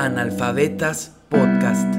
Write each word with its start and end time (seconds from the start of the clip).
Analfabetas 0.00 1.12
Podcast. 1.28 1.94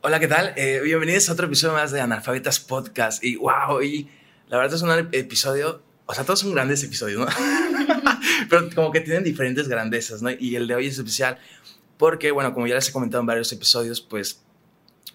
Hola, 0.00 0.18
¿qué 0.18 0.26
tal? 0.26 0.54
Eh, 0.56 0.80
bienvenidos 0.82 1.28
a 1.28 1.34
otro 1.34 1.46
episodio 1.46 1.74
más 1.74 1.92
de 1.92 2.00
Analfabetas 2.00 2.58
Podcast. 2.58 3.22
Y 3.22 3.36
wow, 3.36 3.80
y 3.80 4.10
la 4.48 4.56
verdad 4.56 4.74
es 4.74 4.82
un 4.82 4.90
episodio, 5.12 5.84
o 6.06 6.14
sea, 6.14 6.24
todos 6.24 6.40
son 6.40 6.52
grandes 6.52 6.82
episodios, 6.82 7.20
¿no? 7.20 7.26
Pero 8.50 8.68
como 8.74 8.90
que 8.90 9.02
tienen 9.02 9.22
diferentes 9.22 9.68
grandezas, 9.68 10.20
¿no? 10.20 10.30
Y 10.32 10.56
el 10.56 10.66
de 10.66 10.74
hoy 10.74 10.88
es 10.88 10.98
especial 10.98 11.38
porque, 11.96 12.32
bueno, 12.32 12.52
como 12.54 12.66
ya 12.66 12.74
les 12.74 12.88
he 12.88 12.92
comentado 12.92 13.20
en 13.20 13.26
varios 13.26 13.52
episodios, 13.52 14.00
pues 14.00 14.42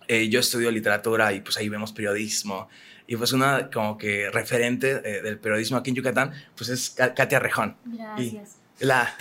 eh, 0.08 0.30
yo 0.30 0.40
estudio 0.40 0.72
literatura 0.72 1.34
y 1.34 1.42
pues 1.42 1.58
ahí 1.58 1.70
vemos 1.70 1.92
periodismo. 1.92 2.70
Y 3.08 3.16
pues 3.16 3.32
una 3.32 3.70
como 3.70 3.98
que 3.98 4.30
referente 4.30 5.02
eh, 5.04 5.22
del 5.22 5.40
periodismo 5.40 5.78
aquí 5.78 5.92
en 5.92 5.96
Yucatán, 5.96 6.34
pues 6.56 6.70
es 6.70 6.90
Katia 6.90 7.40
Rejón. 7.40 7.78
Gracias. 7.86 8.58
Y 8.80 8.86
la, 8.86 9.16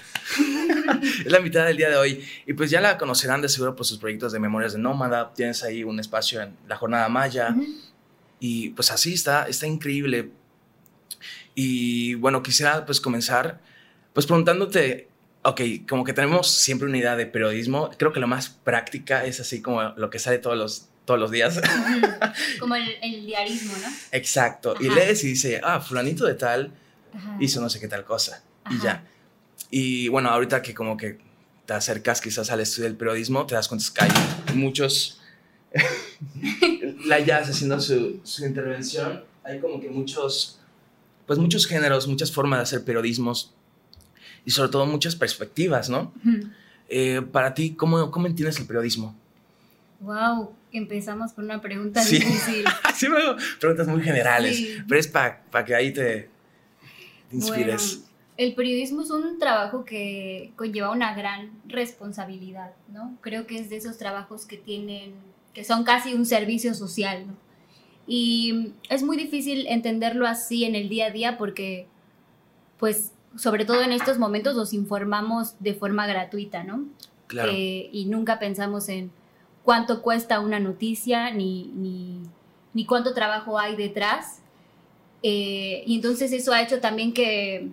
es 1.25 1.31
la 1.31 1.41
mitad 1.41 1.67
del 1.67 1.77
día 1.77 1.89
de 1.89 1.97
hoy. 1.97 2.25
Y 2.47 2.53
pues 2.53 2.71
ya 2.71 2.81
la 2.81 2.99
conocerán 2.99 3.43
de 3.43 3.49
seguro 3.49 3.77
por 3.77 3.87
sus 3.87 3.99
proyectos 3.99 4.33
de 4.33 4.41
Memorias 4.41 4.73
de 4.73 4.81
Nómada. 4.81 5.33
Tienes 5.35 5.63
ahí 5.63 5.85
un 5.85 6.01
espacio 6.01 6.43
en 6.43 6.57
la 6.69 6.77
Jornada 6.77 7.09
Maya. 7.09 7.55
Y 8.41 8.71
pues 8.71 8.91
así 8.91 9.15
está, 9.15 9.47
está 9.49 9.67
increíble. 9.67 10.31
Y 11.55 12.15
bueno, 12.17 12.43
quisiera 12.43 12.85
pues 12.85 13.01
comenzar 13.01 13.61
pues 14.13 14.27
preguntándote, 14.27 15.09
ok, 15.47 15.61
como 15.89 16.05
que 16.05 16.13
tenemos 16.13 16.51
siempre 16.51 16.89
una 16.89 16.99
idea 16.99 17.15
de 17.15 17.27
periodismo, 17.27 17.91
creo 17.97 18.13
que 18.13 18.21
lo 18.21 18.27
más 18.27 18.49
práctica 18.49 19.25
es 19.25 19.39
así 19.39 19.63
como 19.63 19.83
lo 19.97 20.11
que 20.11 20.19
sale 20.19 20.39
todos 20.39 20.57
los, 20.57 20.89
todos 21.05 21.21
los 21.21 21.31
días. 21.31 21.61
como 22.61 22.75
el, 22.75 23.27
diarismo, 23.27 23.73
¿no? 23.81 23.89
Exacto. 24.11 24.75
Y 24.81 24.89
lees 24.89 25.23
y 25.25 25.29
dice, 25.29 25.61
ah, 25.63 25.81
fulanito 25.81 26.27
de 26.27 26.35
tal 26.35 26.73
hizo 27.41 27.61
no 27.61 27.71
sé 27.71 27.79
qué 27.81 27.89
tal 27.89 28.05
cosa. 28.05 28.43
Y 28.71 28.83
ya. 28.83 29.05
Y 29.71 30.09
bueno, 30.09 30.31
ahorita 30.31 30.63
que 30.63 30.75
como 30.75 30.97
que 30.97 31.19
te 31.65 31.73
acercas 31.73 32.21
quizás 32.21 32.51
al 32.51 32.61
estudio 32.61 32.89
del 32.89 32.97
periodismo, 32.97 33.47
te 33.47 33.55
das 33.55 33.69
cuenta 33.69 33.87
que 33.95 34.05
hay 34.05 34.57
muchos... 34.57 35.21
la 37.05 37.21
jazz 37.21 37.51
haciendo 37.51 37.81
su, 37.81 38.21
su 38.25 38.47
intervención, 38.47 39.25
hay 39.45 39.61
como 39.61 39.81
que 39.81 39.91
muchos, 39.91 40.59
pues 41.27 41.39
muchos 41.39 41.67
géneros, 41.67 42.09
muchas 42.09 42.33
formas 42.33 42.61
de 42.61 42.63
hacer 42.63 42.85
periodismos 42.85 43.56
y 44.47 44.51
sobre 44.53 44.71
todo 44.71 44.87
muchas 44.87 45.15
perspectivas, 45.17 45.91
¿no? 45.91 46.15
Eh, 46.89 47.21
para 47.33 47.53
ti, 47.53 47.75
¿cómo, 47.75 48.11
¿cómo 48.11 48.29
entiendes 48.29 48.59
el 48.59 48.67
periodismo? 48.67 49.15
Wow, 50.01 50.53
empezamos 50.73 51.33
con 51.33 51.45
una 51.45 51.61
pregunta 51.61 52.03
difícil. 52.03 52.65
sí, 52.95 53.09
me 53.09 53.19
preguntas 53.59 53.89
muy 53.89 54.03
generales, 54.03 54.83
pero 54.89 55.01
es 55.01 55.09
para 55.09 55.65
que 55.67 55.75
ahí 55.75 55.93
te, 55.93 56.31
inspires. 57.33 57.97
Bueno, 57.97 58.07
el 58.37 58.55
periodismo 58.55 59.03
es 59.03 59.11
un 59.11 59.39
trabajo 59.39 59.85
que 59.85 60.53
conlleva 60.57 60.93
una 60.93 61.15
gran 61.15 61.51
responsabilidad, 61.67 62.73
¿no? 62.93 63.17
Creo 63.23 63.47
que 63.47 63.59
es 63.59 63.69
de 63.69 63.77
esos 63.79 63.99
trabajos 63.99 64.47
que 64.47 64.59
tienen, 64.59 65.15
que 65.55 65.65
son 65.65 65.83
casi 65.85 66.15
un 66.15 66.25
servicio 66.25 66.73
social, 66.75 67.27
¿no? 67.27 67.35
Y 68.07 68.75
es 68.89 69.03
muy 69.03 69.17
difícil 69.17 69.67
entenderlo 69.67 70.29
así 70.29 70.65
en 70.65 70.77
el 70.77 70.89
día 70.89 71.07
a 71.07 71.11
día 71.11 71.39
porque, 71.39 71.89
pues, 72.79 73.11
sobre 73.37 73.65
todo 73.65 73.83
en 73.83 73.93
estos 73.93 74.19
momentos 74.19 74.57
los 74.57 74.73
informamos 74.73 75.55
de 75.61 75.75
forma 75.75 76.07
gratuita, 76.07 76.65
¿no? 76.65 76.85
Claro. 77.29 77.51
y 77.53 78.07
nunca 78.09 78.39
pensamos 78.39 78.89
en 78.89 79.11
cuánto 79.67 80.01
cuesta 80.01 80.39
una 80.39 80.61
noticia 80.61 81.33
ni, 81.33 81.73
ni, 82.73 82.87
cuánto 82.87 83.13
trabajo 83.15 83.59
hay 83.59 83.75
detrás. 83.75 84.39
Eh, 85.25 85.83
y 85.87 85.97
entonces 85.97 86.33
eso 86.33 86.53
ha 86.53 86.63
hecho 86.63 86.79
también 86.81 87.13
que 87.13 87.69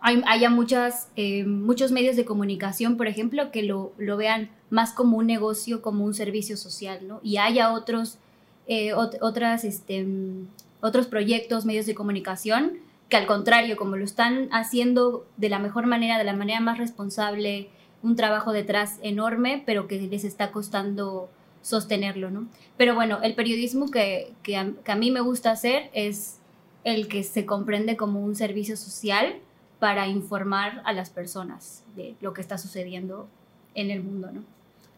haya 0.00 0.50
muchas, 0.50 1.08
eh, 1.16 1.44
muchos 1.44 1.90
medios 1.90 2.16
de 2.16 2.26
comunicación, 2.26 2.98
por 2.98 3.08
ejemplo, 3.08 3.50
que 3.50 3.62
lo, 3.62 3.92
lo, 3.96 4.18
vean 4.18 4.50
más 4.68 4.92
como 4.92 5.16
un 5.16 5.26
negocio, 5.26 5.80
como 5.80 6.04
un 6.04 6.12
servicio 6.12 6.58
social, 6.58 7.08
¿no? 7.08 7.18
Y 7.22 7.38
haya 7.38 7.72
otros, 7.72 8.18
eh, 8.68 8.92
otras, 8.92 9.64
este, 9.64 10.06
otros 10.82 11.06
proyectos, 11.06 11.64
medios 11.64 11.86
de 11.86 11.94
comunicación 11.94 12.78
que 13.08 13.16
al 13.16 13.26
contrario, 13.26 13.76
como 13.76 13.96
lo 13.96 14.04
están 14.04 14.48
haciendo 14.52 15.26
de 15.36 15.48
la 15.48 15.58
mejor 15.58 15.86
manera, 15.86 16.18
de 16.18 16.24
la 16.24 16.32
manera 16.34 16.60
más 16.60 16.78
responsable, 16.78 17.68
un 18.02 18.16
trabajo 18.16 18.52
detrás 18.52 18.98
enorme, 19.02 19.62
pero 19.64 19.86
que 19.86 20.00
les 20.00 20.24
está 20.24 20.50
costando 20.50 21.30
sostenerlo, 21.62 22.30
¿no? 22.30 22.48
Pero 22.76 22.94
bueno, 22.94 23.20
el 23.22 23.34
periodismo 23.34 23.90
que, 23.90 24.32
que, 24.42 24.56
a, 24.56 24.96
mí 24.96 25.10
me 25.10 25.20
gusta 25.20 25.50
hacer 25.50 25.90
es 25.92 26.38
el 26.84 27.08
que 27.08 27.24
se 27.24 27.44
comprende 27.44 27.96
como 27.96 28.20
un 28.20 28.36
servicio 28.36 28.76
social 28.76 29.36
para 29.80 30.06
informar 30.06 30.82
a 30.84 30.92
las 30.92 31.10
personas 31.10 31.84
de 31.96 32.14
lo 32.20 32.32
que 32.32 32.40
está 32.40 32.58
sucediendo 32.58 33.28
en 33.74 33.90
el 33.90 34.02
mundo, 34.02 34.30
¿no? 34.32 34.44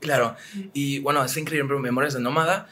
Claro, 0.01 0.37
y 0.75 1.01
bueno, 1.01 1.25
está 1.25 1.41
increíble 1.41 1.77
Memorias 1.81 2.15
de 2.15 2.21
Nómada 2.21 2.69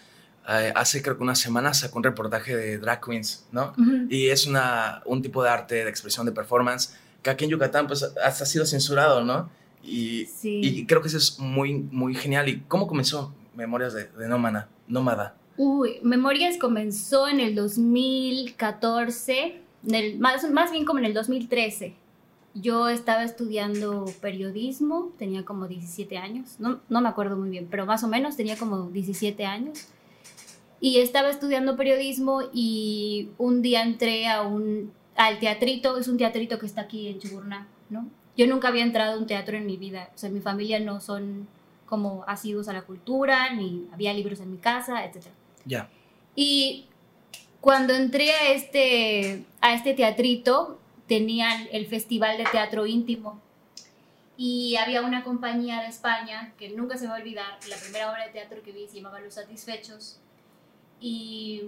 eh, 0.48 0.72
hace 0.74 1.02
creo 1.02 1.16
que 1.16 1.22
unas 1.22 1.38
semanas 1.38 1.80
sacó 1.80 1.98
un 1.98 2.04
reportaje 2.04 2.56
de 2.56 2.78
drag 2.78 3.00
queens, 3.00 3.46
¿no? 3.52 3.74
Y 4.08 4.28
es 4.28 4.46
una, 4.46 5.02
un 5.04 5.22
tipo 5.22 5.42
de 5.42 5.50
arte, 5.50 5.84
de 5.84 5.90
expresión, 5.90 6.26
de 6.26 6.32
performance 6.32 6.94
que 7.26 7.30
aquí 7.30 7.44
en 7.44 7.50
Yucatán 7.50 7.88
pues 7.88 8.04
hasta 8.04 8.44
ha 8.44 8.46
sido 8.46 8.64
censurado, 8.64 9.24
¿no? 9.24 9.50
Y, 9.82 10.28
y, 10.42 10.86
creo 10.86 11.00
que 11.00 11.08
eso 11.08 11.18
es 11.18 11.38
muy, 11.40 11.74
muy 11.74 12.14
genial. 12.14 12.48
¿Y 12.48 12.60
cómo 12.68 12.86
comenzó 12.86 13.34
Memorias 13.54 13.94
de, 13.94 14.04
de 14.04 14.28
Nómada? 14.28 14.68
Nómada? 14.86 15.34
Uy, 15.56 15.98
Memorias 16.02 16.56
comenzó 16.56 17.28
en 17.28 17.40
el 17.40 17.54
2014, 17.54 19.60
en 19.86 19.94
el, 19.94 20.18
más, 20.18 20.48
más 20.50 20.70
bien 20.70 20.84
como 20.84 21.00
en 21.00 21.06
el 21.06 21.14
2013. 21.14 21.94
Yo 22.54 22.88
estaba 22.88 23.24
estudiando 23.24 24.06
periodismo, 24.20 25.12
tenía 25.18 25.44
como 25.44 25.66
17 25.66 26.16
años, 26.18 26.56
no, 26.58 26.80
no 26.88 27.00
me 27.00 27.08
acuerdo 27.08 27.36
muy 27.36 27.50
bien, 27.50 27.66
pero 27.70 27.86
más 27.86 28.04
o 28.04 28.08
menos 28.08 28.36
tenía 28.36 28.56
como 28.56 28.88
17 28.88 29.44
años 29.44 29.88
y 30.80 30.98
estaba 30.98 31.30
estudiando 31.30 31.76
periodismo 31.76 32.42
y 32.52 33.30
un 33.38 33.62
día 33.62 33.82
entré 33.82 34.28
a 34.28 34.42
un, 34.42 34.92
al 35.16 35.38
teatrito, 35.38 35.96
es 35.96 36.08
un 36.08 36.18
teatrito 36.18 36.58
que 36.58 36.66
está 36.66 36.82
aquí 36.82 37.08
en 37.08 37.18
Chuburná, 37.18 37.66
¿no? 37.88 38.08
Yo 38.36 38.46
nunca 38.46 38.68
había 38.68 38.82
entrado 38.82 39.14
a 39.14 39.18
un 39.18 39.26
teatro 39.26 39.56
en 39.56 39.64
mi 39.64 39.78
vida, 39.78 40.10
o 40.14 40.18
sea, 40.18 40.28
mi 40.28 40.40
familia 40.40 40.78
no 40.78 41.00
son 41.00 41.48
como 41.86 42.24
asiduos 42.26 42.68
a 42.68 42.72
la 42.72 42.82
cultura, 42.82 43.54
ni 43.54 43.88
había 43.92 44.12
libros 44.12 44.40
en 44.40 44.50
mi 44.50 44.58
casa, 44.58 45.04
etc. 45.04 45.26
Ya. 45.64 45.88
Y 46.34 46.86
cuando 47.60 47.94
entré 47.94 48.32
a 48.32 48.52
este, 48.52 49.44
a 49.60 49.72
este 49.74 49.94
teatrito, 49.94 50.78
tenían 51.06 51.68
el 51.72 51.86
Festival 51.86 52.36
de 52.36 52.44
Teatro 52.44 52.86
Íntimo. 52.86 53.40
Y 54.36 54.76
había 54.76 55.00
una 55.00 55.24
compañía 55.24 55.80
de 55.80 55.86
España 55.86 56.52
que 56.58 56.68
nunca 56.68 56.98
se 56.98 57.04
me 57.04 57.10
va 57.10 57.16
a 57.16 57.20
olvidar, 57.20 57.58
la 57.70 57.76
primera 57.76 58.10
obra 58.10 58.26
de 58.26 58.32
teatro 58.32 58.62
que 58.62 58.72
vi 58.72 58.86
se 58.86 58.96
llamaba 58.96 59.20
Los 59.20 59.34
Satisfechos 59.34 60.20
y 61.00 61.62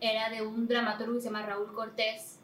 era 0.00 0.30
de 0.30 0.42
un 0.42 0.66
dramaturgo 0.66 1.14
que 1.14 1.20
se 1.20 1.26
llama 1.26 1.44
Raúl 1.44 1.72
Cortés, 1.72 2.38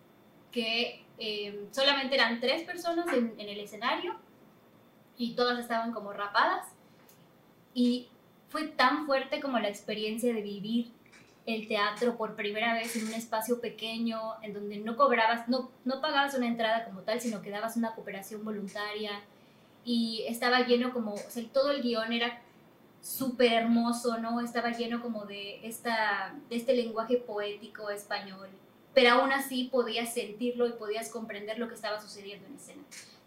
que 0.53 1.05
eh, 1.19 1.67
solamente 1.71 2.15
eran 2.15 2.41
tres 2.41 2.63
personas 2.63 3.07
en, 3.13 3.35
el 3.39 3.61
escenario 3.61 4.17
y 5.17 5.35
todas 5.35 5.59
estaban 5.59 5.93
como 5.93 6.13
rapadas. 6.13 6.67
Y 7.75 8.09
fue 8.49 8.69
tan 8.69 9.07
fuerte 9.07 9.41
como 9.41 9.59
la 9.59 9.69
experiencia 9.69 10.33
de 10.33 10.43
vivir 10.43 10.93
el 11.47 11.69
teatro 11.69 12.17
por 12.17 12.35
primera 12.35 12.75
vez 12.75 12.97
en 12.97 13.07
un 13.07 13.15
espacio 13.15 13.61
pequeño, 13.61 14.19
en 14.43 14.53
donde 14.53 14.79
no 14.79 14.97
cobrabas, 14.97 15.49
no, 15.49 15.71
no 15.85 16.01
pagabas 16.01 16.35
una 16.35 16.49
entrada 16.49 16.85
como 16.85 17.03
tal, 17.03 17.21
sino 17.21 17.41
que 17.41 17.51
dabas 17.51 17.77
una 17.77 17.95
cooperación 17.95 18.45
voluntaria 18.45 19.23
y 19.85 20.25
estaba 20.27 20.67
lleno 20.67 20.93
como, 20.93 21.15
o 21.15 21.31
sea, 21.31 21.45
todo 21.53 21.71
el 21.71 21.83
guion 21.83 22.13
era 22.13 22.43
súper 23.07 23.53
hermoso, 23.53 24.19
¿no? 24.19 24.41
Estaba 24.41 24.73
lleno 24.73 25.01
como 25.01 25.27
de, 25.27 25.61
esta, 25.67 26.35
de 26.51 26.57
este 26.57 26.75
lenguaje 26.75 27.19
poético 27.19 27.89
español, 27.89 28.49
pero 28.95 29.11
aún 29.13 29.31
así 29.31 29.69
podías 29.71 30.13
sentirlo 30.13 30.67
y 30.67 30.73
podías 30.73 31.09
comprender 31.09 31.59
lo 31.59 31.69
que 31.69 31.75
estaba 31.75 32.01
sucediendo 32.01 32.49
en 32.49 32.57
escena. 32.57 32.83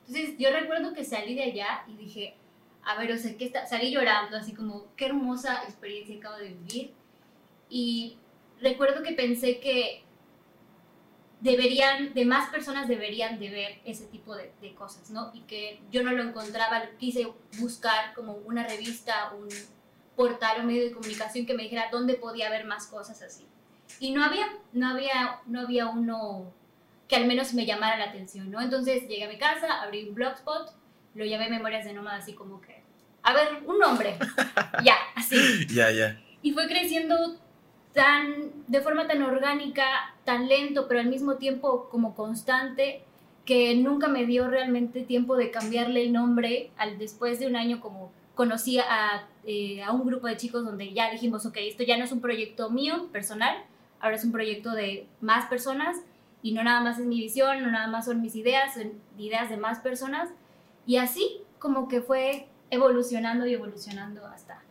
Entonces 0.06 0.36
yo 0.38 0.52
recuerdo 0.52 0.94
que 0.94 1.06
salí 1.06 1.34
de 1.34 1.44
allá 1.44 1.84
y 1.88 1.96
dije, 1.96 2.36
a 2.84 3.00
ver, 3.00 3.12
o 3.14 3.18
sea, 3.18 3.38
que 3.38 3.46
está, 3.46 3.66
salí 3.68 3.92
llorando, 3.92 4.36
así 4.36 4.54
como, 4.54 4.88
qué 4.98 5.06
hermosa 5.06 5.64
experiencia 5.64 6.18
acabo 6.18 6.38
de 6.38 6.50
vivir. 6.50 6.92
Y 7.70 8.18
recuerdo 8.60 9.02
que 9.02 9.14
pensé 9.14 9.60
que 9.60 10.04
deberían, 11.40 12.14
de 12.14 12.26
más 12.26 12.50
personas 12.50 12.88
deberían 12.88 13.40
de 13.40 13.50
ver 13.50 13.82
ese 13.86 14.06
tipo 14.06 14.36
de, 14.36 14.52
de, 14.62 14.74
cosas, 14.76 15.10
¿no? 15.10 15.32
Y 15.34 15.42
que 15.42 15.82
yo 15.92 16.04
no 16.04 16.12
lo 16.12 16.24
encontraba, 16.24 16.84
quise 16.98 17.28
buscar 17.60 18.14
como 18.14 18.34
una 18.34 18.68
revista, 18.68 19.34
un 19.34 19.48
portal 20.16 20.62
o 20.62 20.64
medio 20.64 20.84
de 20.84 20.92
comunicación 20.92 21.46
que 21.46 21.54
me 21.54 21.64
dijera 21.64 21.88
dónde 21.92 22.16
podía 22.16 22.48
haber 22.48 22.66
más 22.66 22.88
cosas 22.88 23.22
así. 23.22 23.48
Y 24.00 24.12
no 24.12 24.24
había, 24.24 24.48
no 24.74 24.90
había, 24.90 25.40
no 25.46 25.62
había 25.62 25.88
uno 25.88 26.54
que 27.08 27.16
al 27.16 27.26
menos 27.26 27.54
me 27.54 27.66
llamara 27.66 27.98
la 27.98 28.06
atención, 28.06 28.52
¿no? 28.52 28.62
Entonces 28.62 29.08
llegué 29.08 29.24
a 29.24 29.30
mi 29.30 29.38
casa, 29.38 29.82
abrí 29.82 30.08
un 30.08 30.16
blogspot, 30.16 30.72
lo 31.16 31.26
llamé 31.26 31.50
Memorias 31.50 31.86
de 31.86 31.94
Nómada, 31.94 32.18
así 32.18 32.34
como 32.34 32.62
que, 32.62 32.84
a 33.24 33.34
ver, 33.34 33.64
un 33.66 33.80
nombre, 33.80 34.18
ya, 34.84 34.96
así. 35.16 35.66
Ya, 35.68 35.90
ya. 35.90 36.22
Y 36.42 36.52
fue 36.52 36.68
creciendo 36.68 37.40
tan, 37.94 38.52
de 38.68 38.82
forma 38.82 39.08
tan 39.08 39.24
orgánica, 39.24 40.16
tan 40.30 40.48
lento, 40.48 40.88
pero 40.88 41.00
al 41.00 41.08
mismo 41.08 41.38
tiempo 41.38 41.90
como 41.90 42.14
constante, 42.14 43.02
que 43.46 43.74
nunca 43.74 44.08
me 44.08 44.28
dio 44.28 44.48
realmente 44.48 45.02
tiempo 45.02 45.36
de 45.36 45.50
cambiarle 45.50 46.04
el 46.04 46.14
nombre 46.14 46.70
al 46.78 47.00
después 47.00 47.40
de 47.40 47.48
un 47.48 47.56
año 47.56 47.82
como 47.82 48.12
conocí 48.36 48.78
a, 48.78 49.28
eh, 49.44 49.82
a 49.82 49.92
un 49.92 50.06
grupo 50.06 50.28
de 50.28 50.38
chicos 50.38 50.64
donde 50.64 50.94
ya 50.94 51.10
dijimos, 51.10 51.48
ok, 51.48 51.58
esto 51.62 51.82
ya 51.82 51.98
no 51.98 52.04
es 52.04 52.12
un 52.12 52.22
proyecto 52.22 52.70
mío 52.70 53.08
personal, 53.12 53.58
ahora 54.00 54.18
es 54.18 54.24
un 54.24 54.32
proyecto 54.32 54.74
de 54.74 55.08
más 55.20 55.48
personas 55.48 55.98
y 56.44 56.52
no 56.52 56.64
nada 56.64 56.82
más 56.82 57.00
es 57.00 57.08
mi 57.08 57.20
visión, 57.20 57.64
no 57.64 57.72
nada 57.72 57.88
más 57.88 58.06
son 58.06 58.22
mis 58.22 58.36
ideas, 58.36 58.76
son 58.76 58.92
ideas 59.18 59.50
de 59.50 59.58
más 59.58 59.80
personas 59.80 60.30
y 60.86 60.98
así 60.98 61.42
como 61.58 61.88
que 61.88 62.02
fue 62.02 62.46
evolucionando 62.70 63.48
y 63.48 63.56
evolucionando 63.56 64.28
hasta 64.28 64.62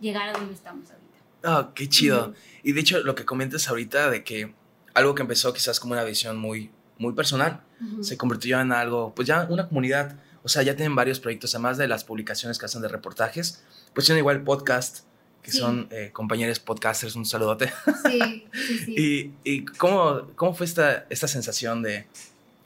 llegar 0.00 0.30
a 0.30 0.32
donde 0.32 0.54
estamos 0.54 0.90
ahorita. 0.90 1.06
Ah, 1.44 1.70
qué 1.76 1.88
chido. 1.88 2.34
Y 2.64 2.72
de 2.72 2.80
hecho, 2.80 3.04
lo 3.04 3.14
que 3.14 3.24
comentas 3.24 3.68
ahorita 3.68 4.10
de 4.10 4.24
que 4.24 4.52
algo 4.96 5.14
que 5.14 5.20
empezó 5.20 5.52
quizás 5.52 5.78
como 5.78 5.92
una 5.92 6.04
visión 6.04 6.38
muy, 6.38 6.70
muy 6.98 7.12
personal, 7.12 7.60
se 8.00 8.16
convirtió 8.16 8.58
en 8.58 8.72
algo, 8.72 9.14
pues 9.14 9.28
ya 9.28 9.46
una 9.50 9.68
comunidad. 9.68 10.16
O 10.42 10.48
sea, 10.48 10.62
ya 10.62 10.74
tienen 10.74 10.96
varios 10.96 11.20
proyectos, 11.20 11.54
además 11.54 11.76
de 11.76 11.86
las 11.86 12.02
publicaciones 12.02 12.58
que 12.58 12.64
hacen 12.64 12.80
de 12.80 12.88
reportajes, 12.88 13.62
pues 13.92 14.06
tienen 14.06 14.20
igual 14.20 14.42
podcast, 14.42 15.00
que 15.42 15.52
son 15.52 15.88
eh, 15.90 16.10
compañeros 16.14 16.60
podcasters, 16.60 17.14
un 17.14 17.26
saludote. 17.26 17.70
Sí, 18.06 18.46
sí, 18.54 18.78
sí. 18.86 18.94
y, 18.96 19.34
y 19.44 19.64
cómo, 19.66 20.28
cómo 20.34 20.54
fue 20.54 20.64
esta, 20.64 21.04
esta 21.10 21.28
sensación 21.28 21.82
de, 21.82 22.06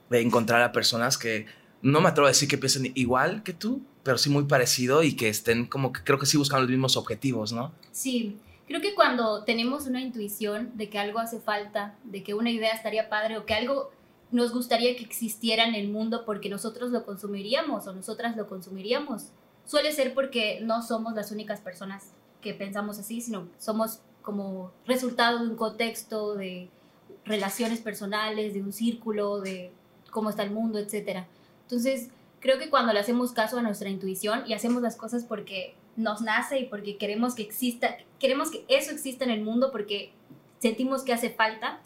de 0.08 0.20
encontrar 0.20 0.62
a 0.62 0.70
personas 0.70 1.18
que 1.18 1.46
no 1.82 2.00
me 2.00 2.10
atrevo 2.10 2.26
a 2.26 2.30
decir 2.30 2.48
que 2.48 2.58
piensen 2.58 2.92
igual 2.94 3.42
que 3.42 3.54
tú, 3.54 3.82
pero 4.04 4.18
sí 4.18 4.30
muy 4.30 4.44
parecido 4.44 5.02
y 5.02 5.16
que 5.16 5.28
estén 5.28 5.66
como 5.66 5.92
que 5.92 6.04
creo 6.04 6.20
que 6.20 6.26
sí 6.26 6.36
buscando 6.36 6.62
los 6.62 6.70
mismos 6.70 6.96
objetivos, 6.96 7.52
¿no? 7.52 7.72
Sí, 7.90 8.38
creo 8.70 8.80
que 8.80 8.94
cuando 8.94 9.42
tenemos 9.42 9.88
una 9.88 10.00
intuición 10.00 10.70
de 10.76 10.88
que 10.88 11.00
algo 11.00 11.18
hace 11.18 11.40
falta, 11.40 11.96
de 12.04 12.22
que 12.22 12.34
una 12.34 12.50
idea 12.50 12.72
estaría 12.72 13.08
padre 13.08 13.36
o 13.36 13.44
que 13.44 13.54
algo 13.54 13.90
nos 14.30 14.52
gustaría 14.52 14.94
que 14.94 15.02
existiera 15.02 15.64
en 15.64 15.74
el 15.74 15.88
mundo 15.88 16.24
porque 16.24 16.48
nosotros 16.48 16.92
lo 16.92 17.04
consumiríamos 17.04 17.88
o 17.88 17.92
nosotras 17.92 18.36
lo 18.36 18.46
consumiríamos, 18.46 19.32
suele 19.64 19.90
ser 19.90 20.14
porque 20.14 20.60
no 20.62 20.82
somos 20.82 21.14
las 21.14 21.32
únicas 21.32 21.60
personas 21.60 22.12
que 22.40 22.54
pensamos 22.54 22.96
así, 23.00 23.20
sino 23.20 23.48
somos 23.58 24.02
como 24.22 24.70
resultado 24.86 25.40
de 25.40 25.48
un 25.48 25.56
contexto, 25.56 26.36
de 26.36 26.68
relaciones 27.24 27.80
personales, 27.80 28.54
de 28.54 28.62
un 28.62 28.72
círculo, 28.72 29.40
de 29.40 29.72
cómo 30.12 30.30
está 30.30 30.44
el 30.44 30.52
mundo, 30.52 30.78
etc. 30.78 31.24
Entonces, 31.62 32.10
creo 32.38 32.60
que 32.60 32.70
cuando 32.70 32.92
le 32.92 33.00
hacemos 33.00 33.32
caso 33.32 33.58
a 33.58 33.62
nuestra 33.62 33.88
intuición 33.88 34.44
y 34.46 34.52
hacemos 34.52 34.80
las 34.80 34.94
cosas 34.94 35.24
porque 35.24 35.74
nos 35.96 36.20
nace 36.22 36.58
y 36.58 36.64
porque 36.66 36.96
queremos 36.96 37.34
que 37.34 37.42
exista, 37.42 37.96
queremos 38.18 38.50
que 38.50 38.64
eso 38.68 38.90
exista 38.90 39.24
en 39.24 39.30
el 39.30 39.42
mundo 39.42 39.70
porque 39.70 40.12
sentimos 40.58 41.02
que 41.02 41.12
hace 41.12 41.30
falta, 41.30 41.80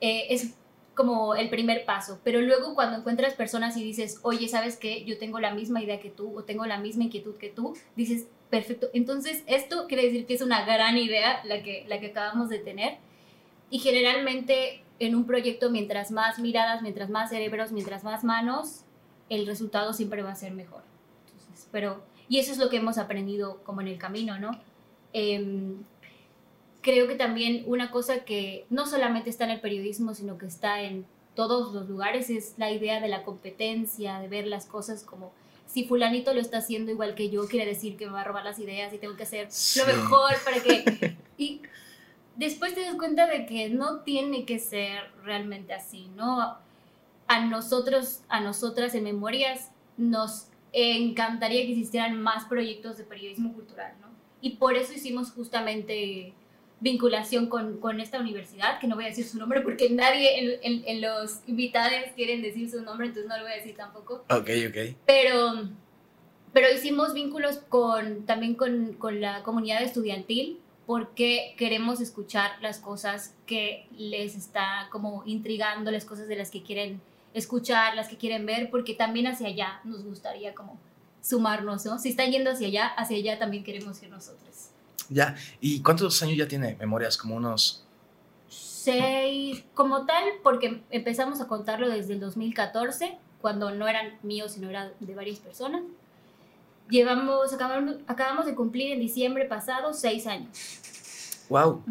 eh, 0.00 0.26
es 0.30 0.54
como 0.94 1.34
el 1.34 1.48
primer 1.48 1.84
paso. 1.84 2.20
Pero 2.24 2.40
luego 2.40 2.74
cuando 2.74 2.98
encuentras 2.98 3.34
personas 3.34 3.76
y 3.76 3.84
dices, 3.84 4.18
oye, 4.22 4.48
¿sabes 4.48 4.76
qué? 4.76 5.04
Yo 5.04 5.18
tengo 5.18 5.38
la 5.38 5.54
misma 5.54 5.82
idea 5.82 6.00
que 6.00 6.10
tú 6.10 6.36
o 6.36 6.44
tengo 6.44 6.66
la 6.66 6.78
misma 6.78 7.04
inquietud 7.04 7.36
que 7.36 7.50
tú, 7.50 7.76
dices, 7.94 8.26
perfecto. 8.50 8.88
Entonces, 8.94 9.44
esto 9.46 9.86
quiere 9.86 10.04
decir 10.04 10.26
que 10.26 10.34
es 10.34 10.42
una 10.42 10.64
gran 10.64 10.96
idea 10.96 11.42
la 11.44 11.62
que, 11.62 11.84
la 11.86 12.00
que 12.00 12.06
acabamos 12.08 12.48
de 12.48 12.58
tener. 12.58 12.96
Y 13.70 13.78
generalmente 13.80 14.82
en 14.98 15.14
un 15.14 15.26
proyecto, 15.26 15.70
mientras 15.70 16.10
más 16.10 16.38
miradas, 16.38 16.82
mientras 16.82 17.10
más 17.10 17.30
cerebros, 17.30 17.72
mientras 17.72 18.02
más 18.02 18.24
manos, 18.24 18.84
el 19.28 19.46
resultado 19.46 19.92
siempre 19.92 20.22
va 20.22 20.30
a 20.30 20.36
ser 20.36 20.52
mejor. 20.52 20.82
pero, 21.70 22.02
y 22.28 22.38
eso 22.38 22.52
es 22.52 22.58
lo 22.58 22.68
que 22.68 22.78
hemos 22.78 22.98
aprendido 22.98 23.62
como 23.64 23.80
en 23.80 23.88
el 23.88 23.98
camino, 23.98 24.38
¿no? 24.38 24.60
Em, 25.12 25.76
creo 26.82 27.08
que 27.08 27.14
también 27.14 27.64
una 27.66 27.90
cosa 27.90 28.24
que 28.24 28.66
no 28.70 28.86
solamente 28.86 29.30
está 29.30 29.44
en 29.44 29.50
el 29.52 29.60
periodismo, 29.60 30.14
sino 30.14 30.38
que 30.38 30.46
está 30.46 30.82
en 30.82 31.06
todos 31.34 31.74
los 31.74 31.88
lugares 31.88 32.30
es 32.30 32.54
la 32.56 32.70
idea 32.70 33.00
de 33.00 33.08
la 33.08 33.22
competencia, 33.22 34.20
de 34.20 34.28
ver 34.28 34.46
las 34.46 34.66
cosas 34.66 35.02
como 35.02 35.32
si 35.66 35.84
fulanito 35.84 36.32
lo 36.32 36.40
está 36.40 36.58
haciendo 36.58 36.92
igual 36.92 37.14
que 37.14 37.28
yo, 37.28 37.46
quiere 37.48 37.66
decir 37.66 37.96
que 37.96 38.06
me 38.06 38.12
va 38.12 38.20
a 38.22 38.24
robar 38.24 38.44
las 38.44 38.58
ideas 38.58 38.92
y 38.94 38.98
tengo 38.98 39.16
que 39.16 39.24
hacer 39.24 39.48
lo 39.76 39.86
mejor 39.86 40.32
para 40.44 40.62
que... 40.62 41.16
Y 41.38 41.60
después 42.36 42.74
te 42.74 42.80
das 42.80 42.94
cuenta 42.94 43.26
de 43.26 43.44
que 43.44 43.68
no 43.68 44.00
tiene 44.00 44.46
que 44.46 44.58
ser 44.58 45.10
realmente 45.22 45.74
así, 45.74 46.08
¿no? 46.16 46.56
a 47.28 47.44
nosotros, 47.44 48.20
a 48.28 48.40
nosotras 48.40 48.94
en 48.94 49.04
Memorias, 49.04 49.70
nos 49.96 50.46
encantaría 50.76 51.62
que 51.62 51.70
existieran 51.70 52.20
más 52.20 52.44
proyectos 52.44 52.98
de 52.98 53.04
periodismo 53.04 53.54
cultural, 53.54 53.94
¿no? 54.00 54.08
Y 54.42 54.56
por 54.56 54.76
eso 54.76 54.92
hicimos 54.92 55.30
justamente 55.30 56.34
vinculación 56.80 57.48
con, 57.48 57.78
con 57.78 58.00
esta 58.00 58.20
universidad, 58.20 58.78
que 58.78 58.86
no 58.86 58.94
voy 58.96 59.06
a 59.06 59.08
decir 59.08 59.24
su 59.24 59.38
nombre 59.38 59.62
porque 59.62 59.88
nadie 59.88 60.58
en, 60.62 60.84
en, 60.86 61.00
los 61.00 61.40
invitados 61.46 62.10
quieren 62.14 62.42
decir 62.42 62.70
su 62.70 62.82
nombre, 62.82 63.06
entonces 63.06 63.28
no 63.28 63.38
lo 63.38 63.44
voy 63.44 63.52
a 63.52 63.56
decir 63.56 63.74
tampoco. 63.74 64.24
Ok, 64.28 64.50
ok. 64.68 64.96
Pero, 65.06 65.70
pero 66.52 66.66
hicimos 66.74 67.14
vínculos 67.14 67.56
con, 67.70 68.26
también 68.26 68.54
con, 68.54 68.92
con 68.94 69.22
la 69.22 69.42
comunidad 69.42 69.82
estudiantil 69.82 70.60
porque 70.84 71.54
queremos 71.56 72.02
escuchar 72.02 72.52
las 72.60 72.78
cosas 72.78 73.34
que 73.46 73.86
les 73.96 74.36
está 74.36 74.88
como 74.92 75.22
intrigando, 75.24 75.90
las 75.90 76.04
cosas 76.04 76.28
de 76.28 76.36
las 76.36 76.50
que 76.50 76.62
quieren 76.62 77.00
escuchar, 77.36 77.94
las 77.94 78.08
que 78.08 78.16
quieren 78.16 78.46
ver, 78.46 78.70
porque 78.70 78.94
también 78.94 79.26
hacia 79.26 79.48
allá 79.48 79.80
nos 79.84 80.02
gustaría 80.02 80.54
como 80.54 80.78
sumarnos, 81.20 81.84
¿no? 81.84 81.98
Si 81.98 82.08
están 82.08 82.30
yendo 82.30 82.50
hacia 82.50 82.68
allá, 82.68 82.86
hacia 82.86 83.18
allá 83.18 83.38
también 83.38 83.62
queremos 83.62 84.02
ir 84.02 84.08
nosotros. 84.08 84.70
Ya, 85.10 85.36
¿y 85.60 85.82
cuántos 85.82 86.22
años 86.22 86.36
ya 86.38 86.48
tiene 86.48 86.76
Memorias? 86.76 87.16
Como 87.16 87.36
unos... 87.36 87.84
Seis, 88.48 89.64
como 89.74 90.06
tal, 90.06 90.24
porque 90.42 90.82
empezamos 90.90 91.40
a 91.40 91.48
contarlo 91.48 91.88
desde 91.88 92.14
el 92.14 92.20
2014, 92.20 93.18
cuando 93.40 93.72
no 93.72 93.88
eran 93.88 94.16
míos, 94.22 94.52
sino 94.52 94.70
eran 94.70 94.92
de 95.00 95.14
varias 95.14 95.40
personas. 95.40 95.82
Llevamos, 96.88 97.52
acabamos, 97.52 97.96
acabamos 98.06 98.46
de 98.46 98.54
cumplir 98.54 98.92
en 98.92 99.00
diciembre 99.00 99.44
pasado 99.44 99.92
seis 99.92 100.26
años 100.28 100.48
wow, 101.48 101.82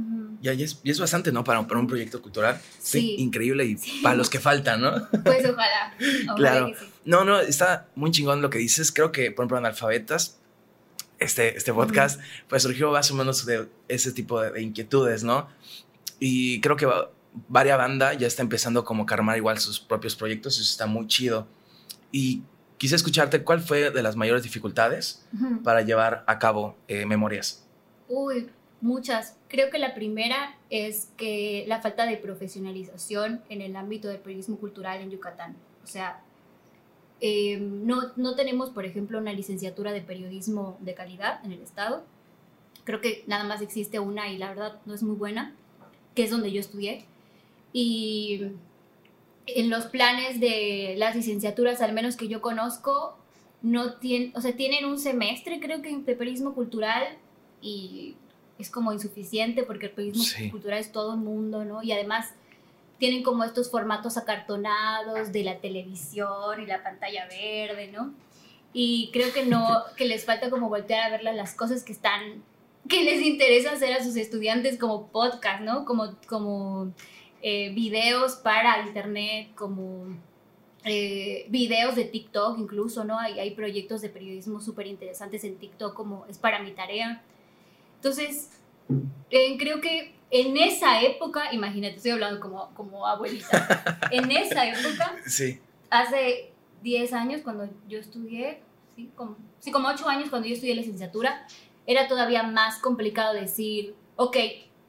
ya, 0.41 0.51
es, 0.53 0.79
es, 0.83 0.99
bastante, 0.99 1.31
¿no? 1.31 1.43
Para, 1.43 1.65
para 1.67 1.79
un 1.79 1.87
proyecto 1.87 2.21
cultural. 2.21 2.59
Sí. 2.79 3.15
increíble 3.19 3.65
y 3.65 3.77
para 4.01 4.15
los 4.15 4.29
que 4.29 4.39
faltan, 4.39 4.81
¿no? 4.81 4.91
Pues 5.23 5.45
ojalá. 5.45 5.95
claro. 6.35 6.71
No, 7.03 7.23
no, 7.23 7.39
está 7.39 7.87
muy 7.95 8.11
chingón 8.11 8.41
lo 8.41 8.49
que 8.49 8.57
dices. 8.57 8.91
Creo 8.91 9.11
que, 9.11 9.31
por 9.31 9.43
ejemplo, 9.43 9.57
en 9.57 9.65
Alfabetas, 9.65 10.39
este, 11.19 11.57
este 11.57 11.73
podcast, 11.73 12.19
pues 12.47 12.63
surgió 12.63 12.91
más 12.91 13.09
o 13.11 13.15
menos 13.15 13.45
de 13.45 13.67
ese 13.87 14.11
tipo 14.11 14.41
de, 14.41 14.61
inquietudes, 14.61 15.23
¿no? 15.23 15.47
Y 16.19 16.61
creo 16.61 16.75
que 16.75 16.87
varias 17.47 17.77
banda 17.77 18.13
ya 18.13 18.27
está 18.27 18.41
empezando 18.41 18.83
como 18.83 19.05
a 19.09 19.13
armar 19.13 19.37
igual 19.37 19.59
sus 19.59 19.79
propios 19.79 20.15
proyectos 20.15 20.57
y 20.57 20.61
eso 20.61 20.71
está 20.71 20.85
muy 20.85 21.07
chido. 21.07 21.47
Y 22.11 22.43
quise 22.77 22.95
escucharte, 22.95 23.43
¿cuál 23.43 23.61
fue 23.61 23.91
de 23.91 24.03
las 24.03 24.15
mayores 24.15 24.43
dificultades 24.43 25.25
para 25.63 25.81
llevar 25.81 26.23
a 26.27 26.39
cabo 26.39 26.77
eh, 26.87 27.05
Memorias? 27.05 27.65
Uy, 28.07 28.49
Muchas. 28.85 29.35
Creo 29.55 29.69
que 29.69 29.79
la 29.79 29.95
primera 29.95 30.57
es 30.69 31.13
que 31.15 31.63
la 31.65 31.81
falta 31.81 32.05
de 32.05 32.17
profesionalización 32.17 33.41
en 33.47 33.61
el 33.61 33.77
ámbito 33.77 34.09
del 34.09 34.17
periodismo 34.17 34.57
cultural 34.57 34.99
en 34.99 35.11
Yucatán. 35.11 35.55
O 35.81 35.87
sea, 35.87 36.21
eh, 37.21 37.57
no, 37.61 38.11
no 38.17 38.35
tenemos, 38.35 38.69
por 38.71 38.83
ejemplo, 38.83 39.17
una 39.17 39.31
licenciatura 39.31 39.93
de 39.93 40.01
periodismo 40.01 40.75
de 40.81 40.93
calidad 40.93 41.39
en 41.45 41.53
el 41.53 41.61
Estado. 41.61 42.03
Creo 42.83 42.99
que 42.99 43.23
nada 43.27 43.45
más 43.45 43.61
existe 43.61 43.97
una 43.97 44.27
y 44.27 44.37
la 44.37 44.49
verdad 44.49 44.81
no 44.85 44.93
es 44.93 45.03
muy 45.03 45.15
buena, 45.15 45.55
que 46.15 46.25
es 46.25 46.31
donde 46.31 46.51
yo 46.51 46.59
estudié. 46.59 47.05
Y 47.71 48.47
en 49.45 49.69
los 49.69 49.85
planes 49.85 50.41
de 50.41 50.95
las 50.97 51.15
licenciaturas, 51.15 51.79
al 51.79 51.93
menos 51.93 52.17
que 52.17 52.27
yo 52.27 52.41
conozco, 52.41 53.17
no 53.61 53.93
tienen, 53.93 54.33
o 54.35 54.41
sea, 54.41 54.53
tienen 54.53 54.83
un 54.83 54.99
semestre, 54.99 55.61
creo 55.61 55.81
que, 55.81 55.95
de 55.95 56.15
periodismo 56.17 56.53
cultural 56.53 57.17
y 57.61 58.17
es 58.57 58.69
como 58.69 58.93
insuficiente 58.93 59.63
porque 59.63 59.87
el 59.87 59.91
periodismo 59.91 60.51
cultural 60.51 60.79
es 60.79 60.91
todo 60.91 61.13
el 61.13 61.19
mundo, 61.19 61.65
¿no? 61.65 61.83
Y 61.83 61.91
además 61.91 62.33
tienen 62.97 63.23
como 63.23 63.43
estos 63.43 63.69
formatos 63.69 64.17
acartonados 64.17 65.31
de 65.31 65.43
la 65.43 65.59
televisión 65.59 66.61
y 66.61 66.65
la 66.65 66.81
pantalla 66.81 67.27
verde, 67.27 67.89
¿no? 67.91 68.13
Y 68.73 69.09
creo 69.11 69.33
que 69.33 69.45
no, 69.45 69.83
que 69.97 70.05
les 70.05 70.25
falta 70.25 70.49
como 70.49 70.69
voltear 70.69 71.07
a 71.07 71.09
ver 71.09 71.23
las 71.23 71.53
cosas 71.55 71.83
que 71.83 71.91
están, 71.91 72.43
que 72.87 73.03
les 73.03 73.21
interesa 73.21 73.73
hacer 73.73 73.93
a 73.93 74.03
sus 74.03 74.15
estudiantes 74.15 74.77
como 74.77 75.07
podcast, 75.07 75.61
¿no? 75.61 75.85
Como, 75.85 76.15
como 76.27 76.93
eh, 77.41 77.71
videos 77.73 78.35
para 78.35 78.85
internet, 78.87 79.49
como 79.55 80.05
eh, 80.85 81.47
videos 81.49 81.95
de 81.95 82.05
TikTok 82.05 82.57
incluso, 82.59 83.03
¿no? 83.03 83.19
Hay, 83.19 83.39
hay 83.39 83.51
proyectos 83.51 84.01
de 84.01 84.09
periodismo 84.09 84.61
súper 84.61 84.87
interesantes 84.87 85.43
en 85.43 85.57
TikTok 85.57 85.93
como 85.93 86.25
es 86.29 86.37
para 86.37 86.59
mi 86.59 86.71
tarea 86.71 87.21
entonces, 88.05 88.51
eh, 89.31 89.57
creo 89.57 89.81
que 89.81 90.13
en 90.29 90.57
esa 90.57 91.01
época, 91.01 91.51
imagínate, 91.51 91.95
estoy 91.95 92.11
hablando 92.11 92.39
como, 92.39 92.71
como 92.75 93.07
abuelita, 93.07 93.99
en 94.11 94.29
esa 94.29 94.67
época, 94.67 95.15
sí. 95.25 95.59
hace 95.89 96.51
10 96.83 97.13
años 97.13 97.41
cuando 97.41 97.67
yo 97.87 97.97
estudié, 97.97 98.61
sí 98.95 99.09
como, 99.15 99.37
sí, 99.59 99.71
como 99.71 99.87
8 99.87 100.07
años 100.07 100.29
cuando 100.29 100.47
yo 100.47 100.53
estudié 100.53 100.75
licenciatura, 100.75 101.47
era 101.87 102.07
todavía 102.07 102.43
más 102.43 102.77
complicado 102.77 103.33
decir, 103.33 103.95
ok, 104.17 104.37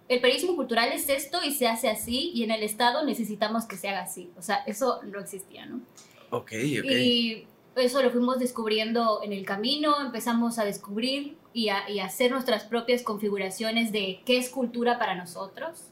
el 0.08 0.20
periodismo 0.20 0.54
cultural 0.54 0.92
es 0.92 1.08
esto 1.08 1.42
y 1.42 1.54
se 1.54 1.68
hace 1.68 1.88
así 1.88 2.32
y 2.35 2.44
en 2.44 2.50
el 2.50 2.62
Estado 2.62 3.02
necesitamos 3.02 3.64
que 3.64 3.76
se 3.76 3.88
haga 3.88 4.02
así. 4.02 4.30
O 4.37 4.42
sea, 4.42 4.56
eso 4.66 5.00
no 5.04 5.20
existía, 5.20 5.64
¿no? 5.64 5.80
Ok, 6.28 6.52
ok. 6.52 6.90
Y 6.90 7.46
eso 7.76 8.02
lo 8.02 8.11
fuimos 8.11 8.38
descubriendo 8.38 9.21
en 9.23 9.33
el 9.33 9.45
camino, 9.45 10.00
empezamos 10.00 10.59
a 10.59 10.64
descubrir 10.64 11.37
y 11.52 11.68
a, 11.68 11.85
hacer 12.02 12.30
nuestras 12.30 12.64
propias 12.64 13.02
configuraciones 13.02 13.92
de 13.92 14.21
qué 14.25 14.38
es 14.38 14.49
cultura 14.49 14.99
para 14.99 15.14
nosotros, 15.14 15.88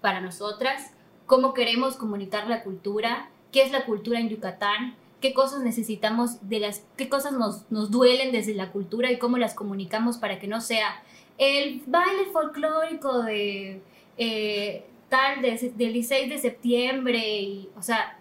para 0.00 0.20
nosotras, 0.20 0.92
cómo 1.26 1.54
queremos 1.54 1.96
comunicar 1.96 2.48
la 2.48 2.62
cultura, 2.62 3.30
qué 3.52 3.62
es 3.62 3.72
la 3.72 3.84
cultura 3.84 4.20
en 4.20 4.28
Yucatán, 4.28 4.94
qué 5.20 5.34
cosas 5.34 5.62
necesitamos, 5.62 6.48
de 6.48 6.60
las, 6.60 6.84
qué 6.96 7.08
cosas 7.08 7.32
nos, 7.32 7.70
nos 7.70 7.90
duelen 7.90 8.30
desde 8.30 8.54
la 8.54 8.70
cultura 8.70 9.10
y 9.10 9.18
cómo 9.18 9.38
las 9.38 9.54
comunicamos 9.54 10.18
para 10.18 10.38
que 10.38 10.46
no 10.46 10.60
sea 10.60 11.02
el 11.36 11.82
baile 11.86 12.26
folclórico 12.32 13.22
de 13.22 13.82
eh, 14.16 14.86
tal, 15.08 15.42
de, 15.42 15.72
del 15.76 15.92
16 15.92 16.28
de 16.28 16.38
septiembre, 16.38 17.40
y, 17.40 17.68
o 17.76 17.82
sea, 17.82 18.17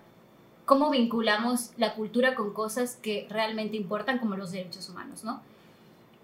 cómo 0.68 0.92
vinculamos 0.92 1.72
la 1.78 1.94
cultura 1.96 2.36
con 2.36 2.54
cosas 2.54 2.98
que 2.98 3.26
realmente 3.30 3.78
importan 3.78 4.20
como 4.20 4.36
los 4.36 4.52
derechos 4.52 4.90
humanos, 4.90 5.24
¿no? 5.24 5.42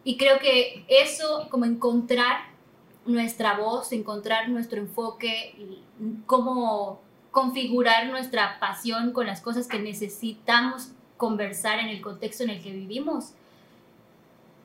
Y 0.03 0.17
creo 0.17 0.37
que 0.37 0.83
eso, 0.89 1.47
como 1.49 1.63
encontrar 1.63 2.41
nuestra 3.05 3.57
voz, 3.57 3.93
encontrar 3.93 4.49
nuestro 4.49 4.79
enfoque, 4.79 5.55
cómo 6.25 7.01
configurar 7.31 8.07
nuestra 8.07 8.59
pasión 8.59 9.13
con 9.13 9.27
las 9.27 9.39
cosas 9.39 9.65
que 9.65 9.79
necesitamos 9.79 10.89
conversar 11.15 11.79
en 11.79 11.87
el 11.87 12.01
contexto 12.01 12.43
en 12.43 12.49
el 12.49 12.61
que 12.61 12.73
vivimos, 12.73 13.31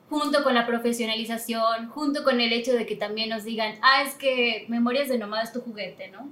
junto 0.09 0.43
con 0.43 0.55
la 0.55 0.67
profesionalización, 0.67 1.87
junto 1.87 2.25
con 2.25 2.41
el 2.41 2.51
hecho 2.51 2.73
de 2.73 2.85
que 2.85 2.97
también 2.97 3.29
nos 3.29 3.45
digan, 3.45 3.75
ah, 3.81 4.03
es 4.03 4.15
que 4.15 4.65
Memorias 4.67 5.07
de 5.07 5.17
Nomada 5.17 5.43
es 5.43 5.53
tu 5.53 5.61
juguete, 5.61 6.09
¿no? 6.09 6.27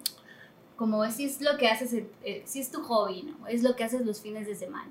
Como 0.77 1.09
si 1.11 1.25
es 1.25 1.41
lo 1.41 1.57
que 1.57 1.67
haces, 1.67 1.93
eh, 2.23 2.43
si 2.45 2.59
es 2.61 2.71
tu 2.71 2.81
hobby, 2.83 3.23
¿no? 3.23 3.47
Es 3.47 3.63
lo 3.63 3.75
que 3.75 3.83
haces 3.83 4.05
los 4.05 4.21
fines 4.21 4.47
de 4.47 4.55
semana. 4.55 4.89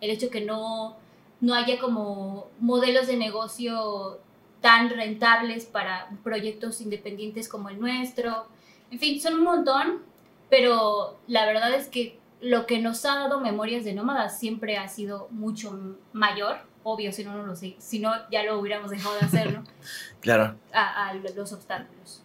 El 0.00 0.10
hecho 0.10 0.28
que 0.28 0.42
no, 0.42 0.96
no 1.40 1.54
haya 1.54 1.78
como 1.78 2.48
modelos 2.60 3.06
de 3.06 3.16
negocio 3.16 4.18
tan 4.60 4.90
rentables 4.90 5.64
para 5.64 6.10
proyectos 6.22 6.80
independientes 6.82 7.48
como 7.48 7.70
el 7.70 7.80
nuestro. 7.80 8.46
En 8.90 8.98
fin, 8.98 9.20
son 9.20 9.34
un 9.34 9.44
montón, 9.44 10.02
pero 10.50 11.18
la 11.26 11.46
verdad 11.46 11.72
es 11.72 11.88
que 11.88 12.18
lo 12.40 12.66
que 12.66 12.80
nos 12.80 13.04
ha 13.06 13.14
dado 13.14 13.40
Memorias 13.40 13.84
de 13.84 13.94
Nómadas 13.94 14.38
siempre 14.38 14.76
ha 14.76 14.88
sido 14.88 15.28
mucho 15.30 15.96
mayor 16.12 16.68
obvio, 16.88 17.12
si 17.12 17.24
no, 17.24 17.36
no 17.36 17.46
lo 17.46 17.56
sé. 17.56 17.76
Si 17.78 17.98
no, 17.98 18.12
ya 18.30 18.42
lo 18.42 18.58
hubiéramos 18.58 18.90
dejado 18.90 19.14
de 19.16 19.20
hacer, 19.20 19.52
¿no? 19.52 19.64
claro. 20.20 20.56
A, 20.72 21.14
los 21.14 21.52
obstáculos. 21.52 22.22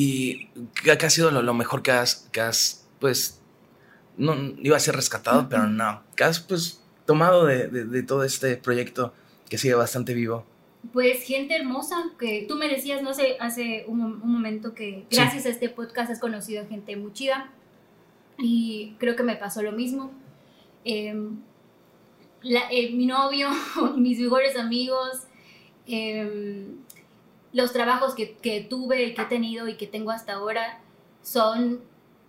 ¿Y 0.00 0.46
qué, 0.84 0.92
ha 0.92 1.10
sido 1.10 1.32
lo, 1.32 1.54
mejor 1.54 1.82
que 1.82 1.90
has, 1.90 2.28
que 2.30 2.40
has, 2.40 2.86
pues, 3.00 3.40
no 4.16 4.32
iba 4.62 4.76
a 4.76 4.80
ser 4.80 4.94
rescatado, 4.94 5.48
pero 5.48 5.66
no, 5.66 6.04
que 6.14 6.22
has, 6.22 6.38
pues, 6.38 6.80
tomado 7.04 7.44
de, 7.46 7.66
de, 7.66 8.02
todo 8.04 8.22
este 8.22 8.56
proyecto 8.56 9.12
que 9.48 9.58
sigue 9.58 9.74
bastante 9.74 10.14
vivo? 10.14 10.46
Pues 10.92 11.24
gente 11.24 11.56
hermosa, 11.56 11.96
que 12.16 12.44
tú 12.46 12.54
me 12.54 12.68
decías, 12.68 13.02
no 13.02 13.12
sé, 13.12 13.38
hace 13.40 13.86
un, 13.88 14.00
un 14.00 14.32
momento 14.32 14.72
que 14.72 15.04
gracias 15.10 15.46
a 15.46 15.48
este 15.48 15.68
podcast 15.68 16.12
has 16.12 16.20
conocido 16.20 16.62
a 16.62 16.66
gente 16.66 16.94
muy 16.94 17.12
chida. 17.12 17.50
Y 18.38 18.94
creo 19.00 19.16
que 19.16 19.24
me 19.24 19.34
pasó 19.34 19.62
lo 19.62 19.72
mismo. 19.72 20.12
Eh, 20.84 21.12
eh, 22.44 22.92
mi 22.92 23.06
novio, 23.06 23.48
mis 23.96 24.20
mejores 24.20 24.54
amigos, 24.54 25.24
em, 25.88 26.76
los 27.52 27.72
trabajos 27.72 28.14
que, 28.14 28.36
que 28.36 28.60
tuve, 28.60 29.14
que 29.14 29.22
he 29.22 29.26
tenido 29.26 29.68
y 29.68 29.76
que 29.76 29.86
tengo 29.86 30.10
hasta 30.10 30.34
ahora 30.34 30.80
son 31.22 31.80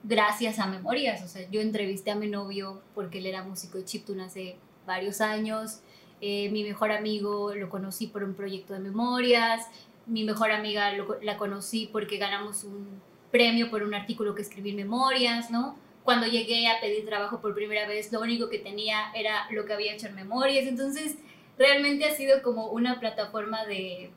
gracias 0.03 0.59
a 0.59 0.67
memorias. 0.67 1.23
O 1.23 1.27
sea, 1.27 1.49
yo 1.49 1.61
entrevisté 1.61 2.11
a 2.11 2.15
mi 2.15 2.27
novio 2.27 2.81
porque 2.95 3.19
él 3.19 3.25
era 3.25 3.43
músico 3.43 3.77
de 3.77 3.85
chiptune 3.85 4.23
hace 4.23 4.57
varios 4.85 5.21
años. 5.21 5.81
Eh, 6.21 6.49
mi 6.51 6.63
mejor 6.63 6.91
amigo 6.91 7.53
lo 7.53 7.69
conocí 7.69 8.07
por 8.07 8.23
un 8.23 8.33
proyecto 8.33 8.73
de 8.73 8.79
memorias. 8.79 9.67
Mi 10.05 10.23
mejor 10.23 10.51
amiga 10.51 10.91
la 11.21 11.37
conocí 11.37 11.89
porque 11.91 12.17
ganamos 12.17 12.63
un 12.63 13.01
premio 13.31 13.69
por 13.69 13.83
un 13.83 13.93
artículo 13.93 14.33
que 14.33 14.41
escribí 14.41 14.71
en 14.71 14.77
memorias, 14.77 15.51
¿no? 15.51 15.75
cuando 16.09 16.25
llegué 16.25 16.67
a 16.67 16.79
pedir 16.81 17.05
trabajo 17.05 17.39
por 17.39 17.53
primera 17.53 17.87
vez, 17.87 18.11
lo 18.11 18.19
único 18.21 18.49
que 18.49 18.57
tenía 18.57 19.11
era 19.13 19.45
lo 19.51 19.65
que 19.65 19.73
había 19.73 19.93
hecho 19.93 20.07
en 20.07 20.15
memorias. 20.15 20.65
Entonces, 20.65 21.17
realmente 21.55 22.05
ha 22.05 22.15
sido 22.15 22.41
como 22.41 22.69
una 22.69 22.99
plataforma 22.99 23.63
de, 23.65 24.09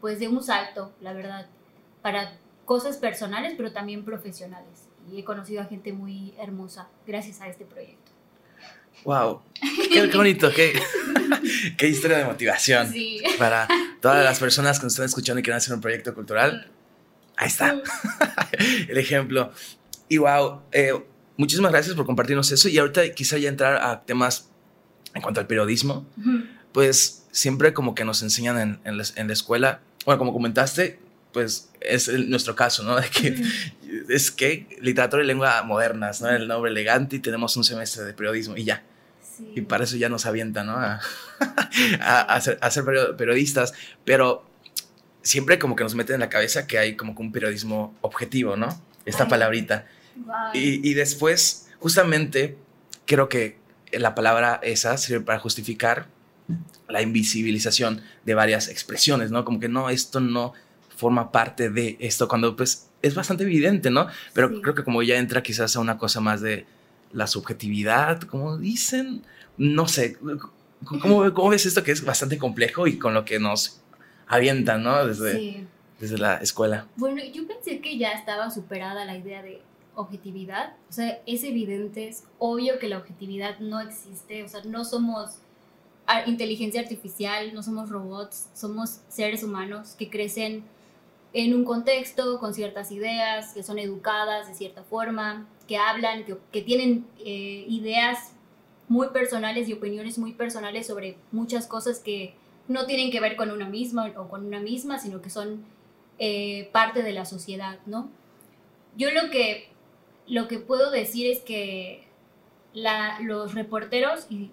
pues, 0.00 0.18
de 0.18 0.28
un 0.28 0.42
salto, 0.42 0.92
la 1.00 1.12
verdad, 1.12 1.46
para 2.02 2.38
cosas 2.64 2.96
personales, 2.96 3.54
pero 3.56 3.72
también 3.72 4.04
profesionales. 4.04 4.88
Y 5.10 5.20
he 5.20 5.24
conocido 5.24 5.62
a 5.62 5.64
gente 5.64 5.92
muy 5.92 6.34
hermosa 6.38 6.88
gracias 7.06 7.40
a 7.40 7.48
este 7.48 7.64
proyecto. 7.64 8.12
¡Wow! 9.04 9.42
¡Qué, 9.92 10.06
bonito! 10.08 10.50
Qué, 10.54 10.80
¡Qué 11.76 11.88
historia 11.88 12.18
de 12.18 12.24
motivación! 12.24 12.92
Para 13.38 13.68
todas 14.00 14.24
las 14.24 14.38
personas 14.38 14.78
que 14.78 14.84
nos 14.84 14.94
están 14.94 15.06
escuchando 15.06 15.40
y 15.40 15.42
quieren 15.42 15.58
hacer 15.58 15.74
un 15.74 15.80
proyecto 15.80 16.14
cultural. 16.14 16.70
Ahí 17.36 17.46
está. 17.46 17.74
Mm. 17.74 17.82
El 18.88 18.98
ejemplo. 18.98 19.52
Y 20.08 20.18
wow, 20.18 20.62
eh, 20.72 20.92
muchísimas 21.36 21.72
gracias 21.72 21.94
por 21.94 22.06
compartirnos 22.06 22.50
eso. 22.50 22.68
Y 22.68 22.78
ahorita 22.78 23.14
quizá 23.14 23.38
ya 23.38 23.48
entrar 23.48 23.76
a 23.82 24.02
temas 24.02 24.50
en 25.14 25.22
cuanto 25.22 25.40
al 25.40 25.46
periodismo. 25.46 26.06
Pues 26.72 27.26
siempre 27.30 27.72
como 27.72 27.94
que 27.94 28.04
nos 28.04 28.22
enseñan 28.22 28.80
en, 28.84 28.96
la, 28.96 29.32
escuela, 29.32 29.80
bueno, 30.08 30.20
como 30.20 30.32
comentaste, 30.32 30.98
pues 31.34 31.68
es 31.82 32.08
nuestro 32.08 32.56
caso, 32.56 32.82
¿no? 32.82 32.96
De 33.00 33.10
que 33.10 33.42
es 34.08 34.30
que 34.30 34.66
literatura 34.80 35.22
y 35.22 35.26
lengua 35.26 35.62
modernas, 35.64 36.22
¿no? 36.22 36.30
El 36.30 36.48
nombre 36.48 36.70
elegante 36.70 37.16
y 37.16 37.18
tenemos 37.18 37.54
un 37.58 37.64
semestre 37.64 38.04
de 38.04 38.14
periodismo 38.14 38.56
y 38.56 38.64
ya. 38.64 38.82
Y 39.54 39.60
para 39.60 39.84
eso 39.84 39.98
ya 39.98 40.08
nos 40.08 40.24
avienta, 40.24 40.64
¿no? 40.64 40.78
A, 40.78 41.00
a, 42.00 42.40
ser, 42.40 42.84
periodistas. 43.18 43.74
Pero 44.06 44.46
siempre 45.20 45.58
como 45.58 45.76
que 45.76 45.84
nos 45.84 45.94
meten 45.94 46.14
en 46.14 46.20
la 46.20 46.30
cabeza 46.30 46.66
que 46.66 46.78
hay 46.78 46.96
como 46.96 47.14
que 47.14 47.20
un 47.20 47.30
periodismo 47.30 47.94
objetivo, 48.00 48.56
¿no? 48.56 48.80
Esta 49.04 49.28
palabrita. 49.28 49.84
Y, 50.54 50.94
después, 50.94 51.68
justamente, 51.80 52.56
creo 53.04 53.28
que 53.28 53.58
la 53.92 54.14
palabra 54.14 54.58
esa 54.62 54.96
sirve 54.96 55.20
para 55.22 55.38
justificar 55.38 56.06
la 56.88 57.02
invisibilización 57.02 58.02
de 58.24 58.34
varias 58.34 58.68
expresiones, 58.68 59.30
¿no? 59.30 59.44
Como 59.44 59.60
que 59.60 59.68
no, 59.68 59.90
esto 59.90 60.20
no 60.20 60.54
forma 60.96 61.30
parte 61.30 61.70
de 61.70 61.96
esto, 62.00 62.26
cuando 62.26 62.56
pues 62.56 62.88
es 63.02 63.14
bastante 63.14 63.44
evidente, 63.44 63.90
¿no? 63.90 64.08
Pero 64.32 64.60
creo 64.60 64.74
que 64.74 64.84
como 64.84 65.02
ya 65.02 65.16
entra 65.16 65.42
quizás 65.42 65.76
a 65.76 65.80
una 65.80 65.98
cosa 65.98 66.20
más 66.20 66.40
de 66.40 66.66
la 67.12 67.26
subjetividad, 67.26 68.20
como 68.22 68.58
dicen, 68.58 69.22
no 69.56 69.86
sé, 69.86 70.16
¿cómo, 70.84 71.32
cómo 71.32 71.48
ves 71.50 71.66
esto 71.66 71.84
que 71.84 71.92
es 71.92 72.04
bastante 72.04 72.38
complejo 72.38 72.86
y 72.86 72.98
con 72.98 73.14
lo 73.14 73.24
que 73.24 73.38
nos 73.38 73.80
avientan, 74.26 74.82
¿no? 74.82 75.06
Desde, 75.06 75.66
desde 76.00 76.18
la 76.18 76.36
escuela. 76.38 76.86
Bueno, 76.96 77.22
yo 77.32 77.46
pensé 77.46 77.80
que 77.80 77.98
ya 77.98 78.12
estaba 78.12 78.50
superada 78.50 79.04
la 79.04 79.16
idea 79.16 79.42
de 79.42 79.62
objetividad. 79.94 80.74
O 80.88 80.92
sea, 80.92 81.20
es 81.26 81.44
evidente, 81.44 82.08
es 82.08 82.24
obvio 82.38 82.78
que 82.78 82.88
la 82.88 82.98
objetividad 82.98 83.58
no 83.58 83.80
existe. 83.80 84.44
O 84.44 84.48
sea, 84.48 84.62
no 84.64 84.84
somos 84.84 85.38
inteligencia 86.26 86.80
artificial, 86.80 87.54
no 87.54 87.62
somos 87.62 87.90
robots, 87.90 88.48
somos 88.54 89.00
seres 89.08 89.42
humanos 89.42 89.94
que 89.98 90.08
crecen 90.08 90.64
en 91.32 91.54
un 91.54 91.64
contexto 91.64 92.38
con 92.38 92.54
ciertas 92.54 92.90
ideas, 92.90 93.52
que 93.52 93.62
son 93.62 93.78
educadas 93.78 94.48
de 94.48 94.54
cierta 94.54 94.82
forma, 94.82 95.46
que 95.66 95.76
hablan, 95.76 96.24
que, 96.24 96.62
tienen 96.62 97.06
eh, 97.18 97.66
ideas 97.68 98.32
muy 98.88 99.08
personales 99.08 99.68
y 99.68 99.74
opiniones 99.74 100.18
muy 100.18 100.32
personales 100.32 100.86
sobre 100.86 101.18
muchas 101.30 101.66
cosas 101.66 102.00
que 102.00 102.34
no 102.68 102.86
tienen 102.86 103.10
que 103.10 103.20
ver 103.20 103.36
con 103.36 103.50
una 103.50 103.68
misma 103.68 104.12
o 104.16 104.28
con 104.28 104.46
una 104.46 104.60
misma, 104.60 104.98
sino 104.98 105.20
que 105.20 105.30
son 105.30 105.64
eh, 106.18 106.70
parte 106.72 107.02
de 107.02 107.12
la 107.12 107.26
sociedad, 107.26 107.78
¿no? 107.86 108.10
Yo 108.96 109.10
lo 109.10 109.30
que 109.30 109.68
lo 110.28 110.46
que 110.46 110.58
puedo 110.58 110.90
decir 110.90 111.26
es 111.26 111.40
que 111.40 112.06
los 113.22 113.54
reporteros, 113.54 114.26
y 114.30 114.50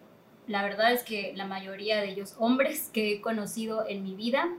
la 0.48 0.64
verdad 0.64 0.94
es 0.94 1.04
que 1.04 1.34
la 1.36 1.46
mayoría 1.46 2.02
de 2.02 2.10
ellos 2.10 2.36
hombres 2.38 2.90
que 2.94 3.14
he 3.14 3.22
conocido 3.22 3.88
en 3.88 4.04
mi 4.04 4.16
vida, 4.16 4.50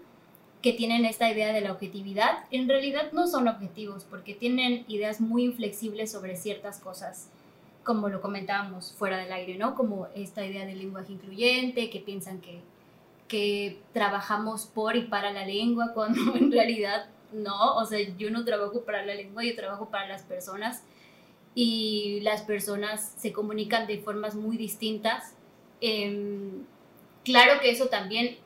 que 0.62 0.72
tienen 0.72 1.04
esta 1.04 1.30
idea 1.30 1.52
de 1.52 1.60
la 1.60 1.72
objetividad, 1.72 2.44
en 2.50 2.68
realidad 2.68 3.12
no 3.12 3.26
son 3.26 3.46
objetivos 3.46 4.04
porque 4.04 4.34
tienen 4.34 4.84
ideas 4.88 5.20
muy 5.20 5.44
inflexibles 5.44 6.10
sobre 6.10 6.36
ciertas 6.36 6.80
cosas, 6.80 7.28
como 7.84 8.08
lo 8.08 8.20
comentábamos 8.20 8.92
fuera 8.92 9.18
del 9.18 9.32
aire, 9.32 9.56
¿no? 9.58 9.76
Como 9.76 10.08
esta 10.14 10.44
idea 10.44 10.66
del 10.66 10.78
lenguaje 10.78 11.12
incluyente, 11.12 11.88
que 11.88 12.00
piensan 12.00 12.40
que, 12.40 12.60
que 13.28 13.78
trabajamos 13.92 14.66
por 14.66 14.96
y 14.96 15.02
para 15.02 15.30
la 15.30 15.46
lengua, 15.46 15.92
cuando 15.94 16.34
en 16.34 16.50
realidad 16.50 17.06
no, 17.32 17.76
o 17.76 17.84
sea, 17.84 18.00
yo 18.16 18.30
no 18.30 18.44
trabajo 18.44 18.82
para 18.82 19.04
la 19.04 19.14
lengua, 19.14 19.44
yo 19.44 19.54
trabajo 19.54 19.88
para 19.88 20.08
las 20.08 20.22
personas 20.22 20.82
y 21.54 22.20
las 22.20 22.42
personas 22.42 23.14
se 23.16 23.32
comunican 23.32 23.86
de 23.86 23.98
formas 23.98 24.34
muy 24.34 24.56
distintas. 24.56 25.35
Em, 25.80 26.64
claro 27.24 27.60
que 27.60 27.70
eso 27.70 27.86
también 27.86 28.38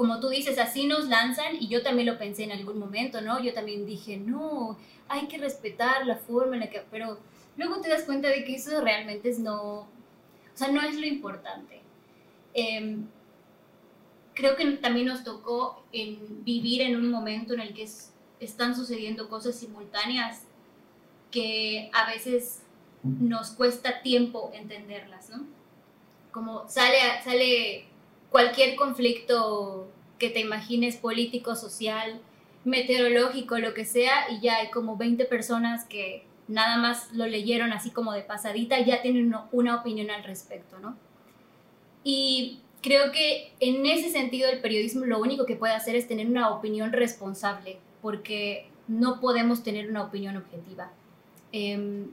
como 0.00 0.18
tú 0.18 0.30
dices, 0.30 0.58
así 0.58 0.86
nos 0.86 1.08
lanzan 1.08 1.56
y 1.60 1.68
yo 1.68 1.82
también 1.82 2.06
lo 2.06 2.16
pensé 2.16 2.44
en 2.44 2.52
algún 2.52 2.78
momento, 2.78 3.20
¿no? 3.20 3.38
Yo 3.42 3.52
también 3.52 3.84
dije, 3.84 4.16
no, 4.16 4.78
hay 5.08 5.28
que 5.28 5.36
respetar 5.36 6.06
la 6.06 6.16
forma 6.16 6.54
en 6.54 6.60
la 6.60 6.70
que... 6.70 6.82
Pero 6.90 7.18
luego 7.58 7.82
te 7.82 7.90
das 7.90 8.04
cuenta 8.04 8.28
de 8.28 8.44
que 8.44 8.54
eso 8.54 8.80
realmente 8.80 9.28
es 9.28 9.38
no... 9.38 9.80
O 9.80 9.88
sea, 10.54 10.68
no 10.68 10.80
es 10.80 10.98
lo 10.98 11.06
importante. 11.06 11.82
Em, 12.54 13.04
creo 14.32 14.56
que 14.56 14.64
también 14.78 15.06
nos 15.06 15.22
tocó 15.22 15.84
en 15.92 16.44
vivir 16.44 16.80
en 16.80 16.96
un 16.96 17.10
momento 17.10 17.52
en 17.52 17.60
el 17.60 17.74
que 17.74 17.86
están 18.40 18.74
sucediendo 18.74 19.28
cosas 19.28 19.54
simultáneas 19.54 20.44
que 21.30 21.90
a 21.92 22.10
veces 22.10 22.62
nos 23.02 23.50
cuesta 23.50 24.00
tiempo 24.00 24.50
entenderlas, 24.54 25.28
¿no? 25.28 25.44
Como 26.30 26.68
sale, 26.68 26.98
sale 27.24 27.84
cualquier 28.30 28.76
conflicto 28.76 29.88
que 30.18 30.30
te 30.30 30.40
imagines 30.40 30.96
político, 30.96 31.56
social, 31.56 32.20
meteorológico, 32.64 33.58
lo 33.58 33.74
que 33.74 33.84
sea, 33.84 34.30
y 34.30 34.40
ya 34.40 34.56
hay 34.56 34.70
como 34.70 34.96
20 34.96 35.24
personas 35.24 35.84
que 35.86 36.24
nada 36.46 36.76
más 36.78 37.12
lo 37.12 37.26
leyeron 37.26 37.72
así 37.72 37.90
como 37.90 38.12
de 38.12 38.22
pasadita 38.22 38.78
ya 38.80 39.02
tienen 39.02 39.34
una 39.52 39.76
opinión 39.76 40.10
al 40.10 40.24
respecto, 40.24 40.78
¿no? 40.80 40.96
Y 42.02 42.60
creo 42.82 43.12
que 43.12 43.52
en 43.60 43.86
ese 43.86 44.10
sentido 44.10 44.50
el 44.50 44.60
periodismo 44.60 45.06
lo 45.06 45.20
único 45.20 45.46
que 45.46 45.56
puede 45.56 45.74
hacer 45.74 45.96
es 45.96 46.08
tener 46.08 46.26
una 46.26 46.50
opinión 46.50 46.92
responsable, 46.92 47.78
porque 48.02 48.68
no 48.88 49.20
podemos 49.20 49.62
tener 49.62 49.88
una 49.88 50.02
opinión 50.02 50.36
objetiva. 50.36 50.90
Em, 51.52 52.08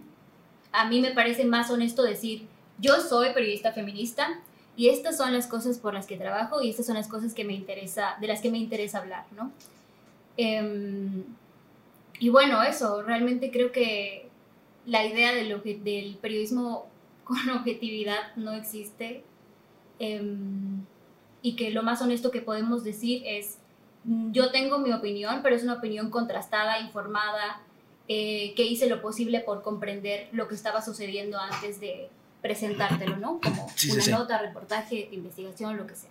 a 0.71 0.87
mí 0.87 1.01
me 1.01 1.11
parece 1.11 1.45
más 1.45 1.71
honesto 1.71 2.03
decir, 2.03 2.47
yo 2.79 2.99
soy 3.01 3.33
periodista 3.33 3.71
feminista 3.71 4.39
y 4.75 4.89
estas 4.89 5.17
son 5.17 5.33
las 5.33 5.47
cosas 5.47 5.79
por 5.79 5.93
las 5.93 6.05
que 6.05 6.17
trabajo 6.17 6.61
y 6.61 6.69
estas 6.69 6.85
son 6.85 6.95
las 6.95 7.07
cosas 7.07 7.33
que 7.33 7.43
me 7.43 7.53
interesa, 7.53 8.15
de 8.21 8.27
las 8.27 8.41
que 8.41 8.51
me 8.51 8.59
interesa 8.59 8.99
hablar, 8.99 9.25
¿no? 9.35 9.51
Em, 10.37 11.23
y 12.19 12.29
bueno, 12.29 12.61
eso, 12.61 13.01
realmente 13.01 13.49
creo 13.51 13.71
que 13.71 14.29
la 14.85 15.05
idea 15.05 15.33
del, 15.33 15.61
del 15.83 16.17
periodismo 16.17 16.87
con 17.23 17.49
objetividad 17.49 18.35
no 18.35 18.53
existe 18.53 19.23
em, 19.99 20.85
y 21.41 21.55
que 21.55 21.71
lo 21.71 21.83
más 21.83 22.01
honesto 22.01 22.31
que 22.31 22.41
podemos 22.41 22.83
decir 22.83 23.23
es, 23.25 23.57
yo 24.31 24.51
tengo 24.51 24.77
mi 24.77 24.93
opinión, 24.93 25.41
pero 25.43 25.55
es 25.55 25.63
una 25.63 25.73
opinión 25.73 26.11
contrastada, 26.11 26.79
informada, 26.79 27.61
eh, 28.07 28.53
que 28.55 28.63
hice 28.63 28.87
lo 28.87 29.01
posible 29.01 29.41
por 29.41 29.63
comprender 29.63 30.29
lo 30.31 30.47
que 30.47 30.55
estaba 30.55 30.81
sucediendo 30.81 31.37
antes 31.39 31.79
de, 31.81 32.09
presentártelo, 32.41 33.17
¿no? 33.17 33.39
Como 33.43 33.71
una 33.91 34.07
nota, 34.07 34.41
reportaje, 34.41 35.09
investigación, 35.11 35.77
lo 35.77 35.87
que 35.87 35.95
sea. 35.95 36.09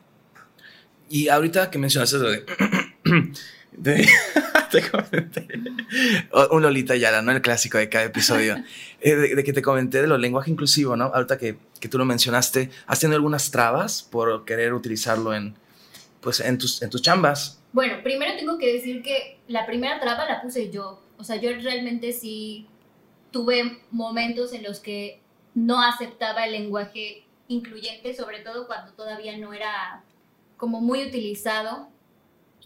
Y 1.08 1.28
ahorita 1.28 1.70
que 1.70 1.78
mencionaste 1.78 2.18
lo 2.18 2.30
de... 2.30 2.44
de 3.72 4.08
te 4.70 4.90
comenté, 4.90 5.46
un 6.50 6.62
Lolita 6.62 6.96
Yara, 6.96 7.22
¿no? 7.22 7.32
El 7.32 7.42
clásico 7.42 7.78
de 7.78 7.88
cada 7.88 8.04
episodio. 8.04 8.56
Eh, 8.98 9.14
de, 9.14 9.44
que 9.44 9.52
te 9.52 9.62
comenté 9.62 10.00
de 10.00 10.08
lo 10.08 10.16
lenguaje 10.16 10.50
inclusivo, 10.50 10.96
¿no? 10.96 11.04
Ahorita 11.04 11.38
que, 11.38 11.58
que, 11.78 11.86
tú 11.86 11.98
lo 11.98 12.04
mencionaste, 12.04 12.70
¿has 12.86 12.98
tenido 12.98 13.16
algunas 13.16 13.50
trabas 13.50 14.02
por 14.02 14.44
querer 14.44 14.72
utilizarlo 14.72 15.34
en, 15.34 15.54
pues, 16.22 16.40
en, 16.40 16.58
tus, 16.58 16.82
en 16.82 16.90
tus 16.90 17.02
chambas? 17.02 17.60
Bueno, 17.72 18.02
primero 18.02 18.32
tengo 18.36 18.58
que 18.58 18.72
decir 18.72 19.02
que 19.02 19.38
la 19.46 19.66
primera 19.66 20.00
traba 20.00 20.24
la 20.24 20.40
puse 20.40 20.70
yo. 20.70 21.00
O 21.18 21.24
sea, 21.24 21.36
yo 21.36 21.50
realmente 21.60 22.12
sí 22.12 22.66
tuve 23.30 23.80
momentos 23.90 24.52
en 24.54 24.62
los 24.62 24.80
que 24.80 25.20
no 25.56 25.80
aceptaba 25.80 26.44
el 26.44 26.52
lenguaje 26.52 27.24
incluyente, 27.48 28.14
sobre 28.14 28.40
todo 28.40 28.66
cuando 28.66 28.92
todavía 28.92 29.36
no 29.38 29.54
era 29.54 30.04
como 30.58 30.82
muy 30.82 31.02
utilizado, 31.02 31.88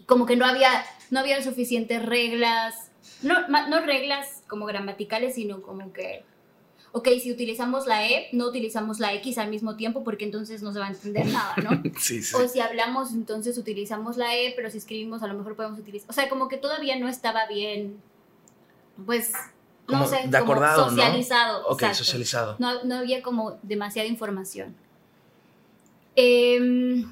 como 0.05 0.25
que 0.25 0.35
no 0.35 0.45
había, 0.45 0.83
no 1.09 1.21
había 1.21 1.41
suficientes 1.41 2.05
reglas, 2.05 2.91
no, 3.23 3.47
no 3.47 3.79
reglas 3.85 4.43
como 4.47 4.65
gramaticales, 4.65 5.35
sino 5.35 5.61
como 5.61 5.93
que, 5.93 6.25
ok, 6.91 7.07
si 7.23 7.31
utilizamos 7.31 7.87
la 7.87 8.09
E, 8.09 8.27
no 8.33 8.47
utilizamos 8.47 8.99
la 8.99 9.13
X 9.13 9.37
al 9.37 9.49
mismo 9.49 9.77
tiempo 9.77 10.03
porque 10.03 10.25
entonces 10.25 10.61
no 10.61 10.73
se 10.73 10.79
va 10.79 10.87
a 10.87 10.91
entender 10.91 11.27
nada, 11.27 11.55
¿no? 11.63 11.81
Sí, 11.97 12.21
sí. 12.21 12.35
O 12.35 12.45
si 12.45 12.59
hablamos, 12.59 13.13
entonces 13.13 13.57
utilizamos 13.57 14.17
la 14.17 14.35
E, 14.35 14.51
pero 14.53 14.69
si 14.69 14.79
escribimos 14.79 15.23
a 15.23 15.27
lo 15.27 15.35
mejor 15.35 15.55
podemos 15.55 15.79
utilizar, 15.79 16.09
o 16.09 16.13
sea, 16.13 16.27
como 16.27 16.49
que 16.49 16.57
todavía 16.57 16.99
no 16.99 17.07
estaba 17.07 17.47
bien, 17.47 18.01
pues 19.05 19.31
no 19.99 20.07
sé, 20.07 20.27
de 20.27 20.37
acordado, 20.37 20.89
socializado. 20.89 21.61
¿no? 21.61 21.67
Ok, 21.69 21.83
socializado. 21.93 22.55
No, 22.59 22.83
no, 22.83 22.95
había 22.95 23.21
como 23.21 23.57
demasiada 23.61 24.07
información. 24.07 24.75
Em, 26.15 27.11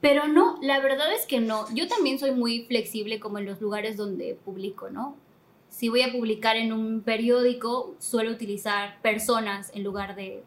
pero 0.00 0.28
no, 0.28 0.58
la 0.62 0.80
verdad 0.80 1.12
es 1.12 1.26
que 1.26 1.40
no. 1.40 1.66
Yo 1.74 1.88
también 1.88 2.18
soy 2.18 2.32
muy 2.32 2.64
flexible 2.64 3.20
como 3.20 3.38
en 3.38 3.46
los 3.46 3.60
lugares 3.60 3.96
donde 3.96 4.38
publico, 4.44 4.90
¿no? 4.90 5.16
Si 5.68 5.88
voy 5.88 6.02
a 6.02 6.12
publicar 6.12 6.56
en 6.56 6.72
un 6.72 7.00
periódico, 7.00 7.94
suelo 7.98 8.30
utilizar 8.30 9.00
personas 9.00 9.70
en 9.74 9.84
lugar 9.84 10.14
de 10.16 10.42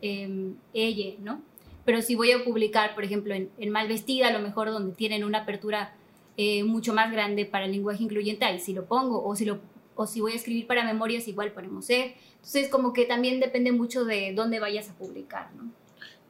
eh, 0.00 0.52
ella, 0.72 1.16
¿no? 1.20 1.42
Pero 1.84 2.00
si 2.00 2.14
voy 2.14 2.32
a 2.32 2.44
publicar, 2.44 2.94
por 2.94 3.04
ejemplo, 3.04 3.34
en, 3.34 3.50
en 3.58 3.70
Malvestida, 3.70 4.28
a 4.28 4.32
lo 4.32 4.38
mejor 4.38 4.70
donde 4.70 4.94
tienen 4.94 5.24
una 5.24 5.40
apertura 5.40 5.94
eh, 6.38 6.64
mucho 6.64 6.94
más 6.94 7.12
grande 7.12 7.44
para 7.44 7.66
el 7.66 7.72
lenguaje 7.72 8.02
incluyente, 8.02 8.44
ahí 8.44 8.58
sí 8.58 8.72
lo 8.72 8.86
pongo. 8.86 9.22
O 9.24 9.36
si 9.36 9.44
lo 9.44 9.60
o 10.02 10.06
si 10.06 10.20
voy 10.20 10.32
a 10.32 10.36
escribir 10.36 10.66
para 10.66 10.84
memorias, 10.84 11.28
igual 11.28 11.52
ponemos 11.52 11.88
E. 11.90 12.16
Entonces, 12.36 12.68
como 12.68 12.92
que 12.92 13.04
también 13.04 13.40
depende 13.40 13.72
mucho 13.72 14.04
de 14.04 14.32
dónde 14.34 14.58
vayas 14.60 14.90
a 14.90 14.94
publicar, 14.94 15.50
¿no? 15.54 15.70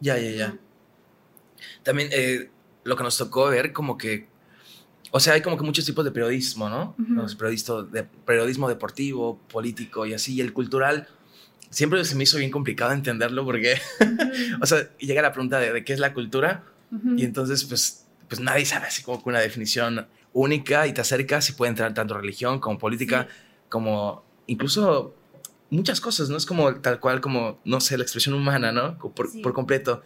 Ya, 0.00 0.18
ya, 0.18 0.30
ya. 0.30 0.58
También 1.82 2.08
eh, 2.12 2.50
lo 2.84 2.96
que 2.96 3.02
nos 3.02 3.16
tocó 3.16 3.48
ver, 3.48 3.72
como 3.72 3.96
que, 3.96 4.26
o 5.10 5.20
sea, 5.20 5.34
hay 5.34 5.42
como 5.42 5.56
que 5.56 5.64
muchos 5.64 5.84
tipos 5.84 6.04
de 6.04 6.10
periodismo, 6.10 6.68
¿no? 6.68 6.94
periodismo, 7.38 7.82
de, 7.82 8.04
periodismo 8.04 8.68
deportivo, 8.68 9.38
político 9.50 10.06
y 10.06 10.14
así, 10.14 10.34
y 10.34 10.40
el 10.40 10.52
cultural. 10.52 11.08
Siempre 11.70 12.04
se 12.04 12.14
me 12.16 12.24
hizo 12.24 12.36
bien 12.36 12.50
complicado 12.50 12.92
entenderlo 12.92 13.44
porque, 13.44 13.80
o 14.60 14.66
sea, 14.66 14.90
llega 14.98 15.22
la 15.22 15.32
pregunta 15.32 15.58
de, 15.58 15.84
qué 15.84 15.92
es 15.92 16.00
la 16.00 16.12
cultura 16.12 16.64
y 17.16 17.24
entonces, 17.24 17.64
pues, 17.64 18.06
pues 18.28 18.38
nadie 18.38 18.66
sabe 18.66 18.86
así 18.86 19.02
como 19.02 19.22
que 19.22 19.30
una 19.30 19.40
definición 19.40 20.06
única 20.34 20.86
y 20.86 20.92
te 20.92 21.00
acercas 21.00 21.48
y 21.48 21.52
puede 21.52 21.70
entrar 21.70 21.94
tanto 21.94 22.18
religión 22.18 22.60
como 22.60 22.78
política 22.78 23.28
como 23.72 24.22
incluso 24.46 25.14
muchas 25.70 25.98
cosas, 25.98 26.28
¿no? 26.28 26.36
Es 26.36 26.44
como 26.44 26.74
tal 26.76 27.00
cual 27.00 27.22
como, 27.22 27.58
no 27.64 27.80
sé, 27.80 27.96
la 27.96 28.02
expresión 28.02 28.34
humana, 28.34 28.70
¿no? 28.70 28.98
Por, 28.98 29.54
completo. 29.54 30.02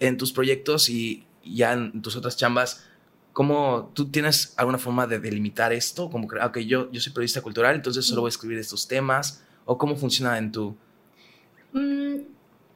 En 0.00 0.16
tus 0.16 0.32
proyectos 0.32 0.88
y 0.88 1.26
ya 1.44 1.74
en 1.74 2.00
tus 2.00 2.16
otras 2.16 2.38
chambas, 2.38 2.88
¿cómo 3.34 3.92
tú 3.94 4.10
tienes 4.10 4.54
alguna 4.56 4.78
forma 4.78 5.06
de 5.06 5.20
delimitar 5.20 5.74
esto? 5.74 6.08
Como 6.08 6.26
que, 6.26 6.38
ok, 6.38 6.58
yo, 6.60 6.90
yo 6.90 7.00
soy 7.02 7.12
periodista 7.12 7.42
cultural, 7.42 7.74
entonces 7.76 8.06
solo 8.06 8.22
voy 8.22 8.28
a 8.28 8.30
escribir 8.30 8.58
estos 8.58 8.88
temas. 8.88 9.44
¿O 9.66 9.76
cómo 9.76 9.94
funciona 9.94 10.38
en 10.38 10.50
tu...? 10.50 10.74
Mm, 11.72 12.22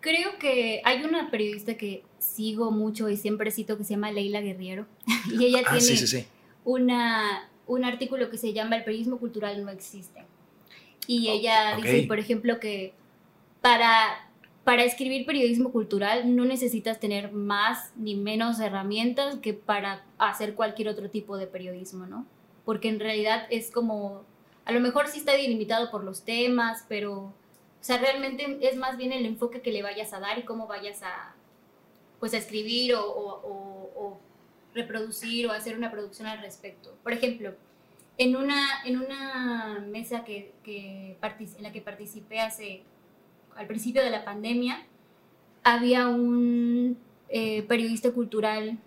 creo 0.00 0.38
que 0.38 0.82
hay 0.84 1.02
una 1.02 1.30
periodista 1.30 1.76
que 1.78 2.04
sigo 2.18 2.70
mucho 2.70 3.08
y 3.08 3.16
siempre 3.16 3.50
cito 3.50 3.78
que 3.78 3.84
se 3.84 3.94
llama 3.94 4.12
Leila 4.12 4.42
Guerriero. 4.42 4.86
y 5.32 5.46
ella 5.46 5.62
ah, 5.66 5.78
tiene 5.78 6.26
Una, 6.64 7.48
un 7.66 7.84
artículo 7.84 8.30
que 8.30 8.38
se 8.38 8.52
llama 8.52 8.76
El 8.76 8.84
periodismo 8.84 9.18
cultural 9.18 9.64
no 9.64 9.70
existe. 9.70 10.24
Y 11.06 11.28
ella 11.28 11.76
dice, 11.76 12.04
por 12.06 12.18
ejemplo, 12.18 12.58
que 12.58 12.92
para, 13.60 14.28
para 14.64 14.84
escribir 14.84 15.26
periodismo 15.26 15.70
cultural 15.70 16.34
no 16.34 16.44
necesitas 16.44 16.98
tener 16.98 17.32
más 17.32 17.92
ni 17.96 18.16
menos 18.16 18.58
herramientas 18.60 19.36
que 19.36 19.54
para 19.54 20.04
hacer 20.18 20.54
cualquier 20.54 20.88
otro 20.88 21.10
tipo 21.10 21.36
de 21.36 21.46
periodismo, 21.46 22.06
¿no? 22.06 22.26
Porque 22.64 22.88
en 22.88 22.98
realidad 22.98 23.46
es 23.50 23.70
como, 23.70 24.24
a 24.64 24.72
lo 24.72 24.80
mejor 24.80 25.06
sí 25.06 25.18
está 25.18 25.32
delimitado 25.32 25.90
por 25.90 26.02
los 26.02 26.24
temas, 26.24 26.84
pero, 26.88 27.14
o 27.14 27.34
sea, 27.80 27.98
realmente 27.98 28.58
es 28.62 28.76
más 28.76 28.96
bien 28.96 29.12
el 29.12 29.26
enfoque 29.26 29.60
que 29.60 29.72
le 29.72 29.82
vayas 29.82 30.12
a 30.12 30.20
dar 30.20 30.38
y 30.38 30.42
cómo 30.42 30.66
vayas 30.66 31.02
a, 31.04 31.34
pues, 32.18 32.34
a 32.34 32.38
escribir 32.38 32.94
o, 32.94 33.04
o 33.04 34.18
reproducir 34.76 35.46
o 35.46 35.52
hacer 35.52 35.76
una 35.76 35.90
producción 35.90 36.28
al 36.28 36.40
respecto. 36.40 36.96
Por 37.02 37.12
ejemplo, 37.12 37.54
en 38.18 38.36
una, 38.36 38.82
en 38.84 38.98
una 38.98 39.84
mesa 39.90 40.22
que, 40.22 40.52
que 40.62 41.16
en 41.20 41.62
la 41.62 41.72
que 41.72 41.80
participé 41.80 42.40
hace, 42.40 42.82
al 43.56 43.66
principio 43.66 44.02
de 44.02 44.10
la 44.10 44.24
pandemia, 44.24 44.86
había 45.64 46.06
un 46.08 46.96
eh, 47.28 47.62
periodista 47.62 48.12
cultural 48.12 48.78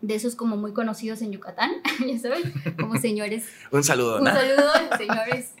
de 0.00 0.14
esos 0.14 0.34
como 0.34 0.56
muy 0.56 0.72
conocidos 0.72 1.22
en 1.22 1.32
Yucatán, 1.32 1.70
ya 2.06 2.18
saben, 2.18 2.52
como 2.78 2.96
señores. 2.96 3.46
un 3.70 3.84
saludo, 3.84 4.18
Un 4.18 4.26
saludo 4.26 4.72
señores 4.96 5.54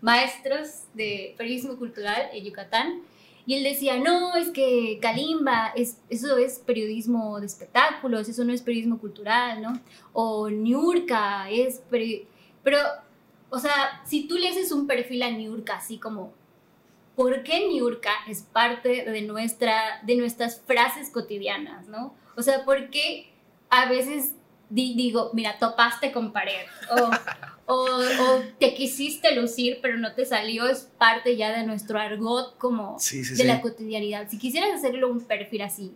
maestros 0.00 0.84
de 0.94 1.34
periodismo 1.36 1.76
cultural 1.76 2.28
en 2.32 2.44
Yucatán. 2.44 3.02
Y 3.44 3.54
él 3.54 3.64
decía, 3.64 3.98
no, 3.98 4.36
es 4.36 4.50
que 4.50 4.98
Kalimba, 5.00 5.72
es, 5.74 5.98
eso 6.08 6.36
es 6.36 6.60
periodismo 6.60 7.40
de 7.40 7.46
espectáculos, 7.46 8.28
eso 8.28 8.44
no 8.44 8.52
es 8.52 8.62
periodismo 8.62 8.98
cultural, 8.98 9.60
¿no? 9.60 9.80
O 10.12 10.48
Niurka 10.48 11.50
es... 11.50 11.82
Pero, 12.62 12.78
o 13.50 13.58
sea, 13.58 14.02
si 14.04 14.28
tú 14.28 14.36
le 14.36 14.48
haces 14.48 14.70
un 14.70 14.86
perfil 14.86 15.22
a 15.22 15.30
Niurka 15.30 15.76
así 15.76 15.98
como, 15.98 16.32
¿por 17.16 17.42
qué 17.42 17.68
Niurka 17.68 18.12
es 18.28 18.42
parte 18.42 19.04
de, 19.10 19.22
nuestra, 19.22 20.00
de 20.04 20.16
nuestras 20.16 20.60
frases 20.60 21.10
cotidianas, 21.10 21.88
¿no? 21.88 22.14
O 22.36 22.42
sea, 22.42 22.64
¿por 22.64 22.90
qué 22.90 23.32
a 23.70 23.88
veces 23.88 24.34
digo, 24.72 25.30
mira, 25.34 25.58
topaste 25.58 26.12
con 26.12 26.32
pared. 26.32 26.66
O, 27.66 27.74
o, 27.74 28.40
te 28.58 28.74
quisiste 28.74 29.34
lucir, 29.34 29.78
pero 29.82 29.98
no 29.98 30.14
te 30.14 30.24
salió, 30.24 30.66
es 30.66 30.90
parte 30.98 31.36
ya 31.36 31.56
de 31.56 31.64
nuestro 31.64 31.98
argot 31.98 32.56
como 32.58 32.96
de 32.98 33.44
la 33.44 33.60
cotidianidad. 33.60 34.28
Si 34.28 34.38
quisieras 34.38 34.74
hacerlo 34.74 35.10
un 35.10 35.20
perfil 35.20 35.62
así, 35.62 35.94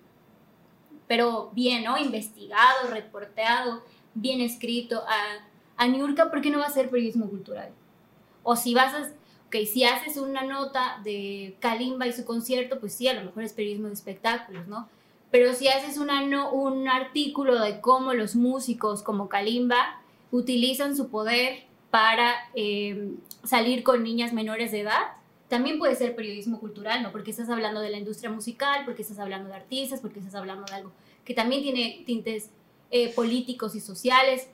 pero 1.07 1.51
bien, 1.55 1.85
¿no? 1.85 1.99
Investigado, 1.99 2.91
reporteado, 2.91 3.83
bien 4.15 4.41
escrito, 4.41 5.03
a, 5.07 5.47
a 5.77 5.89
Niurka, 5.89 6.31
¿por 6.31 6.41
qué 6.41 6.51
no 6.51 6.59
va 6.59 6.67
a 6.67 6.71
ser 6.71 6.91
periodismo 6.91 7.29
cultural? 7.29 7.71
O 8.43 8.57
si 8.57 8.75
vas 8.75 8.95
a, 8.95 9.13
ok, 9.47 9.57
si 9.67 9.85
haces 9.85 10.17
una 10.17 10.43
nota 10.43 11.01
de 11.03 11.57
Kalimba 11.61 12.07
y 12.07 12.13
su 12.13 12.25
concierto, 12.25 12.79
pues 12.79 12.95
sí, 12.95 13.09
a 13.09 13.15
lo 13.15 13.25
mejor 13.25 13.43
es 13.43 13.53
periodismo 13.53 13.89
de 13.89 13.95
espectáculos, 13.95 14.67
¿no? 14.67 14.89
Pero 15.31 15.53
si 15.55 15.69
haces 15.69 15.99
una, 15.99 16.23
no, 16.23 16.53
un 16.53 16.89
artículo 16.89 17.61
de 17.61 17.81
cómo 17.81 18.15
los 18.15 18.37
músicos 18.37 19.03
como 19.03 19.29
Kalimba 19.29 20.01
utilizan 20.31 20.97
su 20.97 21.09
poder 21.09 21.65
para 21.91 22.35
em, 22.55 23.17
salir 23.45 23.83
con 23.83 24.03
niñas 24.03 24.33
menores 24.33 24.73
de 24.73 24.81
edad, 24.81 25.03
también 25.49 25.79
puede 25.79 25.95
ser 25.95 26.17
periodismo 26.17 26.59
cultural, 26.59 27.03
¿no? 27.03 27.13
Porque 27.13 27.31
estás 27.31 27.49
hablando 27.49 27.81
de 27.81 27.91
la 27.91 27.99
industria 27.99 28.31
musical, 28.31 28.85
porque 28.85 29.03
estás 29.03 29.19
hablando 29.19 29.49
de 29.49 29.55
artistas, 29.55 30.01
porque 30.01 30.19
estás 30.19 30.35
hablando 30.35 30.65
de 30.65 30.75
algo 30.75 30.93
que 31.25 31.35
también 31.35 31.63
tiene 31.63 32.03
tintes 32.07 32.51
eh, 32.91 33.13
políticos 33.13 33.75
y 33.75 33.81
sociales. 33.81 34.49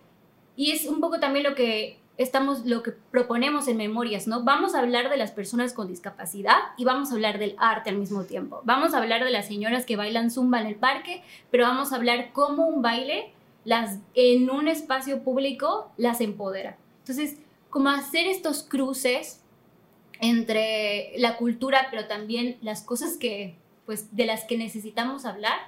Y 0.57 0.73
es 0.73 0.87
un 0.87 1.01
poco 1.01 1.21
también 1.21 1.45
lo 1.45 1.55
que 1.55 1.99
estamos, 2.23 2.65
lo 2.65 2.83
que 2.83 2.93
proponemos 2.93 3.69
en 3.69 3.77
Memorias, 3.77 4.27
¿no? 4.27 4.43
Vamos 4.43 4.75
a 4.75 4.81
hablar 4.81 5.11
de 5.11 5.17
las 5.17 5.31
personas 5.31 5.73
con 5.73 5.89
discapacidad 5.89 6.57
y 6.77 6.85
vamos 6.85 7.11
a 7.11 7.15
hablar 7.15 7.39
del 7.39 7.55
arte 7.59 7.91
al 7.91 7.97
mismo 7.97 8.25
tiempo. 8.25 8.61
Vamos 8.65 8.95
a 8.95 8.99
hablar 8.99 9.25
de 9.25 9.31
las 9.31 9.47
señoras 9.47 9.85
que 9.85 9.97
bailan 9.97 10.31
zumba 10.31 10.61
en 10.61 10.67
el 10.67 10.77
parque, 10.77 11.23
pero 11.51 11.65
vamos 11.65 11.93
a 11.93 11.97
hablar 11.97 12.33
cómo 12.33 12.67
un 12.67 12.83
baile 12.83 13.33
las, 13.65 13.99
en 14.15 14.51
un 14.51 14.69
espacio 14.69 15.23
público 15.23 15.91
las 15.97 16.21
empodera. 16.21 16.77
Entonces, 17.01 17.37
como 17.71 17.89
hacer 17.89 18.27
estos 18.27 18.63
cruces 18.63 19.41
entre 20.21 21.13
la 21.19 21.37
cultura, 21.37 21.89
pero 21.91 22.07
también 22.07 22.59
las 22.63 22.83
cosas 22.83 23.17
que, 23.17 23.57
pues, 23.87 24.15
de 24.15 24.27
las 24.27 24.45
que 24.45 24.57
necesitamos 24.57 25.25
hablar, 25.25 25.59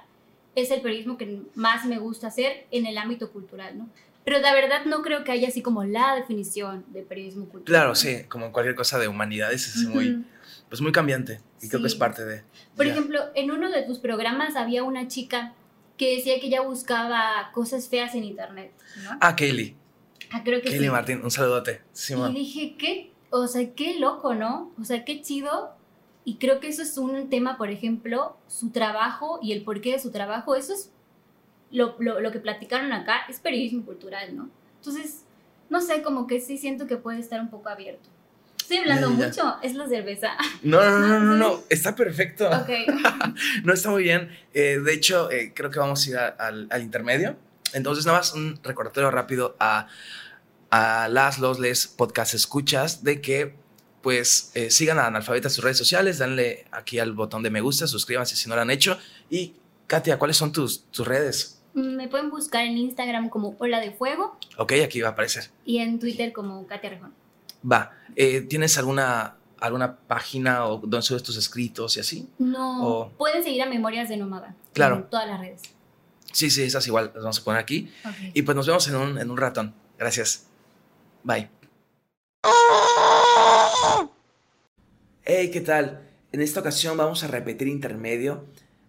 es 0.55 0.71
el 0.71 0.81
periodismo 0.81 1.17
que 1.17 1.41
más 1.55 1.85
me 1.85 1.97
gusta 1.97 2.27
hacer 2.27 2.65
en 2.71 2.85
el 2.85 2.97
ámbito 2.97 3.31
cultural, 3.31 3.77
¿no? 3.77 3.89
Pero 4.25 4.39
la 4.39 4.53
verdad 4.53 4.85
no 4.85 5.03
creo 5.03 5.23
que 5.23 5.31
haya 5.31 5.47
así 5.47 5.61
como 5.61 5.83
la 5.83 6.15
definición 6.15 6.83
de 6.87 7.03
periodismo 7.03 7.45
cultural. 7.45 7.65
Claro, 7.65 7.95
sí, 7.95 8.23
como 8.27 8.51
cualquier 8.51 8.75
cosa 8.75 8.97
de 8.97 9.07
humanidades 9.07 9.67
es 9.67 9.87
muy, 9.87 10.25
pues 10.67 10.81
muy 10.81 10.91
cambiante 10.91 11.41
y 11.61 11.69
creo 11.69 11.79
que 11.81 11.87
es 11.87 11.95
parte 11.95 12.25
de... 12.25 12.43
Por 12.75 12.87
ejemplo, 12.87 13.19
en 13.35 13.51
uno 13.51 13.69
de 13.69 13.83
tus 13.83 13.99
programas 13.99 14.55
había 14.55 14.83
una 14.83 15.07
chica 15.07 15.53
que 15.95 16.15
decía 16.17 16.39
que 16.39 16.47
ella 16.47 16.61
buscaba 16.61 17.51
cosas 17.53 17.87
feas 17.87 18.15
en 18.15 18.23
internet, 18.23 18.73
¿no? 19.03 19.11
Ah, 19.21 19.35
Kaylee. 19.35 19.75
Ah, 20.31 20.41
creo 20.43 20.59
que 20.59 20.69
Kaylee 20.69 20.89
Martín, 20.89 21.21
un 21.23 21.31
saludote. 21.31 21.81
y 22.09 22.33
dije, 22.33 22.75
qué, 22.77 23.11
o 23.29 23.47
sea, 23.47 23.73
qué 23.73 23.99
loco, 23.99 24.33
¿no? 24.33 24.73
O 24.81 24.83
sea, 24.83 25.05
qué 25.05 25.21
chido. 25.21 25.75
Y 26.25 26.37
creo 26.37 26.59
que 26.59 26.67
eso 26.67 26.81
es 26.81 26.97
un 26.97 27.29
tema, 27.29 27.57
por 27.57 27.69
ejemplo, 27.69 28.35
su 28.47 28.71
trabajo 28.71 29.39
y 29.43 29.51
el 29.51 29.63
porqué 29.63 29.91
de 29.91 29.99
su 29.99 30.11
trabajo, 30.11 30.55
eso 30.55 30.73
es 30.73 30.91
lo, 31.75 31.95
lo, 31.99 32.19
lo 32.19 32.31
que 32.31 32.39
platicaron 32.39 32.91
acá, 32.91 33.25
es 33.29 33.39
periodismo 33.39 33.85
cultural, 33.85 34.35
¿no? 34.35 34.49
Entonces, 34.77 35.21
no 35.69 35.81
sé, 35.81 36.01
como 36.01 36.27
que 36.27 36.39
sí 36.39 36.57
siento 36.57 36.87
que 36.87 36.97
puede 36.97 37.19
estar 37.19 37.39
un 37.39 37.49
poco 37.49 37.69
abierto. 37.69 38.09
Estoy 38.57 38.77
hablando 38.77 39.11
mucho, 39.11 39.57
es 39.61 39.75
la 39.75 39.87
cerveza. 39.87 40.35
No, 40.63 40.83
no, 40.83 40.99
no, 40.99 41.19
no, 41.19 41.35
no, 41.35 41.63
está 41.69 41.95
perfecto. 41.95 42.49
Ok. 42.49 42.69
no 43.63 43.73
está 43.73 43.91
muy 43.91 44.03
bien. 44.03 44.35
Eh, 44.53 44.79
de 44.83 44.93
hecho, 44.93 45.29
eh, 45.29 45.51
creo 45.53 45.69
que 45.69 45.77
vamos 45.77 46.05
a 46.05 46.09
ir 46.09 46.17
al, 46.17 46.67
al, 46.71 46.81
intermedio. 46.81 47.35
Entonces, 47.73 48.07
nada 48.07 48.17
más 48.17 48.33
un 48.33 48.59
recordatorio 48.63 49.11
rápido 49.11 49.55
a, 49.59 49.87
a 50.71 51.07
las, 51.09 51.37
los, 51.37 51.59
les 51.59 51.85
podcast 51.85 52.33
escuchas 52.33 53.03
de 53.03 53.21
que 53.21 53.55
pues 54.01 54.51
eh, 54.53 54.69
sigan 54.69 54.99
a 54.99 55.07
Analfabeta 55.07 55.47
en 55.47 55.53
sus 55.53 55.63
redes 55.63 55.77
sociales, 55.77 56.19
danle 56.19 56.65
aquí 56.71 56.99
al 56.99 57.13
botón 57.13 57.41
de 57.41 57.49
me 57.49 57.61
gusta, 57.61 57.87
suscríbanse 57.87 58.35
si 58.35 58.47
no 58.47 58.55
lo 58.55 58.61
han 58.61 58.69
hecho. 58.69 58.99
Y 59.29 59.55
Katia, 59.87 60.17
¿cuáles 60.17 60.37
son 60.37 60.51
tus, 60.51 60.85
tus 60.91 61.07
redes? 61.07 61.54
Me 61.75 62.07
pueden 62.07 62.29
buscar 62.29 62.65
en 62.65 62.77
Instagram 62.77 63.27
como 63.27 63.55
Ola 63.59 63.81
de 63.81 63.91
Fuego. 63.91 64.37
Ok, 64.57 64.73
aquí 64.83 65.01
va 65.01 65.09
a 65.09 65.11
aparecer. 65.11 65.49
Y 65.65 65.79
en 65.79 65.99
Twitter 65.99 66.31
como 66.31 66.65
Katia 66.67 66.89
Rejón. 66.89 67.13
Va. 67.69 67.91
Eh, 68.15 68.41
¿Tienes 68.41 68.77
alguna, 68.77 69.35
alguna 69.59 69.97
página 69.97 70.65
o 70.67 70.77
donde 70.77 71.01
subes 71.01 71.21
tus 71.21 71.35
escritos 71.35 71.97
y 71.97 71.99
así? 71.99 72.29
No. 72.39 73.11
Pueden 73.17 73.43
seguir 73.43 73.61
a 73.61 73.65
Memorias 73.65 74.07
de 74.07 74.15
Nómada. 74.15 74.55
Claro. 74.71 74.95
En 74.95 75.09
todas 75.09 75.27
las 75.27 75.37
redes. 75.37 75.63
Sí, 76.31 76.49
sí, 76.49 76.63
esas 76.63 76.87
igual 76.87 77.11
las 77.13 77.23
vamos 77.23 77.39
a 77.39 77.43
poner 77.43 77.59
aquí. 77.59 77.91
Y 78.33 78.43
pues 78.43 78.55
nos 78.55 78.67
vemos 78.67 78.87
en 78.87 78.95
un, 78.95 79.17
en 79.17 79.29
un 79.29 79.37
ratón. 79.37 79.75
Gracias. 79.97 80.47
Bye. 81.23 81.49
Hey, 85.25 85.51
¿qué 85.51 85.59
tal? 85.59 86.07
En 86.31 86.41
esta 86.41 86.61
ocasión 86.61 86.95
vamos 86.95 87.23
a 87.25 87.27
repetir 87.27 87.67
intermedio. 87.67 88.45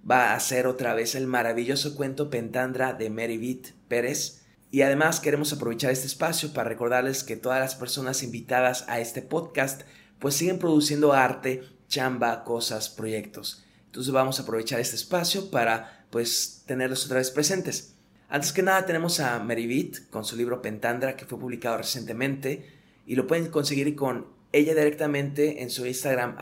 Va 0.09 0.35
a 0.35 0.41
ser 0.41 0.69
otra 0.69 0.95
vez 0.95 1.17
el 1.17 1.27
maravilloso 1.27 1.97
cuento 1.97 2.31
Pentandra 2.31 2.93
de 2.93 3.09
Beat 3.09 3.73
Pérez 3.89 4.45
y 4.71 4.83
además 4.83 5.19
queremos 5.19 5.53
aprovechar 5.53 5.91
este 5.91 6.07
espacio 6.07 6.53
para 6.53 6.69
recordarles 6.69 7.25
que 7.25 7.37
todas 7.37 7.59
las 7.59 7.75
personas 7.75 8.23
invitadas 8.23 8.85
a 8.87 9.01
este 9.01 9.21
podcast 9.21 9.83
pues 10.21 10.37
siguen 10.37 10.61
produciendo 10.61 11.13
arte, 11.13 11.65
chamba, 11.89 12.45
cosas, 12.45 12.89
proyectos. 12.89 13.65
Entonces 13.87 14.13
vamos 14.13 14.39
a 14.39 14.45
aprovechar 14.45 14.79
este 14.79 14.95
espacio 14.95 15.51
para 15.51 16.07
pues 16.11 16.63
tenerlos 16.67 17.05
otra 17.07 17.19
vez 17.19 17.33
presentes. 17.33 17.95
Antes 18.29 18.53
que 18.53 18.63
nada 18.63 18.87
tenemos 18.87 19.19
a 19.19 19.39
Meribit 19.41 20.09
con 20.11 20.25
su 20.25 20.37
libro 20.37 20.63
Pentandra 20.63 21.17
que 21.17 21.27
fue 21.27 21.39
publicado 21.39 21.79
recientemente 21.79 22.65
y 23.07 23.17
lo 23.17 23.27
pueden 23.27 23.49
conseguir 23.49 23.97
con 23.97 24.29
ella 24.53 24.75
directamente 24.75 25.63
en 25.63 25.71
su 25.71 25.85
Instagram 25.85 26.37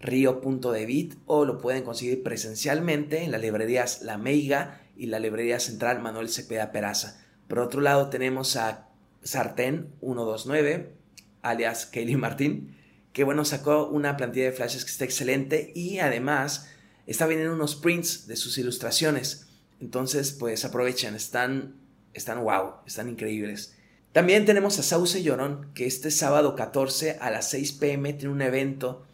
rio.debit 0.00 1.14
o 1.26 1.44
lo 1.44 1.58
pueden 1.58 1.82
conseguir 1.82 2.22
presencialmente 2.22 3.22
en 3.22 3.32
las 3.32 3.40
librerías 3.40 4.02
La 4.02 4.18
Meiga 4.18 4.80
y 4.96 5.06
la 5.06 5.18
librería 5.18 5.60
central 5.60 6.00
Manuel 6.00 6.28
Cepeda 6.28 6.72
Peraza. 6.72 7.24
Por 7.48 7.58
otro 7.58 7.80
lado 7.80 8.08
tenemos 8.08 8.56
a 8.56 8.88
Sartén 9.22 9.92
129, 10.00 10.94
alias 11.42 11.86
Kaylee 11.86 12.16
Martín, 12.16 12.76
que 13.12 13.24
bueno, 13.24 13.44
sacó 13.44 13.88
una 13.88 14.16
plantilla 14.16 14.46
de 14.46 14.52
flashes 14.52 14.84
que 14.84 14.90
está 14.90 15.04
excelente 15.04 15.72
y 15.74 15.98
además 15.98 16.68
está 17.06 17.26
viniendo 17.26 17.54
unos 17.54 17.76
prints 17.76 18.26
de 18.26 18.36
sus 18.36 18.56
ilustraciones. 18.56 19.48
Entonces, 19.80 20.32
pues 20.32 20.64
aprovechen, 20.64 21.14
están, 21.14 21.74
están 22.14 22.42
wow, 22.42 22.74
están 22.86 23.08
increíbles. 23.08 23.74
También 24.12 24.44
tenemos 24.44 24.78
a 24.78 24.82
Sauce 24.82 25.22
Llorón, 25.22 25.70
que 25.74 25.86
este 25.86 26.10
sábado 26.10 26.54
14 26.56 27.18
a 27.20 27.30
las 27.30 27.50
6 27.50 27.72
pm 27.72 28.12
tiene 28.12 28.34
un 28.34 28.42
evento 28.42 29.06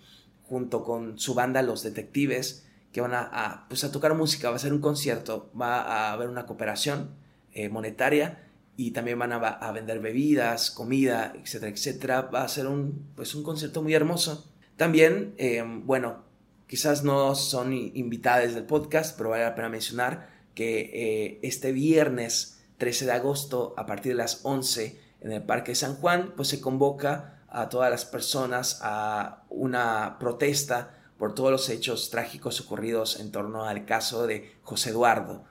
junto 0.49 0.85
con 0.85 1.19
su 1.19 1.35
banda 1.35 1.63
Los 1.63 1.83
Detectives, 1.83 2.67
que 2.93 3.01
van 3.01 3.13
a, 3.15 3.67
pues 3.69 3.85
a 3.85 3.93
tocar 3.93 4.15
música, 4.15 4.51
va 4.51 4.57
a 4.57 4.61
ser 4.61 4.73
un 4.73 4.81
concierto, 4.81 5.51
va 5.61 5.83
a 5.83 6.13
haber 6.13 6.29
una 6.29 6.47
cooperación 6.47 7.11
eh, 7.53 7.69
monetaria 7.69 8.43
y 8.77 8.93
también 8.93 9.19
van 9.19 9.33
a, 9.33 9.73
vender 9.73 10.01
bebidas, 10.01 10.71
comida, 10.71 11.35
etcétera, 11.43 11.73
etcétera. 11.73 12.23
Va 12.23 12.43
a 12.43 12.49
ser 12.49 12.67
un, 12.67 13.09
pues 13.15 13.35
un 13.35 13.43
concierto 13.43 13.83
muy 13.83 13.95
hermoso. 13.95 14.51
También, 14.77 15.35
eh, 15.39 15.65
bueno, 15.67 16.25
quizás 16.67 17.03
no 17.03 17.35
son 17.35 17.73
invitadas 17.73 18.55
del 18.55 18.65
podcast, 18.65 19.17
pero 19.17 19.31
vale 19.31 19.45
la 19.45 19.55
pena 19.55 19.69
mencionar 19.69 20.29
que 20.55 20.91
eh, 20.93 21.39
este 21.43 21.73
viernes 21.73 22.61
13 22.79 23.07
de 23.07 23.13
agosto, 23.13 23.75
a 23.77 23.87
partir 23.87 24.13
de 24.13 24.19
las 24.19 24.41
11, 24.43 25.01
en 25.23 25.33
el 25.33 25.43
Parque 25.43 25.75
San 25.75 25.97
Juan, 25.97 26.35
pues 26.37 26.49
se 26.49 26.61
convoca 26.61 27.36
a 27.49 27.69
todas 27.69 27.91
las 27.91 28.05
personas 28.05 28.81
a 28.83 29.45
una 29.49 30.19
protesta 30.19 30.95
por 31.19 31.35
todos 31.35 31.51
los 31.51 31.69
hechos 31.69 32.11
trágicos 32.11 32.61
ocurridos 32.61 33.21
en 33.21 33.33
torno 33.33 33.65
al 33.65 33.85
caso 33.85 34.27
de 34.27 34.53
José 34.63 34.91
Eduardo 34.91 35.45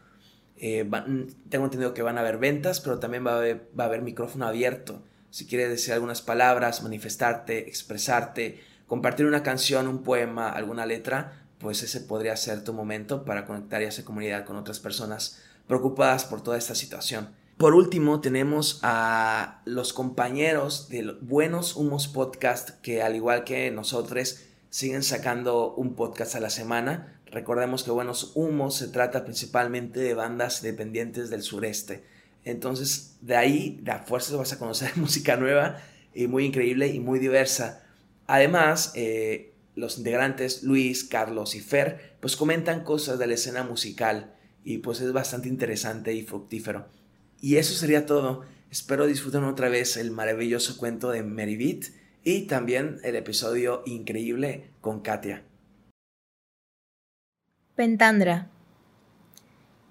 eh, 0.57 0.89
tengo 1.49 1.65
entendido 1.65 1.93
que 1.93 2.01
van 2.01 2.17
a 2.17 2.21
haber 2.21 2.37
ventas, 2.37 2.79
pero 2.79 2.99
también 2.99 3.25
va 3.25 3.33
a 3.33 3.37
haber, 3.37 3.69
va 3.77 3.85
a 3.85 3.87
haber 3.87 4.01
micrófono 4.01 4.47
abierto. 4.47 5.01
Si 5.29 5.45
quieres 5.45 5.69
decir 5.69 5.93
algunas 5.93 6.21
palabras, 6.21 6.81
manifestarte, 6.81 7.67
expresarte, 7.67 8.61
compartir 8.87 9.25
una 9.25 9.43
canción, 9.43 9.87
un 9.87 10.03
poema, 10.03 10.49
alguna 10.49 10.85
letra, 10.85 11.45
pues 11.59 11.83
ese 11.83 12.01
podría 12.01 12.37
ser 12.37 12.63
tu 12.63 12.73
momento 12.73 13.25
para 13.25 13.45
conectar 13.45 13.81
y 13.81 13.85
hacer 13.85 14.05
comunidad 14.05 14.45
con 14.45 14.55
otras 14.55 14.79
personas 14.79 15.41
preocupadas 15.67 16.25
por 16.25 16.41
toda 16.41 16.57
esta 16.57 16.75
situación. 16.75 17.29
Por 17.57 17.73
último, 17.73 18.21
tenemos 18.21 18.79
a 18.83 19.61
los 19.65 19.93
compañeros 19.93 20.89
de 20.89 21.15
Buenos 21.21 21.75
Humos 21.75 22.07
Podcast 22.07 22.81
que 22.81 23.01
al 23.01 23.15
igual 23.15 23.43
que 23.43 23.71
nosotros 23.71 24.41
siguen 24.69 25.03
sacando 25.03 25.73
un 25.73 25.95
podcast 25.95 26.35
a 26.35 26.41
la 26.41 26.49
semana 26.49 27.15
Recordemos 27.35 27.83
que 27.83 27.91
Buenos 27.91 28.31
Humos 28.35 28.77
se 28.77 28.87
trata 28.87 29.25
principalmente 29.25 29.99
de 29.99 30.13
bandas 30.13 30.63
independientes 30.63 31.29
del 31.29 31.41
sureste. 31.41 32.05
Entonces, 32.45 33.17
de 33.19 33.35
ahí, 33.35 33.77
de 33.81 33.91
a 33.91 33.99
fuerza 33.99 34.37
vas 34.37 34.53
a 34.53 34.57
conocer 34.57 34.91
música 34.95 35.35
nueva 35.35 35.81
y 36.13 36.27
muy 36.27 36.45
increíble 36.45 36.87
y 36.87 37.01
muy 37.01 37.19
diversa. 37.19 37.83
Además, 38.25 38.93
eh, 38.95 39.53
los 39.75 39.97
integrantes 39.97 40.63
Luis, 40.63 41.03
Carlos 41.03 41.55
y 41.55 41.59
Fer, 41.59 42.15
pues 42.21 42.37
comentan 42.37 42.85
cosas 42.85 43.19
de 43.19 43.27
la 43.27 43.33
escena 43.33 43.63
musical 43.63 44.33
y 44.63 44.77
pues 44.77 45.01
es 45.01 45.11
bastante 45.11 45.49
interesante 45.49 46.13
y 46.13 46.23
fructífero. 46.23 46.85
Y 47.45 47.57
eso 47.57 47.75
sería 47.75 48.07
todo. 48.07 48.43
Espero 48.71 49.05
disfruten 49.05 49.43
otra 49.43 49.69
vez 49.69 49.97
el 49.97 50.09
maravilloso 50.09 50.77
cuento 50.77 51.11
de 51.11 51.21
Meribit 51.21 51.89
y 52.23 52.47
también 52.47 52.97
el 53.03 53.15
episodio 53.15 53.83
increíble 53.85 54.71
con 54.81 55.01
Katia. 55.01 55.43
Pentandra. 57.75 58.49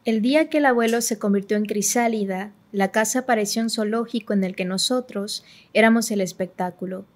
El 0.04 0.20
día 0.20 0.50
que 0.50 0.58
el 0.58 0.66
abuelo 0.66 1.00
se 1.00 1.20
convirtió 1.20 1.56
en 1.56 1.66
crisálida, 1.66 2.52
la 2.72 2.90
casa 2.90 3.24
pareció 3.24 3.62
un 3.62 3.70
zoológico 3.70 4.32
en 4.32 4.42
el 4.42 4.56
que 4.56 4.64
nosotros 4.64 5.44
éramos 5.74 6.10
el 6.10 6.22
espectáculo. 6.22 7.06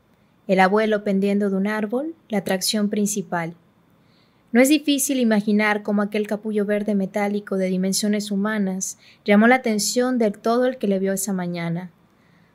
El 0.47 0.61
abuelo 0.61 1.03
pendiendo 1.03 1.51
de 1.51 1.57
un 1.57 1.67
árbol, 1.67 2.15
la 2.29 2.39
atracción 2.39 2.91
principal. 2.91 3.57
No 4.51 4.63
es 4.63 4.71
difícil 4.71 5.21
imaginar 5.21 5.83
cómo 5.83 6.01
aquel 6.01 6.27
capullo 6.27 6.65
verde 6.65 6.95
metálico 6.95 7.59
de 7.59 7.67
dimensiones 7.67 8.31
humanas 8.31 8.99
llamó 9.25 9.47
la 9.47 9.57
atención 9.57 10.17
de 10.17 10.31
todo 10.31 10.65
el 10.65 10.79
que 10.79 10.89
le 10.89 10.99
vio 10.99 11.13
esa 11.13 11.35
mañana. 11.35 11.91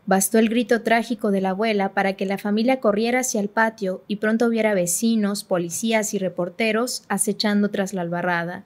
Bastó 0.07 0.39
el 0.39 0.49
grito 0.49 0.81
trágico 0.81 1.29
de 1.29 1.39
la 1.39 1.51
abuela 1.51 1.93
para 1.93 2.13
que 2.13 2.25
la 2.25 2.39
familia 2.39 2.79
corriera 2.79 3.19
hacia 3.19 3.39
el 3.39 3.47
patio 3.47 4.03
y 4.07 4.15
pronto 4.15 4.49
viera 4.49 4.73
vecinos, 4.73 5.43
policías 5.43 6.15
y 6.15 6.17
reporteros 6.17 7.03
acechando 7.09 7.69
tras 7.69 7.93
la 7.93 8.01
albarrada. 8.01 8.65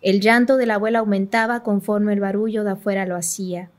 El 0.00 0.20
llanto 0.20 0.56
de 0.56 0.66
la 0.66 0.76
abuela 0.76 1.00
aumentaba 1.00 1.64
conforme 1.64 2.12
el 2.12 2.20
barullo 2.20 2.62
de 2.62 2.70
afuera 2.70 3.04
lo 3.04 3.16
hacía. 3.16 3.70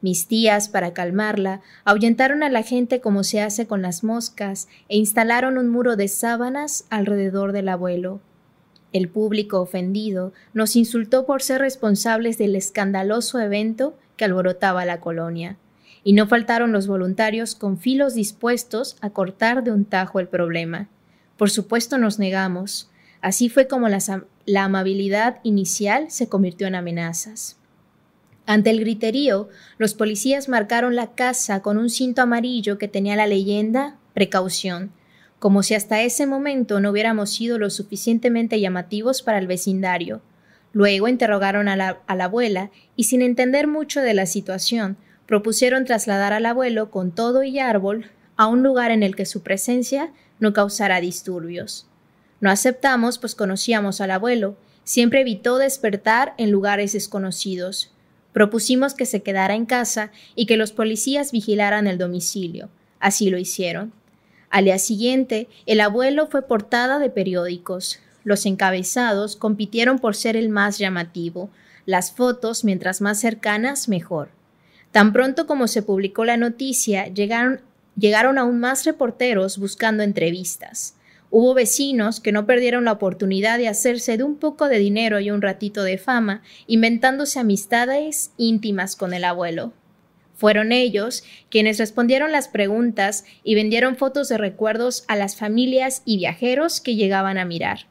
Mis 0.00 0.28
tías, 0.28 0.68
para 0.68 0.92
calmarla, 0.92 1.60
ahuyentaron 1.84 2.42
a 2.42 2.50
la 2.50 2.62
gente 2.62 3.00
como 3.00 3.24
se 3.24 3.40
hace 3.40 3.66
con 3.66 3.82
las 3.82 4.04
moscas 4.04 4.68
e 4.88 4.96
instalaron 4.96 5.58
un 5.58 5.68
muro 5.68 5.96
de 5.96 6.06
sábanas 6.06 6.86
alrededor 6.88 7.52
del 7.52 7.68
abuelo. 7.68 8.20
El 8.92 9.08
público 9.08 9.60
ofendido 9.60 10.32
nos 10.54 10.76
insultó 10.76 11.26
por 11.26 11.42
ser 11.42 11.60
responsables 11.60 12.38
del 12.38 12.54
escandaloso 12.54 13.40
evento 13.40 13.98
que 14.16 14.24
alborotaba 14.24 14.84
la 14.84 15.00
colonia 15.00 15.56
y 16.04 16.12
no 16.14 16.26
faltaron 16.26 16.72
los 16.72 16.86
voluntarios 16.86 17.54
con 17.54 17.76
filos 17.76 18.14
dispuestos 18.14 18.96
a 19.00 19.10
cortar 19.10 19.62
de 19.62 19.72
un 19.72 19.84
tajo 19.84 20.20
el 20.20 20.28
problema. 20.28 20.88
Por 21.36 21.50
supuesto 21.50 21.98
nos 21.98 22.18
negamos. 22.18 22.90
Así 23.20 23.48
fue 23.48 23.68
como 23.68 23.88
la, 23.88 23.98
la 24.46 24.64
amabilidad 24.64 25.38
inicial 25.42 26.10
se 26.10 26.28
convirtió 26.28 26.66
en 26.66 26.76
amenazas. 26.76 27.57
Ante 28.48 28.70
el 28.70 28.80
griterío, 28.80 29.50
los 29.76 29.92
policías 29.92 30.48
marcaron 30.48 30.96
la 30.96 31.08
casa 31.08 31.60
con 31.60 31.76
un 31.76 31.90
cinto 31.90 32.22
amarillo 32.22 32.78
que 32.78 32.88
tenía 32.88 33.14
la 33.14 33.26
leyenda 33.26 33.98
precaución, 34.14 34.90
como 35.38 35.62
si 35.62 35.74
hasta 35.74 36.00
ese 36.00 36.24
momento 36.24 36.80
no 36.80 36.90
hubiéramos 36.90 37.28
sido 37.28 37.58
lo 37.58 37.68
suficientemente 37.68 38.58
llamativos 38.58 39.20
para 39.20 39.36
el 39.36 39.46
vecindario. 39.46 40.22
Luego 40.72 41.08
interrogaron 41.08 41.68
a 41.68 41.76
la, 41.76 41.98
abuela 42.06 42.70
y 42.96 43.04
sin 43.04 43.20
entender 43.20 43.66
mucho 43.66 44.00
de 44.00 44.14
la 44.14 44.24
situación, 44.24 44.96
propusieron 45.26 45.84
trasladar 45.84 46.32
al 46.32 46.46
abuelo 46.46 46.90
con 46.90 47.10
todo 47.10 47.42
y 47.42 47.58
árbol 47.58 48.06
a 48.38 48.46
un 48.46 48.62
lugar 48.62 48.92
en 48.92 49.02
el 49.02 49.14
que 49.14 49.26
su 49.26 49.42
presencia 49.42 50.10
no 50.40 50.54
causara 50.54 51.02
disturbios. 51.02 51.86
No 52.40 52.50
aceptamos, 52.50 53.18
pues 53.18 53.34
conocíamos 53.34 54.00
al 54.00 54.10
abuelo, 54.10 54.56
siempre 54.84 55.20
evitó 55.20 55.58
despertar 55.58 56.32
en 56.38 56.50
lugares 56.50 56.94
desconocidos. 56.94 57.92
Propusimos 58.38 58.94
que 58.94 59.04
se 59.04 59.20
quedara 59.20 59.56
en 59.56 59.66
casa 59.66 60.12
y 60.36 60.46
que 60.46 60.56
los 60.56 60.70
policías 60.70 61.32
vigilaran 61.32 61.88
el 61.88 61.98
domicilio. 61.98 62.68
Así 63.00 63.30
lo 63.30 63.36
hicieron. 63.36 63.92
Al 64.48 64.66
día 64.66 64.78
siguiente, 64.78 65.48
el 65.66 65.80
abuelo 65.80 66.28
fue 66.28 66.42
portada 66.42 67.00
de 67.00 67.10
periódicos. 67.10 67.98
Los 68.22 68.46
encabezados 68.46 69.34
compitieron 69.34 69.98
por 69.98 70.14
ser 70.14 70.36
el 70.36 70.50
más 70.50 70.78
llamativo. 70.78 71.50
Las 71.84 72.12
fotos, 72.12 72.62
mientras 72.62 73.00
más 73.00 73.18
cercanas, 73.18 73.88
mejor. 73.88 74.28
Tan 74.92 75.12
pronto 75.12 75.48
como 75.48 75.66
se 75.66 75.82
publicó 75.82 76.24
la 76.24 76.36
noticia, 76.36 77.08
llegaron, 77.08 77.60
llegaron 77.96 78.38
aún 78.38 78.60
más 78.60 78.84
reporteros 78.84 79.58
buscando 79.58 80.04
entrevistas. 80.04 80.94
Hubo 81.30 81.54
vecinos 81.54 82.20
que 82.20 82.32
no 82.32 82.46
perdieron 82.46 82.84
la 82.84 82.92
oportunidad 82.92 83.58
de 83.58 83.68
hacerse 83.68 84.16
de 84.16 84.24
un 84.24 84.36
poco 84.36 84.68
de 84.68 84.78
dinero 84.78 85.20
y 85.20 85.30
un 85.30 85.42
ratito 85.42 85.82
de 85.82 85.98
fama, 85.98 86.42
inventándose 86.66 87.38
amistades 87.38 88.32
íntimas 88.38 88.96
con 88.96 89.12
el 89.12 89.24
abuelo. 89.24 89.72
Fueron 90.36 90.72
ellos 90.72 91.24
quienes 91.50 91.78
respondieron 91.78 92.32
las 92.32 92.48
preguntas 92.48 93.24
y 93.42 93.56
vendieron 93.56 93.96
fotos 93.96 94.28
de 94.28 94.38
recuerdos 94.38 95.04
a 95.08 95.16
las 95.16 95.36
familias 95.36 96.02
y 96.04 96.16
viajeros 96.16 96.80
que 96.80 96.94
llegaban 96.94 97.38
a 97.38 97.44
mirar. 97.44 97.86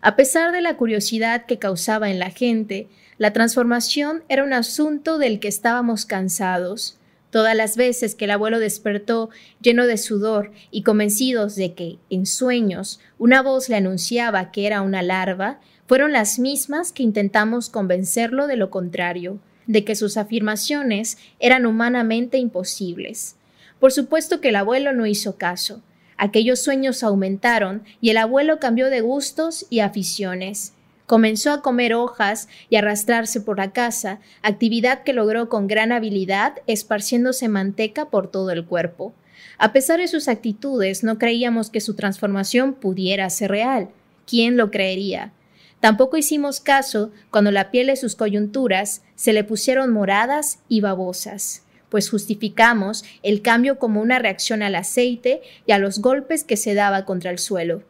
A 0.00 0.16
pesar 0.16 0.50
de 0.50 0.60
la 0.60 0.76
curiosidad 0.76 1.46
que 1.46 1.58
causaba 1.58 2.10
en 2.10 2.18
la 2.18 2.30
gente, 2.30 2.88
la 3.18 3.32
transformación 3.32 4.22
era 4.28 4.44
un 4.44 4.52
asunto 4.52 5.18
del 5.18 5.40
que 5.40 5.48
estábamos 5.48 6.06
cansados. 6.06 6.97
Todas 7.30 7.54
las 7.54 7.76
veces 7.76 8.14
que 8.14 8.24
el 8.24 8.30
abuelo 8.30 8.58
despertó 8.58 9.28
lleno 9.60 9.86
de 9.86 9.98
sudor 9.98 10.52
y 10.70 10.82
convencidos 10.82 11.56
de 11.56 11.74
que, 11.74 11.98
en 12.08 12.24
sueños, 12.24 13.00
una 13.18 13.42
voz 13.42 13.68
le 13.68 13.76
anunciaba 13.76 14.50
que 14.50 14.66
era 14.66 14.80
una 14.80 15.02
larva, 15.02 15.60
fueron 15.86 16.12
las 16.12 16.38
mismas 16.38 16.92
que 16.92 17.02
intentamos 17.02 17.68
convencerlo 17.68 18.46
de 18.46 18.56
lo 18.56 18.70
contrario, 18.70 19.40
de 19.66 19.84
que 19.84 19.94
sus 19.94 20.16
afirmaciones 20.16 21.18
eran 21.38 21.66
humanamente 21.66 22.38
imposibles. 22.38 23.36
Por 23.78 23.92
supuesto 23.92 24.40
que 24.40 24.48
el 24.48 24.56
abuelo 24.56 24.92
no 24.92 25.06
hizo 25.06 25.36
caso. 25.36 25.82
Aquellos 26.16 26.60
sueños 26.60 27.02
aumentaron 27.02 27.84
y 28.00 28.10
el 28.10 28.16
abuelo 28.16 28.58
cambió 28.58 28.90
de 28.90 29.02
gustos 29.02 29.66
y 29.70 29.80
aficiones. 29.80 30.72
Comenzó 31.08 31.52
a 31.52 31.62
comer 31.62 31.94
hojas 31.94 32.48
y 32.68 32.76
arrastrarse 32.76 33.40
por 33.40 33.56
la 33.56 33.72
casa, 33.72 34.20
actividad 34.42 35.04
que 35.04 35.14
logró 35.14 35.48
con 35.48 35.66
gran 35.66 35.90
habilidad, 35.90 36.56
esparciéndose 36.66 37.48
manteca 37.48 38.10
por 38.10 38.30
todo 38.30 38.50
el 38.50 38.66
cuerpo. 38.66 39.14
A 39.56 39.72
pesar 39.72 40.00
de 40.00 40.08
sus 40.08 40.28
actitudes, 40.28 41.04
no 41.04 41.16
creíamos 41.16 41.70
que 41.70 41.80
su 41.80 41.94
transformación 41.94 42.74
pudiera 42.74 43.30
ser 43.30 43.52
real. 43.52 43.88
¿Quién 44.26 44.58
lo 44.58 44.70
creería? 44.70 45.32
Tampoco 45.80 46.18
hicimos 46.18 46.60
caso 46.60 47.10
cuando 47.30 47.52
la 47.52 47.70
piel 47.70 47.86
de 47.86 47.96
sus 47.96 48.14
coyunturas 48.14 49.00
se 49.14 49.32
le 49.32 49.44
pusieron 49.44 49.90
moradas 49.90 50.58
y 50.68 50.82
babosas, 50.82 51.62
pues 51.88 52.10
justificamos 52.10 53.02
el 53.22 53.40
cambio 53.40 53.78
como 53.78 54.02
una 54.02 54.18
reacción 54.18 54.62
al 54.62 54.74
aceite 54.74 55.40
y 55.64 55.72
a 55.72 55.78
los 55.78 56.00
golpes 56.00 56.44
que 56.44 56.58
se 56.58 56.74
daba 56.74 57.06
contra 57.06 57.30
el 57.30 57.38
suelo. 57.38 57.82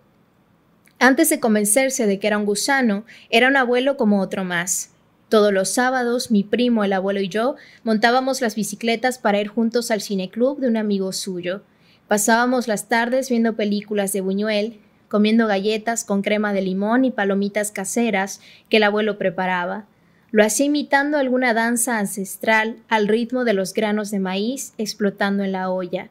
Antes 1.01 1.29
de 1.29 1.39
convencerse 1.39 2.09
de 2.09 2.19
que 2.19 2.27
era 2.27 2.39
un 2.39 2.45
gusano, 2.45 3.05
era 3.31 3.47
un 3.47 3.57
abuelo 3.57 3.97
como 3.97 4.21
otro 4.21 4.43
más. 4.43 4.91
Todos 5.29 5.53
los 5.53 5.69
sábados, 5.73 6.33
mi 6.33 6.43
primo, 6.43 6.83
el 6.83 6.93
abuelo 6.93 7.21
y 7.21 7.29
yo 7.29 7.55
montábamos 7.85 8.41
las 8.41 8.57
bicicletas 8.57 9.19
para 9.19 9.41
ir 9.41 9.47
juntos 9.47 9.93
al 9.93 10.01
cineclub 10.01 10.59
de 10.59 10.67
un 10.67 10.77
amigo 10.77 11.13
suyo. 11.13 11.63
Pasábamos 12.09 12.67
las 12.67 12.89
tardes 12.89 13.31
viendo 13.31 13.55
películas 13.55 14.13
de 14.13 14.23
Buñuel, 14.23 14.81
comiendo 15.09 15.47
galletas 15.47 16.03
con 16.03 16.23
crema 16.23 16.53
de 16.53 16.63
limón 16.63 17.05
y 17.05 17.13
palomitas 17.13 17.71
caseras 17.71 18.41
que 18.69 18.79
el 18.79 18.83
abuelo 18.83 19.19
preparaba. 19.19 19.85
Lo 20.33 20.45
hacía 20.45 20.67
imitando 20.67 21.17
alguna 21.17 21.55
danza 21.55 21.99
ancestral 21.99 22.79
al 22.89 23.07
ritmo 23.07 23.45
de 23.45 23.53
los 23.53 23.73
granos 23.73 24.11
de 24.11 24.19
maíz 24.19 24.73
explotando 24.79 25.45
en 25.45 25.53
la 25.53 25.71
olla 25.71 26.11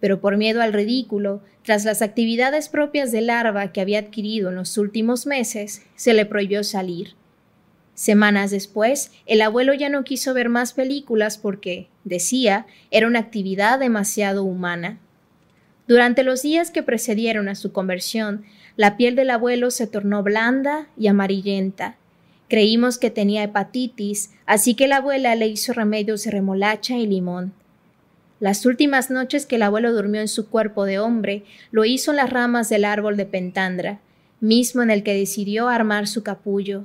pero 0.00 0.20
por 0.20 0.36
miedo 0.36 0.62
al 0.62 0.72
ridículo, 0.72 1.42
tras 1.62 1.84
las 1.84 2.02
actividades 2.02 2.68
propias 2.68 3.12
de 3.12 3.20
larva 3.20 3.72
que 3.72 3.80
había 3.80 3.98
adquirido 3.98 4.50
en 4.50 4.56
los 4.56 4.78
últimos 4.78 5.26
meses, 5.26 5.82
se 5.96 6.14
le 6.14 6.26
prohibió 6.26 6.62
salir. 6.64 7.14
Semanas 7.94 8.50
después, 8.50 9.10
el 9.24 9.40
abuelo 9.40 9.72
ya 9.72 9.88
no 9.88 10.04
quiso 10.04 10.34
ver 10.34 10.50
más 10.50 10.74
películas 10.74 11.38
porque, 11.38 11.88
decía, 12.04 12.66
era 12.90 13.06
una 13.06 13.20
actividad 13.20 13.78
demasiado 13.78 14.44
humana. 14.44 14.98
Durante 15.88 16.22
los 16.22 16.42
días 16.42 16.70
que 16.70 16.82
precedieron 16.82 17.48
a 17.48 17.54
su 17.54 17.72
conversión, 17.72 18.44
la 18.76 18.98
piel 18.98 19.16
del 19.16 19.30
abuelo 19.30 19.70
se 19.70 19.86
tornó 19.86 20.22
blanda 20.22 20.88
y 20.98 21.06
amarillenta. 21.06 21.96
Creímos 22.48 22.98
que 22.98 23.10
tenía 23.10 23.42
hepatitis, 23.42 24.30
así 24.44 24.74
que 24.74 24.88
la 24.88 24.98
abuela 24.98 25.34
le 25.34 25.46
hizo 25.46 25.72
remedios 25.72 26.24
de 26.24 26.32
remolacha 26.32 26.96
y 26.96 27.06
limón. 27.06 27.54
Las 28.38 28.66
últimas 28.66 29.10
noches 29.10 29.46
que 29.46 29.56
el 29.56 29.62
abuelo 29.62 29.92
durmió 29.92 30.20
en 30.20 30.28
su 30.28 30.50
cuerpo 30.50 30.84
de 30.84 30.98
hombre, 30.98 31.44
lo 31.70 31.84
hizo 31.86 32.10
en 32.10 32.18
las 32.18 32.30
ramas 32.30 32.68
del 32.68 32.84
árbol 32.84 33.16
de 33.16 33.24
pentandra, 33.24 34.00
mismo 34.40 34.82
en 34.82 34.90
el 34.90 35.02
que 35.02 35.14
decidió 35.14 35.68
armar 35.68 36.06
su 36.06 36.22
capullo. 36.22 36.84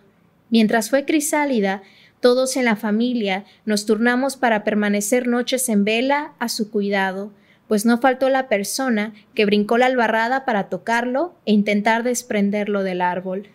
Mientras 0.49 0.89
fue 0.89 1.03
crisálida, 1.05 1.81
todos 2.21 2.55
en 2.55 2.65
la 2.65 2.75
familia 2.75 3.45
nos 3.65 3.85
turnamos 3.85 4.37
para 4.37 4.63
permanecer 4.63 5.27
noches 5.27 5.67
en 5.67 5.83
vela 5.83 6.33
a 6.39 6.47
su 6.47 6.71
cuidado, 6.71 7.31
pues 7.67 7.85
no 7.85 7.97
faltó 7.97 8.29
la 8.29 8.47
persona 8.47 9.13
que 9.33 9.45
brincó 9.45 9.77
la 9.77 9.87
albarrada 9.87 10.45
para 10.45 10.69
tocarlo 10.69 11.33
e 11.45 11.51
intentar 11.51 12.03
desprenderlo 12.03 12.83
del 12.83 13.01
árbol. 13.01 13.47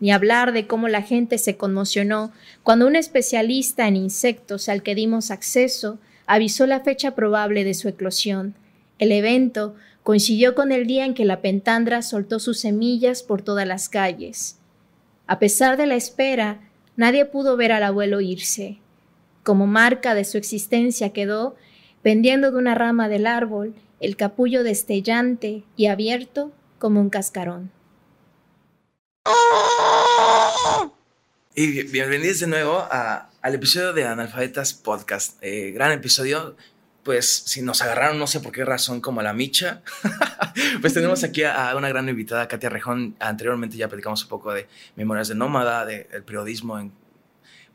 Ni 0.00 0.10
hablar 0.10 0.52
de 0.52 0.66
cómo 0.66 0.88
la 0.88 1.02
gente 1.02 1.38
se 1.38 1.56
conmocionó 1.56 2.32
cuando 2.62 2.86
un 2.86 2.96
especialista 2.96 3.88
en 3.88 3.96
insectos 3.96 4.68
al 4.68 4.82
que 4.82 4.94
dimos 4.94 5.30
acceso 5.30 5.98
avisó 6.28 6.66
la 6.66 6.80
fecha 6.80 7.16
probable 7.16 7.64
de 7.64 7.74
su 7.74 7.88
eclosión. 7.88 8.54
El 8.98 9.12
evento 9.12 9.74
coincidió 10.02 10.54
con 10.54 10.70
el 10.70 10.86
día 10.86 11.06
en 11.06 11.14
que 11.14 11.24
la 11.24 11.40
pentandra 11.40 12.02
soltó 12.02 12.38
sus 12.38 12.60
semillas 12.60 13.22
por 13.22 13.42
todas 13.42 13.66
las 13.66 13.88
calles. 13.88 14.58
A 15.26 15.38
pesar 15.38 15.76
de 15.76 15.86
la 15.86 15.96
espera, 15.96 16.60
nadie 16.96 17.24
pudo 17.24 17.56
ver 17.56 17.72
al 17.72 17.82
abuelo 17.82 18.20
irse. 18.20 18.78
Como 19.42 19.66
marca 19.66 20.14
de 20.14 20.24
su 20.24 20.36
existencia 20.36 21.12
quedó, 21.14 21.56
pendiendo 22.02 22.52
de 22.52 22.58
una 22.58 22.74
rama 22.74 23.08
del 23.08 23.26
árbol, 23.26 23.74
el 23.98 24.16
capullo 24.16 24.62
destellante 24.62 25.64
y 25.76 25.86
abierto 25.86 26.52
como 26.78 27.00
un 27.00 27.08
cascarón. 27.08 27.70
Y 31.54 31.82
bienvenidos 31.84 32.40
de 32.40 32.46
nuevo 32.46 32.86
al 33.40 33.54
episodio 33.54 33.92
de 33.92 34.04
Analfabetas 34.04 34.74
Podcast. 34.74 35.36
Eh, 35.42 35.70
gran 35.70 35.92
episodio. 35.92 36.56
Pues 37.04 37.26
si 37.46 37.62
nos 37.62 37.80
agarraron, 37.80 38.18
no 38.18 38.26
sé 38.26 38.40
por 38.40 38.52
qué 38.52 38.64
razón, 38.64 39.00
como 39.00 39.22
la 39.22 39.32
micha, 39.32 39.80
pues 40.82 40.92
tenemos 40.92 41.24
aquí 41.24 41.42
a, 41.42 41.74
una 41.74 41.88
gran 41.88 42.06
invitada, 42.08 42.48
Katia 42.48 42.68
Rejón. 42.68 43.16
Anteriormente 43.18 43.78
ya 43.78 43.88
platicamos 43.88 44.24
un 44.24 44.28
poco 44.28 44.52
de 44.52 44.68
Memorias 44.94 45.28
de 45.28 45.34
Nómada, 45.34 45.86
del 45.86 46.22
periodismo, 46.24 46.78
en, 46.78 46.92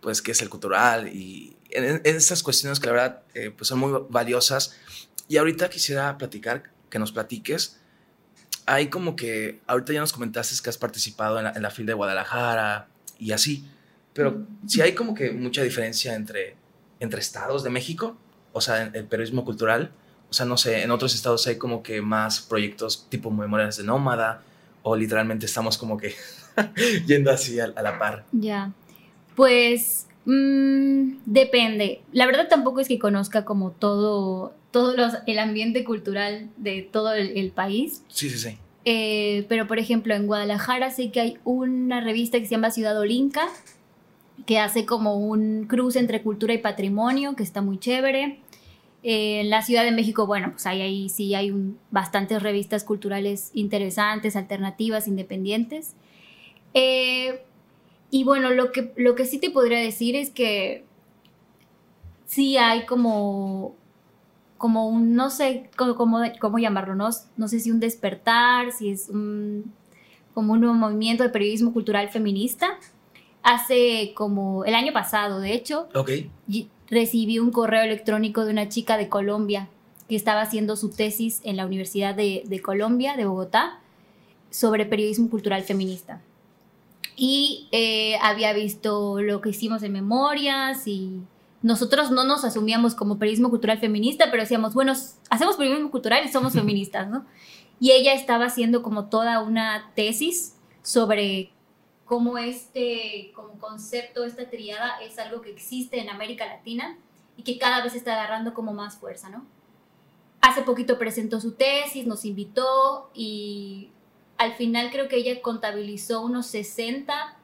pues 0.01 0.21
qué 0.21 0.31
es 0.31 0.41
el 0.43 0.49
cultural 0.49 1.07
y 1.07 1.55
en, 1.71 2.01
estas 2.03 2.43
cuestiones 2.43 2.79
que 2.79 2.87
la 2.87 2.91
verdad 2.91 3.21
eh, 3.33 3.49
pues 3.49 3.69
son 3.69 3.79
muy 3.79 3.91
valiosas. 4.09 4.77
Y 5.27 5.37
ahorita 5.37 5.69
quisiera 5.69 6.15
platicar, 6.17 6.69
que 6.91 6.99
nos 6.99 7.11
platiques. 7.11 7.79
Hay 8.67 8.89
como 8.89 9.15
que, 9.15 9.61
ahorita 9.65 9.93
ya 9.93 9.99
nos 10.01 10.13
comentaste 10.13 10.61
que 10.61 10.69
has 10.69 10.77
participado 10.77 11.39
en 11.39 11.45
la, 11.45 11.53
en 11.55 11.85
de 11.85 11.93
Guadalajara 11.93 12.87
y 13.17 13.31
así, 13.31 13.67
pero 14.13 14.45
si 14.67 14.81
hay 14.81 14.93
como 14.93 15.13
que 15.13 15.31
mucha 15.31 15.63
diferencia 15.63 16.15
entre, 16.15 16.55
entre 16.99 17.19
estados 17.19 17.63
de 17.63 17.69
México, 17.69 18.17
o 18.51 18.61
sea, 18.61 18.91
el 18.93 19.05
periodismo 19.05 19.45
cultural. 19.45 19.91
O 20.29 20.33
sea, 20.33 20.45
no 20.47 20.57
sé, 20.57 20.81
en 20.81 20.89
otros 20.89 21.13
estados 21.13 21.45
hay 21.45 21.57
como 21.57 21.83
que 21.83 22.01
más 22.01 22.41
proyectos 22.41 23.07
tipo 23.09 23.29
Memorias 23.29 23.77
de 23.77 23.83
Nómada, 23.83 24.41
o 24.81 24.95
literalmente 24.95 25.45
estamos 25.45 25.77
como 25.77 25.97
que 25.97 26.15
yendo 27.07 27.31
así 27.31 27.59
a, 27.59 27.65
a 27.65 27.81
la 27.81 27.99
par. 27.99 28.25
Ya, 28.31 28.71
pues 29.35 30.07
Mm, 30.25 31.17
depende. 31.25 32.01
La 32.11 32.25
verdad 32.25 32.47
tampoco 32.47 32.79
es 32.79 32.87
que 32.87 32.99
conozca 32.99 33.43
como 33.45 33.71
todo, 33.71 34.53
todo 34.71 34.95
el 35.27 35.39
ambiente 35.39 35.83
cultural 35.83 36.49
de 36.57 36.81
todo 36.81 37.13
el, 37.13 37.51
país. 37.51 38.03
Sí, 38.07 38.29
sí, 38.29 38.37
sí. 38.37 38.57
Eh, 38.85 39.45
pero 39.49 39.67
por 39.67 39.79
ejemplo, 39.79 40.13
en 40.13 40.27
Guadalajara 40.27 40.91
sé 40.91 41.11
que 41.11 41.21
hay 41.21 41.37
una 41.43 42.01
revista 42.01 42.39
que 42.39 42.45
se 42.45 42.51
llama 42.51 42.71
Ciudad 42.71 42.97
Olinca, 42.99 43.47
que 44.45 44.59
hace 44.59 44.85
como 44.85 45.15
un 45.15 45.65
cruce 45.67 45.99
entre 45.99 46.21
cultura 46.21 46.53
y 46.53 46.57
patrimonio, 46.57 47.35
que 47.35 47.43
está 47.43 47.61
muy 47.61 47.79
chévere. 47.79 48.39
Eh, 49.03 49.41
en 49.41 49.49
la 49.49 49.61
Ciudad 49.61 49.83
de 49.83 49.91
México, 49.91 50.25
bueno, 50.25 50.51
pues 50.51 50.65
ahí, 50.65 50.81
ahí 50.81 51.09
sí 51.09 51.35
hay 51.35 51.53
bastantes 51.91 52.41
revistas 52.41 52.83
culturales 52.83 53.51
interesantes, 53.53 54.35
alternativas, 54.35 55.07
independientes. 55.07 55.95
Eh, 56.73 57.43
y 58.09 58.23
bueno, 58.23 58.51
lo 58.51 58.71
que, 58.71 58.93
lo 58.95 59.15
que 59.15 59.25
sí 59.25 59.39
te 59.39 59.49
podría 59.49 59.79
decir 59.79 60.15
es 60.15 60.29
que 60.29 60.85
sí 62.25 62.57
hay 62.57 62.85
como, 62.85 63.75
como 64.57 64.87
un, 64.87 65.15
no 65.15 65.29
sé 65.29 65.69
cómo, 65.75 65.95
cómo 66.39 66.59
llamarlo, 66.59 66.95
¿no? 66.95 67.09
no 67.37 67.47
sé 67.47 67.59
si 67.59 67.71
un 67.71 67.79
despertar, 67.79 68.71
si 68.71 68.89
es 68.89 69.09
un, 69.09 69.73
como 70.33 70.53
un 70.53 70.61
nuevo 70.61 70.75
movimiento 70.75 71.23
de 71.23 71.29
periodismo 71.29 71.73
cultural 71.73 72.09
feminista. 72.09 72.79
Hace 73.43 74.13
como 74.15 74.65
el 74.65 74.73
año 74.73 74.93
pasado, 74.93 75.39
de 75.39 75.53
hecho, 75.53 75.87
recibí 76.89 77.39
un 77.39 77.51
correo 77.51 77.83
electrónico 77.83 78.45
de 78.45 78.51
una 78.51 78.69
chica 78.69 78.97
de 78.97 79.09
Colombia 79.09 79.67
que 80.07 80.15
estaba 80.15 80.41
haciendo 80.41 80.75
su 80.75 80.89
tesis 80.89 81.41
en 81.43 81.57
la 81.57 81.65
Universidad 81.65 82.15
de, 82.15 82.43
de 82.45 82.61
Colombia, 82.61 83.15
de 83.15 83.25
Bogotá, 83.25 83.79
sobre 84.49 84.85
periodismo 84.85 85.29
cultural 85.29 85.63
feminista 85.63 86.21
y 87.15 87.67
eh, 87.71 88.17
había 88.21 88.53
visto 88.53 89.21
lo 89.21 89.41
que 89.41 89.49
hicimos 89.49 89.83
en 89.83 89.93
memorias 89.93 90.87
y 90.87 91.21
nosotros 91.61 92.11
no 92.11 92.23
nos 92.23 92.43
asumíamos 92.43 92.95
como 92.95 93.19
periodismo 93.19 93.49
cultural 93.49 93.79
feminista, 93.79 94.29
pero 94.31 94.43
decíamos, 94.43 94.73
bueno, 94.73 94.93
hacemos 95.29 95.55
periodismo 95.55 95.91
cultural 95.91 96.25
y 96.25 96.31
somos 96.31 96.53
feministas, 96.53 97.09
¿no? 97.09 97.25
Y 97.79 97.91
ella 97.91 98.13
estaba 98.13 98.45
haciendo 98.45 98.81
como 98.81 99.05
toda 99.05 99.41
una 99.41 99.91
tesis 99.95 100.55
sobre 100.81 101.51
cómo 102.13 102.37
este 102.37 103.31
como 103.33 103.57
concepto, 103.57 104.23
esta 104.23 104.47
triada 104.47 104.99
es 105.01 105.17
algo 105.17 105.41
que 105.41 105.49
existe 105.49 105.99
en 105.99 106.11
América 106.11 106.45
Latina 106.45 106.95
y 107.37 107.41
que 107.41 107.57
cada 107.57 107.83
vez 107.83 107.95
está 107.95 108.13
agarrando 108.13 108.53
como 108.53 108.71
más 108.71 108.97
fuerza, 108.97 109.29
¿no? 109.29 109.47
Hace 110.39 110.61
poquito 110.61 110.99
presentó 110.99 111.41
su 111.41 111.53
tesis, 111.53 112.05
nos 112.05 112.23
invitó 112.23 113.09
y 113.15 113.89
al 114.37 114.53
final 114.53 114.91
creo 114.91 115.07
que 115.07 115.15
ella 115.15 115.41
contabilizó 115.41 116.21
unos 116.21 116.45
60 116.45 117.35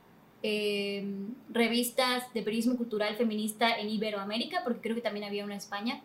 eh, 0.43 1.15
revistas 1.49 2.31
de 2.35 2.43
periodismo 2.43 2.77
cultural 2.77 3.15
feminista 3.15 3.75
en 3.75 3.89
Iberoamérica, 3.89 4.63
porque 4.63 4.81
creo 4.81 4.95
que 4.95 5.01
también 5.01 5.25
había 5.25 5.45
una 5.45 5.53
en 5.53 5.61
España, 5.61 6.03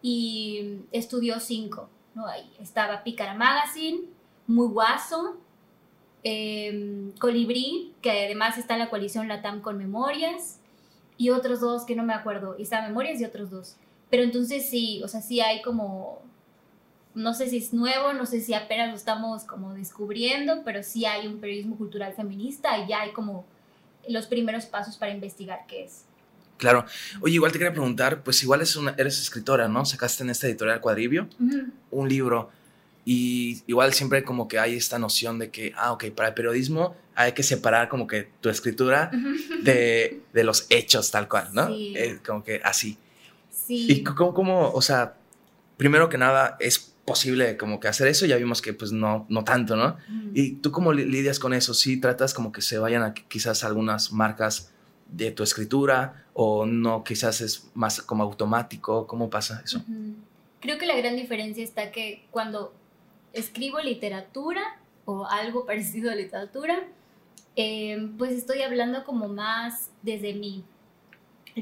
y 0.00 0.78
estudió 0.92 1.40
cinco. 1.40 1.90
¿no? 2.14 2.26
Ahí 2.26 2.50
estaba 2.58 3.04
Pícara 3.04 3.34
Magazine, 3.34 4.04
Muy 4.46 4.68
Guaso, 4.68 5.36
em, 6.22 7.12
Colibrí, 7.18 7.92
que 8.00 8.10
además 8.26 8.58
está 8.58 8.74
en 8.74 8.80
la 8.80 8.90
coalición 8.90 9.28
Latam 9.28 9.60
con 9.60 9.78
Memorias, 9.78 10.58
y 11.18 11.30
otros 11.30 11.60
dos 11.60 11.84
que 11.84 11.94
no 11.94 12.02
me 12.02 12.14
acuerdo, 12.14 12.56
y 12.58 12.62
está 12.62 12.82
Memorias 12.82 13.20
y 13.20 13.24
otros 13.24 13.50
dos. 13.50 13.76
Pero 14.10 14.22
entonces 14.22 14.68
sí, 14.68 15.02
o 15.04 15.08
sea, 15.08 15.20
sí 15.22 15.40
hay 15.40 15.62
como 15.62 16.22
no 17.14 17.34
sé 17.34 17.48
si 17.48 17.58
es 17.58 17.72
nuevo, 17.72 18.12
no 18.12 18.26
sé 18.26 18.40
si 18.40 18.54
apenas 18.54 18.90
lo 18.90 18.96
estamos 18.96 19.44
como 19.44 19.74
descubriendo, 19.74 20.62
pero 20.64 20.82
sí 20.82 21.04
hay 21.04 21.26
un 21.26 21.40
periodismo 21.40 21.76
cultural 21.76 22.14
feminista 22.14 22.78
y 22.78 22.88
ya 22.88 23.02
hay 23.02 23.12
como 23.12 23.44
los 24.08 24.26
primeros 24.26 24.66
pasos 24.66 24.96
para 24.96 25.12
investigar 25.12 25.60
qué 25.68 25.84
es. 25.84 26.04
Claro. 26.56 26.86
Oye, 27.20 27.34
igual 27.34 27.52
te 27.52 27.58
quería 27.58 27.72
preguntar, 27.72 28.22
pues 28.22 28.42
igual 28.42 28.60
es 28.62 28.76
una, 28.76 28.94
eres 28.96 29.20
escritora, 29.20 29.68
¿no? 29.68 29.84
Sacaste 29.84 30.22
en 30.22 30.30
esta 30.30 30.46
editorial 30.46 30.80
Cuadribio 30.80 31.28
un 31.90 32.08
libro 32.08 32.50
y 33.04 33.62
igual 33.66 33.92
siempre 33.92 34.22
como 34.22 34.46
que 34.46 34.58
hay 34.58 34.76
esta 34.76 34.98
noción 34.98 35.38
de 35.38 35.50
que, 35.50 35.72
ah, 35.76 35.92
ok, 35.92 36.06
para 36.10 36.28
el 36.28 36.34
periodismo 36.34 36.94
hay 37.14 37.32
que 37.32 37.42
separar 37.42 37.88
como 37.88 38.06
que 38.06 38.28
tu 38.40 38.48
escritura 38.48 39.10
de, 39.62 40.20
de, 40.32 40.44
los 40.44 40.66
hechos 40.70 41.10
tal 41.10 41.28
cual, 41.28 41.48
¿no? 41.52 41.68
Sí. 41.68 41.94
Eh, 41.96 42.18
como 42.24 42.44
que 42.44 42.60
así. 42.64 42.96
Sí. 43.50 43.86
¿Y 43.90 44.02
cómo, 44.04 44.32
cómo, 44.32 44.70
o 44.70 44.80
sea, 44.82 45.14
primero 45.76 46.08
que 46.08 46.16
nada, 46.16 46.56
es 46.60 46.92
posible 47.04 47.56
como 47.56 47.80
que 47.80 47.88
hacer 47.88 48.06
eso, 48.06 48.26
ya 48.26 48.36
vimos 48.36 48.62
que 48.62 48.72
pues 48.72 48.92
no, 48.92 49.26
no 49.28 49.42
tanto, 49.42 49.76
¿no? 49.76 49.96
¿Y 50.34 50.52
tú 50.52 50.70
cómo 50.70 50.92
lidias 50.92 51.38
con 51.38 51.52
eso? 51.52 51.74
¿Sí 51.74 52.00
tratas 52.00 52.32
como 52.32 52.52
que 52.52 52.62
se 52.62 52.78
vayan 52.78 53.02
a 53.02 53.14
quizás 53.14 53.64
algunas 53.64 54.12
marcas 54.12 54.72
de 55.08 55.32
tu 55.32 55.42
escritura 55.42 56.26
o 56.32 56.64
no, 56.64 57.02
quizás 57.02 57.40
es 57.40 57.68
más 57.74 58.00
como 58.02 58.22
automático? 58.22 59.06
¿Cómo 59.08 59.28
pasa 59.28 59.60
eso? 59.64 59.84
Creo 60.60 60.78
que 60.78 60.86
la 60.86 60.96
gran 60.96 61.16
diferencia 61.16 61.64
está 61.64 61.90
que 61.90 62.24
cuando 62.30 62.72
escribo 63.32 63.80
literatura 63.80 64.62
o 65.04 65.26
algo 65.26 65.66
parecido 65.66 66.10
a 66.10 66.14
literatura, 66.14 66.86
em, 67.56 68.16
pues 68.16 68.32
estoy 68.32 68.62
hablando 68.62 69.04
como 69.04 69.28
más 69.28 69.90
desde 70.02 70.34
mí. 70.34 70.64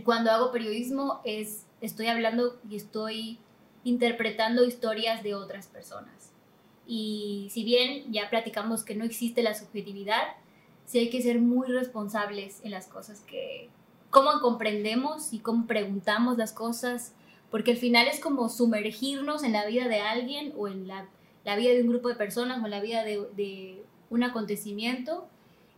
Cuando 0.05 0.31
hago 0.31 0.53
periodismo 0.53 1.21
es, 1.25 1.67
estoy 1.81 2.07
hablando 2.07 2.61
y 2.69 2.77
estoy 2.77 3.39
interpretando 3.83 4.65
historias 4.65 5.23
de 5.23 5.35
otras 5.35 5.67
personas. 5.67 6.33
Y 6.87 7.49
si 7.51 7.65
bien 7.65 8.13
ya 8.13 8.31
platicamos 8.31 8.85
que 8.85 8.95
no 8.95 9.05
existe 9.05 9.43
la 9.43 9.55
subjetividad, 9.55 10.23
sí 10.87 10.99
hay 10.99 11.11
que 11.11 11.23
ser 11.23 11.41
muy 11.41 11.69
responsables 11.69 12.61
en 12.65 12.73
las 12.73 12.87
cosas 12.87 13.21
que, 13.21 13.69
cómo 14.11 14.41
comprendemos 14.41 15.33
y 15.33 15.39
cómo 15.39 15.67
preguntamos 15.67 16.37
las 16.37 16.53
cosas, 16.53 17.15
porque 17.51 17.73
al 17.73 17.77
final 17.77 18.09
es 18.09 18.21
como 18.21 18.49
sumergirnos 18.49 19.45
en 19.45 19.53
la 19.53 19.67
vida 19.67 19.89
de 19.89 20.01
alguien 20.01 20.53
o 20.57 20.69
en 20.69 20.89
la, 20.89 21.09
la 21.51 21.57
vida 21.57 21.73
de 21.73 21.83
un 21.83 21.89
grupo 21.89 22.09
de 22.09 22.15
personas 22.15 22.63
o 22.63 22.65
en 22.65 22.71
la 22.71 22.81
vida 22.81 23.05
de, 23.05 23.29
de 23.37 23.83
un 24.09 24.23
acontecimiento 24.23 25.29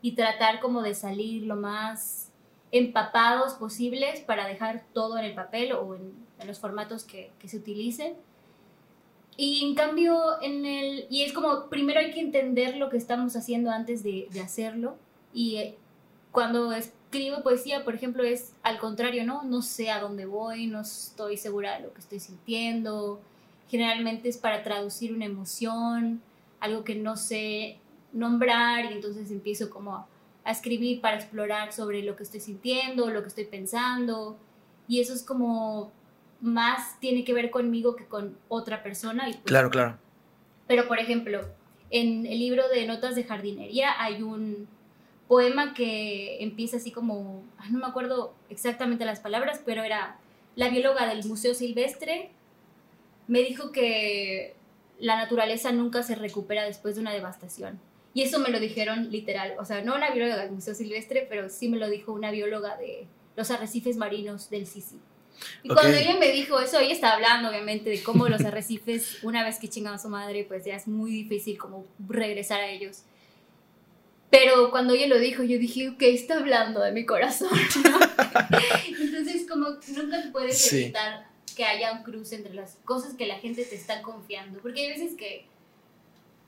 y 0.03 0.13
tratar 0.13 0.61
como 0.61 0.83
de 0.83 0.95
salir 0.95 1.45
lo 1.45 1.57
más 1.57 2.33
empapados 2.73 3.53
posibles 3.55 4.21
para 4.21 4.49
dejar 4.49 4.85
todo 4.93 5.19
en 5.19 5.27
el 5.27 5.35
papel 5.35 5.73
o 5.73 5.95
en, 5.95 6.23
los 6.45 6.59
formatos 6.59 7.05
que, 7.05 7.31
se 7.45 7.57
utilicen. 7.57 8.15
Y 9.37 9.65
en 9.65 9.77
cambio, 9.77 10.43
en 10.43 10.67
el, 10.67 11.07
y 11.09 11.23
es 11.23 11.33
como, 11.33 11.69
primero 11.69 12.01
hay 12.01 12.11
que 12.11 12.21
entender 12.21 12.77
lo 12.77 12.91
que 12.91 12.97
estamos 12.97 13.37
haciendo 13.37 13.71
antes 13.71 14.03
de, 14.03 14.29
hacerlo. 14.43 14.97
Y 15.33 15.59
eh, 15.59 15.79
cuando 16.33 16.73
escribo 16.73 17.45
poesía, 17.45 17.85
por 17.85 17.95
ejemplo, 17.95 18.25
es 18.25 18.55
al 18.65 18.79
contrario, 18.79 19.25
¿no? 19.25 19.45
No 19.45 19.63
sé 19.63 19.91
a 19.93 20.01
dónde 20.01 20.27
voy, 20.27 20.67
no 20.67 20.81
estoy 20.81 21.37
segura 21.37 21.77
de 21.77 21.85
lo 21.85 21.93
que 21.95 22.01
estoy 22.01 22.19
sintiendo. 22.19 23.21
Generalmente 23.73 24.29
es 24.29 24.37
para 24.37 24.63
traducir 24.63 25.15
una 25.15 25.25
emoción, 25.25 26.21
algo 26.61 26.85
que 26.85 26.95
no 26.95 27.17
sé 27.17 27.79
nombrar 28.13 28.85
y 28.85 28.89
entonces 28.89 29.31
empiezo 29.31 29.71
como 29.71 30.07
a 30.45 30.51
escribir 30.51 31.01
para 31.01 31.17
explorar 31.17 31.73
sobre 31.73 32.03
lo 32.03 32.15
que 32.15 32.23
estoy 32.23 32.41
sintiendo, 32.41 33.09
lo 33.09 33.23
que 33.23 33.29
estoy 33.29 33.47
pensando. 33.47 34.37
Y 34.89 35.01
eso 35.01 35.15
es 35.15 35.23
como 35.23 35.91
más 36.43 37.01
tiene 37.01 37.25
que 37.25 37.33
ver 37.33 37.51
conmigo 37.51 37.97
que 37.97 38.05
con 38.05 38.37
otra 38.49 38.83
persona. 38.83 39.31
Y 39.31 39.33
pues 39.33 39.45
claro, 39.45 39.71
claro. 39.71 39.97
Pero, 40.67 40.87
por 40.87 40.99
ejemplo, 40.99 41.41
en 41.89 42.27
el 42.27 42.41
libro 42.41 42.69
de 42.69 42.87
Notas 42.87 43.15
de 43.15 43.25
Jardinería 43.25 43.99
hay 43.99 44.21
un 44.23 44.69
poema 45.29 45.73
que 45.73 46.45
empieza 46.45 46.77
así 46.77 46.91
como, 46.91 47.43
no 47.71 47.79
me 47.79 47.87
acuerdo 47.87 48.35
exactamente 48.51 49.07
las 49.07 49.21
palabras, 49.21 49.63
pero 49.65 49.83
era 49.83 50.19
la 50.57 50.69
bióloga 50.69 51.07
del 51.07 51.25
Museo 51.25 51.55
Silvestre, 51.55 52.33
me 53.33 53.41
dijo 53.41 53.73
que 53.73 54.55
la 54.99 55.17
naturaleza 55.17 55.73
nunca 55.73 56.03
se 56.03 56.15
recupera 56.15 56.65
después 56.65 56.97
de 56.97 57.01
una 57.01 57.15
devastación. 57.15 57.81
Y 58.13 58.21
eso 58.21 58.41
me 58.41 58.51
lo 58.51 58.61
dijeron 58.61 59.11
literal, 59.11 59.55
o 59.59 59.65
sea, 59.65 59.81
no 59.81 59.95
una 59.95 60.11
bióloga 60.11 60.37
del 60.37 60.53
Museo 60.53 60.75
Silvestre, 60.75 61.27
pero 61.31 61.49
sí 61.49 61.71
me 61.71 61.79
lo 61.79 61.89
dijo 61.89 62.13
una 62.13 62.31
bióloga 62.31 62.77
de 62.77 63.07
los 63.35 63.51
arrecifes 63.51 63.97
marinos 63.97 64.51
del 64.51 64.67
Sisi. 64.67 65.01
Y 65.63 65.71
cuando 65.71 65.97
ella 65.97 66.19
me 66.19 66.31
dijo 66.31 66.61
eso, 66.61 66.79
ella 66.79 66.93
estaba 66.93 67.15
hablando 67.15 67.49
obviamente 67.49 67.89
de 67.89 68.03
cómo 68.03 68.29
los 68.29 68.45
arrecifes, 68.45 69.21
una 69.25 69.43
vez 69.43 69.59
que 69.59 69.71
chingan 69.71 69.95
a 69.95 69.99
su 69.99 70.11
madre, 70.11 70.45
pues 70.45 70.67
ya 70.67 70.77
es 70.77 70.87
muy 70.87 71.11
difícil 71.11 71.57
como 71.57 71.87
regresar 72.07 72.61
a 72.61 72.69
ellos. 72.69 73.05
Pero 74.29 74.71
cuando 74.71 74.93
ella 74.93 75.07
lo 75.07 75.19
dijo, 75.19 75.43
yo 75.43 75.59
dije, 75.59 75.95
¿qué 75.99 76.13
está 76.13 76.37
hablando 76.37 76.83
de 76.83 76.93
mi 76.93 77.07
corazón? 77.07 77.49
Entonces, 79.01 79.47
como 79.49 79.71
nunca 79.71 80.19
puedes 80.33 80.71
evitar 80.71 81.32
que 81.55 81.65
haya 81.65 81.93
un 81.93 82.03
cruce 82.03 82.37
entre 82.37 82.55
las 82.55 82.77
cosas 82.85 83.15
que 83.15 83.27
la 83.27 83.39
gente 83.39 83.65
te 83.65 83.75
está 83.75 84.03
confiando. 84.03 84.61
Porque 84.61 84.83
hay 84.83 84.89
veces 84.89 85.17
que 85.17 85.47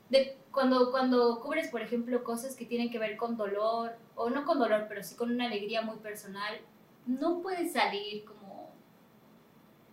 de, 0.09 0.37
cuando, 0.51 0.91
cuando 0.91 1.41
cubres, 1.41 1.69
por 1.69 1.81
ejemplo, 1.81 2.23
cosas 2.23 2.55
que 2.55 2.65
tienen 2.65 2.91
que 2.91 2.99
ver 2.99 3.17
con 3.17 3.37
dolor, 3.37 3.95
o 4.15 4.29
no 4.29 4.45
con 4.45 4.59
dolor, 4.59 4.85
pero 4.87 5.03
sí 5.03 5.15
con 5.15 5.31
una 5.31 5.45
alegría 5.45 5.81
muy 5.81 5.97
personal, 5.97 6.59
no 7.05 7.41
puedes 7.41 7.73
salir 7.73 8.23
como, 8.25 8.69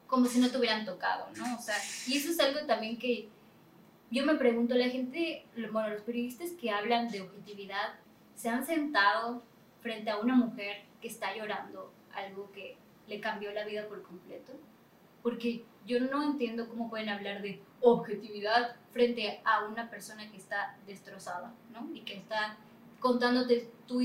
como 0.06 0.26
si 0.26 0.38
no 0.38 0.50
te 0.50 0.58
hubieran 0.58 0.84
tocado, 0.84 1.28
¿no? 1.36 1.56
O 1.56 1.60
sea, 1.60 1.76
y 2.06 2.16
eso 2.16 2.30
es 2.30 2.40
algo 2.40 2.66
también 2.66 2.98
que 2.98 3.28
yo 4.10 4.26
me 4.26 4.34
pregunto, 4.34 4.74
la 4.74 4.90
gente, 4.90 5.46
bueno, 5.72 5.88
los 5.88 6.02
periodistas 6.02 6.50
que 6.52 6.70
hablan 6.70 7.08
de 7.08 7.22
objetividad, 7.22 7.94
¿se 8.34 8.50
han 8.50 8.64
sentado 8.64 9.42
frente 9.80 10.10
a 10.10 10.18
una 10.18 10.34
mujer 10.34 10.82
que 11.00 11.08
está 11.08 11.34
llorando 11.34 11.90
algo 12.12 12.52
que 12.52 12.76
le 13.08 13.20
cambió 13.20 13.52
la 13.52 13.64
vida 13.64 13.88
por 13.88 14.02
completo? 14.02 14.52
Porque 15.22 15.64
yo 15.86 16.00
no 16.00 16.22
entiendo 16.22 16.68
cómo 16.68 16.90
pueden 16.90 17.08
hablar 17.08 17.42
de 17.42 17.60
objetividad 17.80 18.76
frente 18.92 19.40
a 19.44 19.64
una 19.64 19.90
persona 19.90 20.30
que 20.30 20.36
está 20.36 20.76
destrozada, 20.86 21.54
¿no? 21.72 21.88
Y 21.94 22.00
que 22.00 22.14
está 22.14 22.56
contándote 23.00 23.70
su 23.86 24.00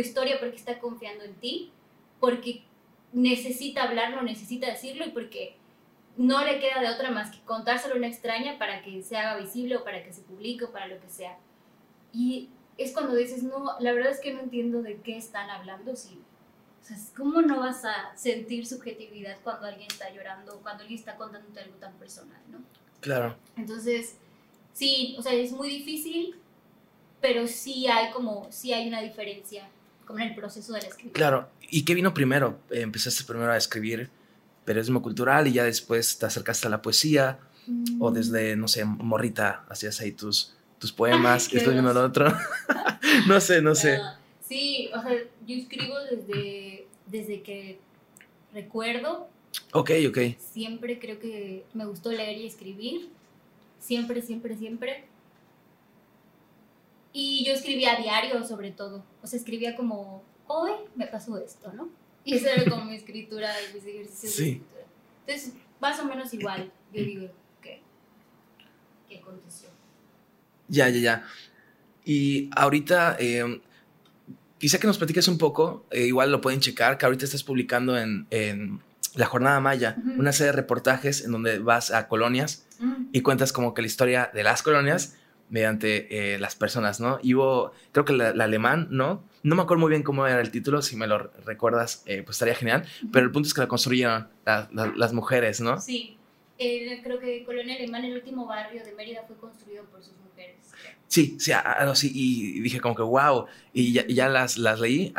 historia 0.00 0.38
porque 0.40 0.56
está 0.56 0.78
confiando 0.80 1.24
en 1.24 1.34
ti, 1.34 1.70
porque 2.18 2.64
necesita 3.12 3.84
hablarlo, 3.84 4.22
necesita 4.22 4.66
decirlo 4.66 5.06
y 5.06 5.10
porque 5.10 5.56
no 6.16 6.44
le 6.44 6.58
queda 6.58 6.80
de 6.80 6.88
otra 6.88 7.10
más 7.10 7.30
que 7.30 7.40
contárselo 7.44 7.94
a 7.94 7.98
una 7.98 8.08
extraña 8.08 8.58
para 8.58 8.82
que 8.82 9.02
se 9.02 9.16
haga 9.16 9.36
visible 9.36 9.76
o 9.76 9.84
para 9.84 10.02
que 10.02 10.12
se 10.12 10.22
publique 10.22 10.64
o 10.64 10.72
para 10.72 10.88
lo 10.88 11.00
que 11.00 11.08
sea. 11.08 11.38
Y 12.12 12.50
es 12.76 12.92
cuando 12.92 13.14
dices, 13.14 13.42
no, 13.42 13.78
la 13.78 13.92
verdad 13.92 14.12
es 14.12 14.20
que 14.20 14.34
no 14.34 14.40
entiendo 14.40 14.82
de 14.82 15.00
qué 15.00 15.16
están 15.16 15.48
hablando. 15.50 15.96
Si, 15.96 16.20
sea, 16.96 17.14
¿cómo 17.16 17.42
no 17.42 17.60
vas 17.60 17.84
a 17.84 18.16
sentir 18.16 18.66
subjetividad 18.66 19.36
cuando 19.42 19.66
alguien 19.66 19.90
está 19.90 20.12
llorando 20.12 20.56
o 20.56 20.58
cuando 20.60 20.82
alguien 20.82 20.98
está 20.98 21.16
contándote 21.16 21.60
algo 21.60 21.76
tan 21.76 21.92
personal, 21.94 22.40
no? 22.50 22.58
Claro. 23.00 23.36
Entonces, 23.56 24.16
sí, 24.72 25.16
o 25.18 25.22
sea, 25.22 25.32
es 25.32 25.52
muy 25.52 25.68
difícil, 25.68 26.36
pero 27.20 27.46
sí 27.46 27.86
hay 27.86 28.12
como, 28.12 28.48
sí 28.50 28.72
hay 28.72 28.88
una 28.88 29.02
diferencia 29.02 29.68
como 30.06 30.18
en 30.20 30.28
el 30.28 30.34
proceso 30.34 30.72
de 30.72 30.82
la 30.82 30.88
escritura. 30.88 31.14
Claro, 31.14 31.48
¿y 31.70 31.84
qué 31.84 31.94
vino 31.94 32.12
primero? 32.12 32.58
¿Empezaste 32.70 33.24
primero 33.24 33.52
a 33.52 33.56
escribir 33.56 34.10
periodismo 34.64 35.02
cultural 35.02 35.46
y 35.48 35.52
ya 35.52 35.64
después 35.64 36.18
te 36.18 36.26
acercaste 36.26 36.66
a 36.66 36.70
la 36.70 36.82
poesía 36.82 37.38
o 37.98 38.10
mm. 38.10 38.14
desde, 38.14 38.56
no 38.56 38.68
sé, 38.68 38.84
morrita 38.84 39.64
hacías 39.68 40.00
ahí 40.00 40.12
tus, 40.12 40.54
tus 40.78 40.92
poemas 40.92 41.52
y 41.52 41.58
estoy 41.58 41.74
viendo 41.74 41.92
lo 41.92 42.04
otro. 42.04 42.32
no 43.26 43.40
sé, 43.40 43.62
no 43.62 43.74
sé. 43.74 43.96
Ah, 43.96 44.18
sí, 44.40 44.90
o 44.94 45.00
sea, 45.00 45.12
yo 45.46 45.56
escribo 45.56 45.94
desde, 46.10 46.69
desde 47.10 47.42
que 47.42 47.78
recuerdo. 48.52 49.28
Ok, 49.72 49.90
ok. 50.08 50.18
Siempre 50.38 50.98
creo 50.98 51.18
que 51.18 51.64
me 51.74 51.84
gustó 51.84 52.12
leer 52.12 52.38
y 52.38 52.46
escribir. 52.46 53.10
Siempre, 53.78 54.22
siempre, 54.22 54.56
siempre. 54.56 55.04
Y 57.12 57.44
yo 57.44 57.52
escribía 57.52 57.94
a 57.94 58.00
diario 58.00 58.44
sobre 58.44 58.70
todo. 58.70 59.04
O 59.22 59.26
sea, 59.26 59.38
escribía 59.38 59.74
como, 59.74 60.22
hoy 60.46 60.72
me 60.94 61.06
pasó 61.06 61.38
esto, 61.38 61.72
¿no? 61.72 61.88
Y 62.22 62.34
esa 62.34 62.52
era 62.52 62.70
como 62.70 62.84
mi 62.84 62.96
escritura 62.96 63.50
y 63.62 63.74
mis 63.74 63.86
ejercicios 63.86 64.36
de 64.36 64.44
escritura. 64.44 64.82
Entonces, 65.26 65.54
más 65.80 65.98
o 66.00 66.04
menos 66.04 66.32
igual, 66.34 66.70
yo 66.92 67.02
digo, 67.02 67.28
¿qué, 67.62 67.80
qué 69.08 69.18
aconteció? 69.18 69.70
Ya, 70.68 70.90
ya, 70.90 71.00
ya. 71.00 71.26
Y 72.04 72.50
ahorita, 72.54 73.16
eh, 73.18 73.60
quizá 74.60 74.78
que 74.78 74.86
nos 74.86 74.98
platiques 74.98 75.26
un 75.26 75.38
poco, 75.38 75.86
eh, 75.90 76.04
igual 76.04 76.30
lo 76.30 76.40
pueden 76.40 76.60
checar, 76.60 76.98
que 76.98 77.06
ahorita 77.06 77.24
estás 77.24 77.42
publicando 77.42 77.98
en, 77.98 78.26
en 78.30 78.80
La 79.14 79.26
Jornada 79.26 79.58
Maya 79.58 79.96
una 80.18 80.32
serie 80.32 80.52
de 80.52 80.56
reportajes 80.56 81.24
en 81.24 81.32
donde 81.32 81.58
vas 81.58 81.90
a 81.90 82.06
colonias 82.06 82.66
y 83.12 83.22
cuentas 83.22 83.52
como 83.52 83.74
que 83.74 83.82
la 83.82 83.86
historia 83.86 84.30
de 84.32 84.44
las 84.44 84.62
colonias 84.62 85.16
mediante 85.48 86.34
eh, 86.34 86.38
las 86.38 86.54
personas, 86.54 87.00
¿no? 87.00 87.18
Y 87.22 87.34
hubo, 87.34 87.72
creo 87.92 88.04
que 88.04 88.12
el 88.12 88.40
alemán, 88.40 88.86
¿no? 88.90 89.24
No 89.42 89.56
me 89.56 89.62
acuerdo 89.62 89.80
muy 89.80 89.90
bien 89.90 90.02
cómo 90.02 90.26
era 90.26 90.40
el 90.40 90.50
título, 90.50 90.80
si 90.80 90.94
me 90.94 91.06
lo 91.06 91.30
recuerdas, 91.44 92.02
eh, 92.06 92.22
pues 92.22 92.36
estaría 92.36 92.54
genial, 92.54 92.84
pero 93.10 93.24
el 93.24 93.32
punto 93.32 93.48
es 93.48 93.54
que 93.54 93.62
la 93.62 93.66
construyeron 93.66 94.28
las 94.44 95.12
mujeres, 95.12 95.60
¿no? 95.60 95.80
Sí, 95.80 96.18
creo 97.02 97.18
que 97.18 97.44
Colonia 97.44 97.76
Alemán, 97.76 98.04
el 98.04 98.14
último 98.14 98.46
barrio 98.46 98.84
de 98.84 98.92
Mérida, 98.92 99.22
fue 99.26 99.36
construido 99.36 99.84
por 99.84 100.02
sus 100.02 100.14
mujeres. 100.18 100.56
Sí, 101.08 101.38
sí, 101.40 101.52
y 102.14 102.60
dije 102.60 102.80
como 102.80 102.94
que 102.94 103.02
wow, 103.02 103.46
y 103.72 103.92
ya, 103.92 104.28
las, 104.28 104.58
las 104.58 104.78
leí, 104.78 105.12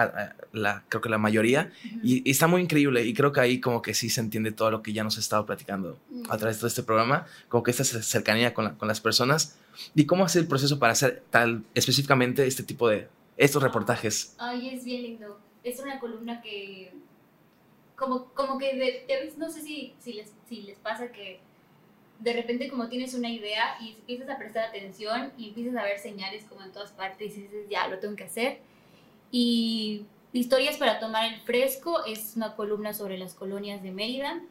la, 0.54 0.86
creo 0.88 1.02
que 1.02 1.10
la 1.10 1.18
mayoría, 1.18 1.72
y, 2.02 2.30
está 2.30 2.48
muy 2.48 2.62
increíble, 2.62 3.06
y 3.06 3.14
creo 3.14 3.34
que 3.34 3.42
ahí 3.42 3.60
como 3.60 3.82
que 3.82 3.94
sí 3.94 4.10
se 4.10 4.22
entiende 4.22 4.52
todo 4.52 4.72
lo 4.72 4.82
que 4.82 4.94
ya 4.94 5.04
nos 5.04 5.18
ha 5.18 5.20
estado 5.20 5.46
platicando 5.46 6.00
a 6.30 6.38
través 6.38 6.58
de 6.58 6.60
todo 6.62 6.68
este 6.68 6.84
programa, 6.84 7.26
como 7.50 7.64
que 7.64 7.72
esta 7.72 7.84
cercanía 7.84 8.54
con, 8.54 8.76
con 8.76 8.88
las 8.88 9.02
personas, 9.02 9.58
y 9.94 10.06
cómo 10.06 10.24
hacer 10.24 10.44
el 10.44 10.48
proceso 10.48 10.80
para 10.80 10.94
hacer 10.94 11.24
tal, 11.30 11.64
específicamente 11.76 12.48
este 12.48 12.64
tipo 12.64 12.88
de, 12.88 13.10
estos 13.42 13.64
reportajes. 13.64 14.36
Ay, 14.38 14.70
es 14.70 14.86
bien 14.86 15.02
lindo. 15.02 15.40
Es 15.64 15.80
una 15.80 16.00
columna 16.00 16.42
que, 16.42 16.94
como, 18.02 18.26
como 18.34 18.58
que 18.58 18.76
de, 18.76 19.34
no 19.38 19.50
sé 19.50 19.62
si, 19.62 19.96
si, 20.00 20.14
les, 20.14 20.34
si 20.50 20.64
les 20.64 20.78
pasa 20.80 21.12
que 21.12 21.40
de 22.20 22.34
repente 22.34 22.70
como 22.70 22.90
tienes 22.90 23.14
una 23.14 23.30
idea 23.30 23.78
y 23.80 23.92
empiezas 23.92 24.30
a 24.30 24.38
prestar 24.38 24.66
atención 24.66 25.32
y 25.38 25.50
empiezas 25.50 25.76
a 25.76 25.84
ver 25.84 26.00
señales 26.00 26.44
como 26.46 26.64
en 26.64 26.72
todas 26.72 26.92
partes 26.92 27.38
y 27.38 27.44
dices, 27.44 27.68
ya, 27.70 27.88
lo 27.88 28.00
tengo 28.00 28.16
que 28.16 28.26
hacer. 28.26 28.60
Y 29.32 30.06
Historias 30.34 30.78
para 30.78 31.00
tomar 31.00 31.34
el 31.34 31.42
fresco 31.42 32.06
es 32.06 32.38
una 32.38 32.56
columna 32.56 32.94
sobre 32.94 33.18
las 33.18 33.34
colonias 33.34 33.84
de 33.84 33.92
Mérida, 33.92 34.42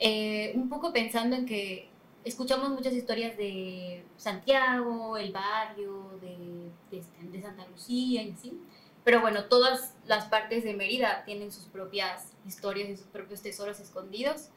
eh, 0.00 0.50
un 0.56 0.68
poco 0.68 0.92
pensando 0.92 1.36
en 1.36 1.46
que 1.46 1.88
escuchamos 2.24 2.70
muchas 2.70 2.92
historias 2.92 3.36
de 3.36 4.02
Santiago, 4.16 5.16
el 5.16 5.30
barrio, 5.30 6.18
de, 6.20 6.70
de, 6.90 7.40
Santa 7.40 7.68
Lucía 7.68 8.22
y 8.24 8.30
así. 8.32 8.58
Pero 9.04 9.20
bueno, 9.20 9.44
todas 9.44 9.94
las 10.06 10.26
partes 10.26 10.64
de 10.64 10.74
Mérida 10.74 11.24
tienen 11.24 11.50
sus 11.50 11.64
propias 11.64 12.32
historias 12.46 12.88
y 12.88 12.96
sus 12.96 13.06
propios 13.06 13.42
tesoros 13.42 13.80
escondidos. 13.80 14.48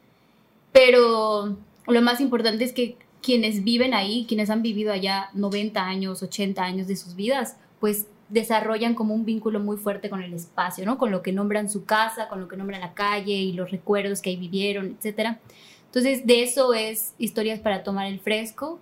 Pero 0.72 1.56
lo 1.86 2.02
más 2.02 2.20
importante 2.20 2.64
es 2.64 2.72
que 2.72 2.96
quienes 3.22 3.64
viven 3.64 3.94
ahí, 3.94 4.24
quienes 4.28 4.50
han 4.50 4.62
vivido 4.62 4.92
allá 4.92 5.30
90 5.34 5.84
años, 5.84 6.22
80 6.22 6.62
años 6.62 6.86
de 6.86 6.96
sus 6.96 7.16
vidas, 7.16 7.56
pues 7.80 8.06
desarrollan 8.28 8.94
como 8.94 9.14
un 9.14 9.24
vínculo 9.24 9.60
muy 9.60 9.76
fuerte 9.76 10.10
con 10.10 10.22
el 10.22 10.34
espacio, 10.34 10.84
¿no? 10.84 10.98
Con 10.98 11.10
lo 11.10 11.22
que 11.22 11.32
nombran 11.32 11.70
su 11.70 11.84
casa, 11.84 12.28
con 12.28 12.40
lo 12.40 12.48
que 12.48 12.56
nombran 12.56 12.80
la 12.80 12.94
calle 12.94 13.32
y 13.32 13.52
los 13.52 13.70
recuerdos 13.70 14.20
que 14.20 14.30
ahí 14.30 14.36
vivieron, 14.36 14.96
etcétera. 14.98 15.38
Entonces, 15.86 16.26
de 16.26 16.42
eso 16.42 16.74
es 16.74 17.14
historias 17.18 17.60
para 17.60 17.82
tomar 17.82 18.06
el 18.06 18.20
fresco. 18.20 18.78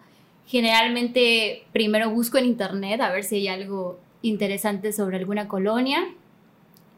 Generalmente, 0.47 1.65
primero 1.73 2.11
busco 2.11 2.39
en 2.39 2.47
internet 2.47 3.01
a 3.01 3.13
ver 3.13 3.25
si 3.25 3.37
hay 3.37 3.49
algo 3.49 3.99
interesante 4.25 4.93
sobre 4.93 5.19
alguna 5.19 5.49
colonia 5.49 6.05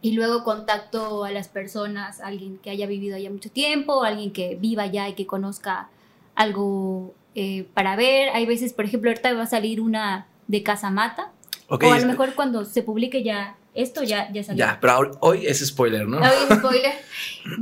y 0.00 0.12
luego 0.12 0.44
contacto 0.44 1.24
a 1.24 1.30
las 1.30 1.48
personas, 1.48 2.20
alguien 2.20 2.58
que 2.58 2.70
haya 2.70 2.86
vivido 2.86 3.16
allá 3.16 3.30
mucho 3.30 3.50
tiempo, 3.50 4.04
alguien 4.04 4.32
que 4.32 4.54
viva 4.54 4.84
allá 4.84 5.08
y 5.08 5.14
que 5.14 5.26
conozca 5.26 5.88
algo 6.34 7.14
eh, 7.34 7.66
para 7.74 7.96
ver. 7.96 8.28
Hay 8.34 8.46
veces, 8.46 8.72
por 8.72 8.84
ejemplo, 8.84 9.10
ahorita 9.10 9.34
va 9.34 9.42
a 9.42 9.46
salir 9.46 9.80
una 9.80 10.28
de 10.46 10.62
Casamata, 10.62 11.32
o 11.68 11.74
a 11.74 11.98
lo 11.98 12.06
mejor 12.06 12.34
cuando 12.34 12.64
se 12.64 12.82
publique 12.82 13.24
ya 13.24 13.56
esto 13.76 14.02
ya, 14.02 14.32
ya 14.32 14.42
salió. 14.42 14.64
Ya, 14.64 14.78
pero 14.80 15.18
hoy 15.20 15.46
es 15.46 15.64
spoiler, 15.64 16.08
¿no? 16.08 16.18
Hoy 16.18 16.24
es 16.48 16.58
spoiler. 16.58 16.94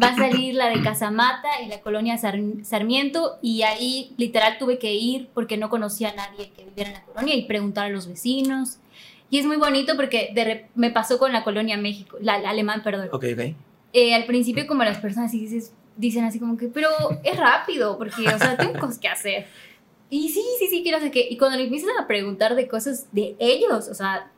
Va 0.01 0.09
a 0.09 0.17
salir 0.17 0.55
la 0.55 0.69
de 0.69 0.81
Casamata 0.81 1.49
y 1.65 1.69
la 1.69 1.81
colonia 1.81 2.17
Sarmiento 2.19 3.39
y 3.43 3.63
ahí 3.63 4.15
literal 4.17 4.59
tuve 4.59 4.79
que 4.79 4.95
ir 4.95 5.29
porque 5.35 5.57
no 5.57 5.71
conocía 5.71 6.11
a 6.11 6.15
nadie 6.15 6.53
que 6.57 6.65
viviera 6.65 6.91
en 6.91 6.95
la 6.95 7.03
colonia 7.03 7.35
y 7.35 7.47
preguntar 7.47 7.87
a 7.87 7.89
los 7.89 8.07
vecinos. 8.07 8.79
Y 9.35 9.39
es 9.41 9.47
muy 9.47 9.57
bonito 9.57 9.97
porque 9.97 10.33
me 10.77 10.93
pasó 10.93 11.19
con 11.19 11.33
la 11.33 11.43
colonia 11.43 11.77
México, 11.77 12.17
la, 12.21 12.35
alemán, 12.35 12.85
perdón. 12.85 13.09
Ok, 13.11 13.25
ok. 13.33 13.57
Eh, 13.93 14.15
al 14.15 14.27
principio 14.27 14.65
como 14.69 14.85
las 14.85 14.99
personas 14.99 15.33
dicen 15.97 16.25
así 16.25 16.39
como 16.39 16.57
que, 16.57 16.69
pero 16.69 16.89
es 17.25 17.37
rápido 17.37 17.99
porque, 17.99 18.29
o 18.29 18.39
sea, 18.39 18.57
tengo 18.57 18.79
cosas 18.79 19.01
que 19.01 19.09
hacer. 19.09 19.47
Y 20.09 20.29
sí, 20.29 20.41
sí, 20.61 20.69
sí, 20.69 20.85
quiero 20.85 20.99
hacer 20.99 21.11
que... 21.11 21.27
Y 21.29 21.37
cuando 21.37 21.59
le 21.59 21.65
empiezan 21.65 21.99
a 21.99 22.07
preguntar 22.07 22.55
de 22.55 22.69
cosas 22.69 23.09
de 23.11 23.35
ellos, 23.41 23.89
o 23.89 23.95
sea, 23.95 24.31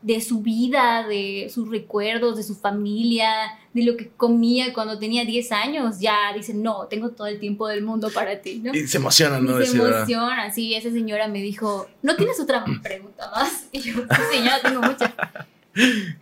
de 0.00 0.20
su 0.20 0.40
vida, 0.42 1.06
de 1.08 1.50
sus 1.52 1.68
recuerdos, 1.68 2.36
de 2.36 2.42
su 2.42 2.54
familia, 2.54 3.58
de 3.74 3.82
lo 3.82 3.96
que 3.96 4.08
comía 4.08 4.72
cuando 4.72 4.98
tenía 4.98 5.24
10 5.24 5.52
años, 5.52 5.98
ya 5.98 6.32
dicen, 6.34 6.62
no, 6.62 6.86
tengo 6.86 7.10
todo 7.10 7.26
el 7.26 7.40
tiempo 7.40 7.66
del 7.66 7.82
mundo 7.82 8.10
para 8.10 8.40
ti, 8.40 8.60
¿no? 8.62 8.72
Y 8.74 8.86
se 8.86 8.98
emocionan, 8.98 9.44
¿no? 9.44 9.60
Y 9.60 9.66
se 9.66 9.76
emocionan, 9.76 10.52
sí, 10.54 10.74
esa 10.74 10.90
señora 10.90 11.26
me 11.28 11.42
dijo, 11.42 11.88
¿no 12.02 12.16
tienes 12.16 12.38
otra 12.40 12.64
pregunta 12.82 13.30
más? 13.34 13.68
Y 13.72 13.80
yo, 13.80 13.94
sí, 13.94 14.36
señora, 14.36 14.60
tengo 14.62 14.82
muchas. 14.82 15.12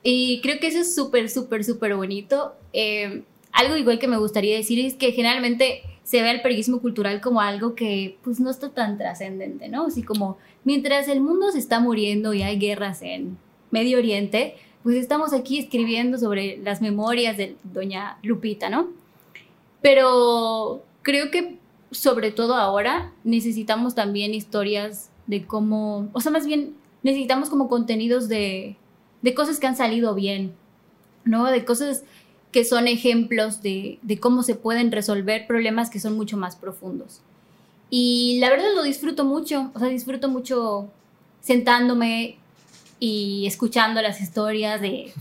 Y 0.02 0.40
creo 0.42 0.58
que 0.58 0.68
eso 0.68 0.80
es 0.80 0.94
súper, 0.94 1.30
súper, 1.30 1.64
súper 1.64 1.94
bonito. 1.94 2.54
Eh, 2.72 3.22
algo 3.52 3.76
igual 3.76 3.98
que 3.98 4.08
me 4.08 4.18
gustaría 4.18 4.56
decir 4.56 4.84
es 4.84 4.94
que 4.94 5.12
generalmente 5.12 5.82
se 6.02 6.22
ve 6.22 6.30
el 6.30 6.42
periodismo 6.42 6.80
cultural 6.80 7.20
como 7.20 7.40
algo 7.40 7.74
que 7.74 8.18
pues 8.22 8.38
no 8.38 8.50
está 8.50 8.70
tan 8.70 8.98
trascendente, 8.98 9.68
¿no? 9.68 9.86
Así 9.86 10.02
como 10.02 10.38
mientras 10.62 11.08
el 11.08 11.20
mundo 11.20 11.50
se 11.50 11.58
está 11.58 11.80
muriendo 11.80 12.32
y 12.34 12.42
hay 12.42 12.58
guerras 12.58 13.02
en 13.02 13.38
Medio 13.76 13.98
Oriente, 13.98 14.56
pues 14.82 14.96
estamos 14.96 15.34
aquí 15.34 15.58
escribiendo 15.58 16.16
sobre 16.16 16.56
las 16.64 16.80
memorias 16.80 17.36
de 17.36 17.56
doña 17.62 18.16
Lupita, 18.22 18.70
¿no? 18.70 18.88
Pero 19.82 20.82
creo 21.02 21.30
que 21.30 21.58
sobre 21.90 22.30
todo 22.30 22.54
ahora 22.54 23.12
necesitamos 23.22 23.94
también 23.94 24.32
historias 24.32 25.10
de 25.26 25.44
cómo, 25.44 26.08
o 26.14 26.22
sea, 26.22 26.32
más 26.32 26.46
bien 26.46 26.74
necesitamos 27.02 27.50
como 27.50 27.68
contenidos 27.68 28.30
de, 28.30 28.76
de 29.20 29.34
cosas 29.34 29.60
que 29.60 29.66
han 29.66 29.76
salido 29.76 30.14
bien, 30.14 30.54
¿no? 31.26 31.44
De 31.50 31.66
cosas 31.66 32.02
que 32.52 32.64
son 32.64 32.88
ejemplos 32.88 33.60
de, 33.60 33.98
de 34.00 34.18
cómo 34.18 34.42
se 34.42 34.54
pueden 34.54 34.90
resolver 34.90 35.46
problemas 35.46 35.90
que 35.90 36.00
son 36.00 36.16
mucho 36.16 36.38
más 36.38 36.56
profundos. 36.56 37.20
Y 37.90 38.38
la 38.40 38.48
verdad 38.48 38.74
lo 38.74 38.84
disfruto 38.84 39.26
mucho, 39.26 39.70
o 39.74 39.78
sea, 39.78 39.88
disfruto 39.88 40.30
mucho 40.30 40.88
sentándome 41.42 42.38
y 42.98 43.44
escuchando 43.46 44.00
las 44.02 44.20
historias 44.20 44.80
de 44.80 45.12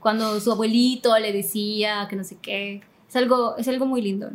cuando 0.00 0.40
su 0.40 0.52
abuelito 0.52 1.16
le 1.18 1.32
decía 1.32 2.06
que 2.10 2.16
no 2.16 2.24
sé 2.24 2.36
qué. 2.42 2.82
Es 3.08 3.16
algo, 3.16 3.56
es 3.56 3.68
algo 3.68 3.86
muy 3.86 4.02
lindo. 4.02 4.30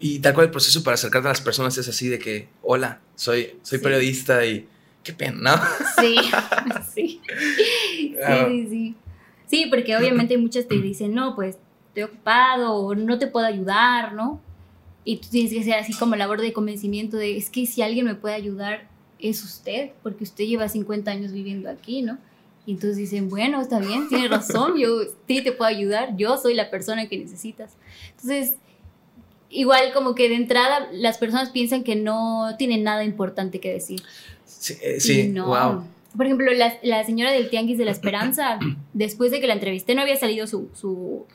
Y 0.00 0.18
tal 0.18 0.34
cual 0.34 0.46
el 0.46 0.50
proceso 0.50 0.82
para 0.82 0.94
acercarte 0.94 1.28
a 1.28 1.32
las 1.32 1.40
personas 1.40 1.76
es 1.78 1.88
así 1.88 2.08
de 2.08 2.18
que, 2.18 2.48
hola, 2.62 3.00
soy, 3.14 3.58
soy 3.62 3.78
periodista 3.78 4.44
y 4.44 4.68
qué 5.02 5.12
pena, 5.12 5.56
¿no? 5.56 5.62
Sí, 5.98 6.16
sí. 6.94 7.20
Sí, 7.26 8.14
sí, 8.46 8.66
sí. 8.68 8.96
Sí, 9.46 9.66
porque 9.70 9.96
obviamente 9.96 10.36
muchas 10.36 10.68
te 10.68 10.74
dicen, 10.76 11.14
no, 11.14 11.34
pues 11.34 11.56
estoy 11.88 12.02
ocupado 12.02 12.74
o 12.74 12.94
no 12.94 13.18
te 13.18 13.26
puedo 13.28 13.46
ayudar, 13.46 14.12
¿no? 14.12 14.42
Y 15.04 15.16
tú 15.16 15.28
tienes 15.30 15.52
que 15.52 15.64
ser 15.64 15.74
así 15.74 15.94
como 15.94 16.16
labor 16.16 16.42
de 16.42 16.52
convencimiento 16.52 17.16
de, 17.16 17.38
es 17.38 17.48
que 17.48 17.64
si 17.64 17.80
alguien 17.80 18.04
me 18.04 18.14
puede 18.14 18.34
ayudar, 18.34 18.88
es 19.18 19.42
usted, 19.44 19.90
porque 20.02 20.24
usted 20.24 20.44
lleva 20.44 20.68
50 20.68 21.10
años 21.10 21.32
viviendo 21.32 21.68
aquí, 21.70 22.02
¿no? 22.02 22.18
Y 22.66 22.72
entonces 22.72 22.98
dicen, 22.98 23.30
bueno, 23.30 23.60
está 23.60 23.78
bien, 23.78 24.08
tiene 24.08 24.28
razón, 24.28 24.76
yo 24.76 25.00
sí 25.26 25.42
te 25.42 25.52
puedo 25.52 25.70
ayudar, 25.70 26.16
yo 26.16 26.36
soy 26.36 26.54
la 26.54 26.70
persona 26.70 27.08
que 27.08 27.16
necesitas. 27.16 27.76
Entonces, 28.10 28.56
igual 29.50 29.92
como 29.94 30.14
que 30.14 30.28
de 30.28 30.34
entrada 30.34 30.88
las 30.92 31.18
personas 31.18 31.50
piensan 31.50 31.82
que 31.82 31.96
no 31.96 32.56
tienen 32.58 32.82
nada 32.82 33.04
importante 33.04 33.60
que 33.60 33.72
decir. 33.72 34.02
Sí, 34.44 34.74
eh, 34.82 35.00
sí 35.00 35.28
no. 35.28 35.46
wow. 35.46 35.84
Por 36.16 36.26
ejemplo, 36.26 36.52
la, 36.52 36.74
la, 36.82 37.04
señora 37.04 37.32
del 37.32 37.48
Tianguis 37.48 37.78
de 37.78 37.84
la 37.84 37.90
Esperanza, 37.90 38.58
después 38.92 39.30
de 39.30 39.40
que 39.40 39.46
la 39.46 39.54
entrevisté, 39.54 39.94
no 39.94 40.02
había 40.02 40.16
salido 40.16 40.46
su, 40.46 40.68
su, 40.74 41.26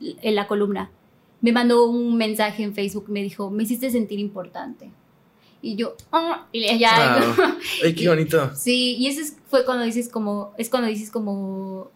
en 0.00 0.34
la 0.34 0.46
columna. 0.46 0.90
Me 1.40 1.52
mandó 1.52 1.86
un 1.86 2.16
mensaje 2.16 2.62
en 2.62 2.74
Facebook, 2.74 3.08
me 3.08 3.22
dijo, 3.22 3.50
me 3.50 3.62
hiciste 3.62 3.90
sentir 3.90 4.18
importante. 4.18 4.90
Y 5.62 5.76
yo, 5.76 5.94
oh, 6.10 6.36
y 6.52 6.78
ya. 6.78 7.34
Wow. 7.36 7.44
Ay, 7.84 7.94
qué 7.94 8.08
bonito. 8.08 8.50
Sí, 8.54 8.96
y 8.98 9.08
ese 9.08 9.34
fue 9.48 9.64
cuando 9.64 9.84
dices 9.84 10.08
como, 10.08 10.54
es 10.56 10.70
cuando 10.70 10.88
dices 10.88 11.10
como, 11.10 11.90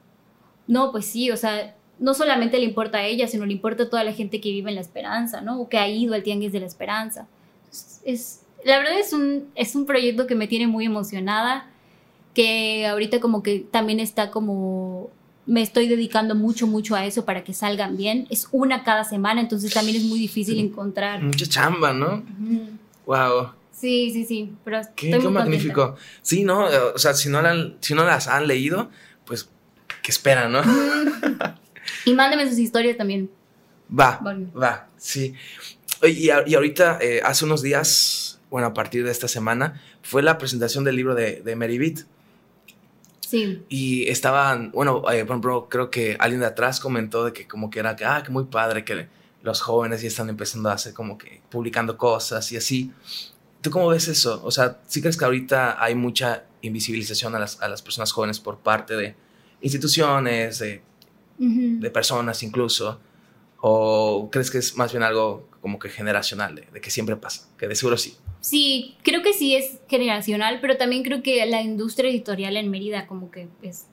no, 0.66 0.92
pues 0.92 1.06
sí, 1.06 1.30
o 1.30 1.36
sea, 1.36 1.74
no 1.98 2.14
solamente 2.14 2.58
le 2.58 2.64
importa 2.64 2.98
a 2.98 3.06
ella, 3.06 3.26
sino 3.26 3.46
le 3.46 3.52
importa 3.52 3.84
a 3.84 3.90
toda 3.90 4.04
la 4.04 4.12
gente 4.12 4.40
que 4.40 4.50
vive 4.50 4.70
en 4.70 4.74
la 4.74 4.82
esperanza, 4.82 5.40
¿no? 5.40 5.60
O 5.60 5.68
que 5.68 5.78
ha 5.78 5.88
ido 5.88 6.14
al 6.14 6.22
Tianguis 6.22 6.52
de 6.52 6.60
la 6.60 6.66
Esperanza. 6.66 7.26
Es, 8.04 8.42
la 8.64 8.78
verdad 8.78 8.98
es 8.98 9.12
un, 9.12 9.48
es 9.54 9.74
un 9.74 9.86
proyecto 9.86 10.26
que 10.26 10.34
me 10.34 10.46
tiene 10.46 10.66
muy 10.66 10.84
emocionada, 10.84 11.66
que 12.34 12.86
ahorita 12.86 13.20
como 13.20 13.42
que 13.42 13.60
también 13.60 14.00
está 14.00 14.30
como 14.30 15.10
me 15.46 15.60
estoy 15.60 15.88
dedicando 15.88 16.34
mucho, 16.34 16.66
mucho 16.66 16.94
a 16.94 17.04
eso 17.04 17.24
para 17.24 17.44
que 17.44 17.52
salgan 17.52 17.96
bien. 17.96 18.26
Es 18.30 18.48
una 18.50 18.82
cada 18.82 19.04
semana, 19.04 19.40
entonces 19.40 19.72
también 19.72 19.98
es 19.98 20.04
muy 20.04 20.18
difícil 20.18 20.58
encontrar. 20.58 21.22
Mucha 21.22 21.46
chamba, 21.46 21.92
¿no? 21.92 22.06
Uh 22.06 22.42
-huh. 22.42 22.68
Wow. 23.06 23.52
Sí, 23.72 24.10
sí, 24.12 24.24
sí. 24.24 24.52
Pero 24.64 24.80
qué, 24.94 25.10
qué 25.10 25.28
magnífico. 25.28 25.82
Contenta. 25.88 26.08
Sí, 26.22 26.44
¿no? 26.44 26.66
O 26.94 26.98
sea, 26.98 27.14
si 27.14 27.28
no, 27.28 27.42
la, 27.42 27.72
si 27.80 27.94
no 27.94 28.04
las 28.04 28.28
han 28.28 28.46
leído, 28.46 28.90
pues, 29.26 29.48
¿qué 30.02 30.10
esperan, 30.10 30.52
no? 30.52 30.62
y 32.04 32.14
mándenme 32.14 32.48
sus 32.48 32.58
historias 32.58 32.96
también. 32.96 33.30
Va, 33.98 34.18
bueno. 34.22 34.50
va, 34.58 34.88
sí. 34.96 35.34
Y, 36.02 36.28
y 36.28 36.54
ahorita, 36.54 36.98
eh, 37.00 37.20
hace 37.24 37.44
unos 37.44 37.62
días, 37.62 38.40
bueno, 38.50 38.68
a 38.68 38.74
partir 38.74 39.04
de 39.04 39.10
esta 39.10 39.28
semana, 39.28 39.80
fue 40.02 40.22
la 40.22 40.38
presentación 40.38 40.84
del 40.84 40.96
libro 40.96 41.14
de, 41.14 41.42
de 41.42 41.56
Mary 41.56 41.78
Beat. 41.78 42.00
Sí. 43.20 43.62
Y 43.68 44.08
estaban, 44.08 44.70
bueno, 44.70 44.98
eh, 45.10 45.24
por 45.24 45.34
ejemplo, 45.34 45.68
creo 45.68 45.90
que 45.90 46.16
alguien 46.20 46.40
de 46.40 46.46
atrás 46.46 46.78
comentó 46.78 47.24
de 47.24 47.32
que 47.32 47.48
como 47.48 47.70
que 47.70 47.80
era, 47.80 47.96
ah, 48.06 48.22
que 48.22 48.30
muy 48.30 48.44
padre 48.44 48.84
que 48.84 49.08
los 49.44 49.60
jóvenes 49.60 50.02
ya 50.02 50.08
están 50.08 50.28
empezando 50.30 50.70
a 50.70 50.72
hacer 50.72 50.94
como 50.94 51.16
que 51.18 51.42
publicando 51.50 51.96
cosas 51.96 52.50
y 52.50 52.56
así. 52.56 52.90
¿Tú 53.60 53.70
cómo 53.70 53.88
ves 53.88 54.08
eso? 54.08 54.40
O 54.42 54.50
sea, 54.50 54.80
¿sí 54.86 55.00
crees 55.00 55.16
que 55.16 55.24
ahorita 55.24 55.82
hay 55.82 55.94
mucha 55.94 56.44
invisibilización 56.62 57.34
a 57.34 57.38
las, 57.38 57.60
a 57.60 57.68
las 57.68 57.82
personas 57.82 58.10
jóvenes 58.10 58.40
por 58.40 58.58
parte 58.58 58.96
de 58.96 59.14
instituciones, 59.60 60.58
de, 60.58 60.82
uh 61.38 61.44
-huh. 61.44 61.78
de 61.78 61.90
personas 61.90 62.42
incluso? 62.42 63.00
¿O 63.60 64.28
crees 64.32 64.50
que 64.50 64.58
es 64.58 64.76
más 64.76 64.92
bien 64.92 65.02
algo 65.02 65.48
como 65.60 65.78
que 65.78 65.88
generacional, 65.88 66.54
de, 66.54 66.66
de 66.72 66.80
que 66.80 66.90
siempre 66.90 67.16
pasa? 67.16 67.48
Que 67.58 67.68
de 67.68 67.74
seguro 67.74 67.96
sí. 67.96 68.16
Sí, 68.40 68.96
creo 69.02 69.22
que 69.22 69.32
sí 69.32 69.54
es 69.54 69.78
generacional, 69.88 70.58
pero 70.60 70.76
también 70.76 71.02
creo 71.02 71.22
que 71.22 71.44
la 71.46 71.62
industria 71.62 72.10
editorial 72.10 72.56
en 72.56 72.70
Mérida 72.70 73.06
como 73.06 73.30
que 73.30 73.48
es 73.62 73.86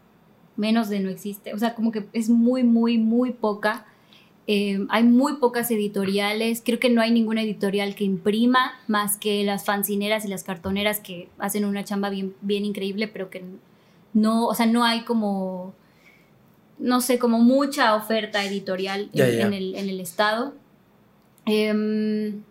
menos 0.57 0.89
de 0.89 0.99
no 0.99 1.09
existe, 1.09 1.53
o 1.53 1.57
sea, 1.57 1.75
como 1.75 1.91
que 1.91 2.07
es 2.13 2.29
muy, 2.29 2.63
muy, 2.63 2.97
muy 2.97 3.31
poca. 3.31 3.85
Eh, 4.47 4.85
hay 4.89 5.03
muy 5.03 5.33
pocas 5.37 5.69
editoriales, 5.71 6.61
creo 6.65 6.79
que 6.79 6.89
no 6.89 7.01
hay 7.01 7.11
ninguna 7.11 7.43
editorial 7.43 7.95
que 7.95 8.03
imprima 8.03 8.73
más 8.87 9.15
que 9.17 9.43
las 9.43 9.63
fancineras 9.65 10.25
y 10.25 10.27
las 10.27 10.43
cartoneras 10.43 10.99
que 10.99 11.29
hacen 11.37 11.63
una 11.63 11.83
chamba 11.85 12.09
bien, 12.09 12.33
bien 12.41 12.65
increíble, 12.65 13.07
pero 13.07 13.29
que 13.29 13.43
no, 14.13 14.47
o 14.47 14.55
sea, 14.55 14.65
no 14.65 14.83
hay 14.83 15.01
como, 15.03 15.73
no 16.79 17.01
sé, 17.01 17.19
como 17.19 17.39
mucha 17.39 17.95
oferta 17.95 18.43
editorial 18.43 19.09
en, 19.41 19.53
el, 19.53 19.75
en 19.75 19.89
el 19.89 19.99
estado. 20.01 20.53
Em, 21.45 22.41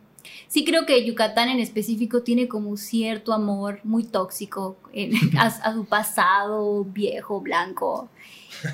sí 0.49 0.64
creo 0.64 0.86
que 0.86 1.05
Yucatán 1.05 1.49
en 1.49 1.61
específico 1.61 2.22
tiene 2.22 2.49
como 2.49 2.76
cierto 2.76 3.32
amor 3.32 3.80
muy 3.84 4.05
tóxico 4.05 4.76
en- 4.93 5.12
a, 5.38 5.47
a 5.47 5.74
su 5.74 5.84
pasado 5.84 6.84
viejo, 6.84 7.41
blanco. 7.41 8.09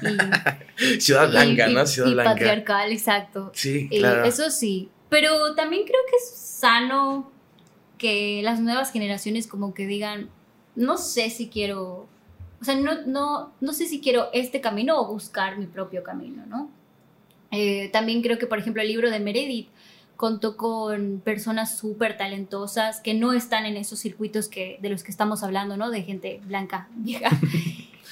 Y- 0.02 1.00
Ciudad 1.00 1.30
Blanca, 1.30 1.68
y- 1.70 1.74
¿no? 1.74 1.86
Ciudad 1.86 2.08
y 2.10 2.14
Blanca. 2.14 2.30
patriarcal, 2.32 2.92
exacto. 2.92 3.50
Sí, 3.54 3.88
Eh, 3.90 3.98
claro. 4.00 4.24
eso 4.24 4.50
sí, 4.50 4.88
pero 5.08 5.54
también 5.54 5.82
creo 5.84 6.00
que 6.10 6.16
es 6.16 6.30
sano 6.38 7.30
que 7.98 8.40
las 8.42 8.60
nuevas 8.60 8.92
generaciones 8.92 9.46
como 9.46 9.72
que 9.74 9.86
digan, 9.86 10.28
no 10.74 10.98
sé 10.98 11.30
si 11.30 11.48
quiero, 11.48 12.06
o 12.60 12.64
sea, 12.64 12.74
no, 12.76 13.02
no, 13.06 13.52
no 13.60 13.72
sé 13.72 13.86
si 13.86 14.00
quiero 14.00 14.28
este 14.32 14.60
camino 14.60 15.00
o 15.00 15.06
buscar 15.06 15.56
mi 15.58 15.66
propio 15.66 16.02
camino, 16.02 16.44
¿no? 16.46 16.70
Eh, 17.52 17.88
también 17.92 18.22
creo 18.22 18.38
que, 18.38 18.46
por 18.46 18.58
ejemplo, 18.58 18.82
el 18.82 18.88
libro 18.88 19.10
de 19.10 19.20
Meredith 19.20 19.68
contó 20.16 20.56
con 20.56 21.20
personas 21.24 21.78
súper 21.78 22.16
talentosas 22.16 23.00
que 23.00 23.14
no 23.14 23.32
están 23.34 23.66
en 23.66 23.76
esos 23.76 23.98
circuitos 24.00 24.48
que, 24.48 24.78
de 24.82 24.88
los 24.88 25.02
que 25.04 25.10
estamos 25.10 25.42
hablando, 25.42 25.76
¿no? 25.76 25.90
De 25.90 26.02
gente 26.02 26.40
blanca, 26.44 26.88
vieja. 26.96 27.30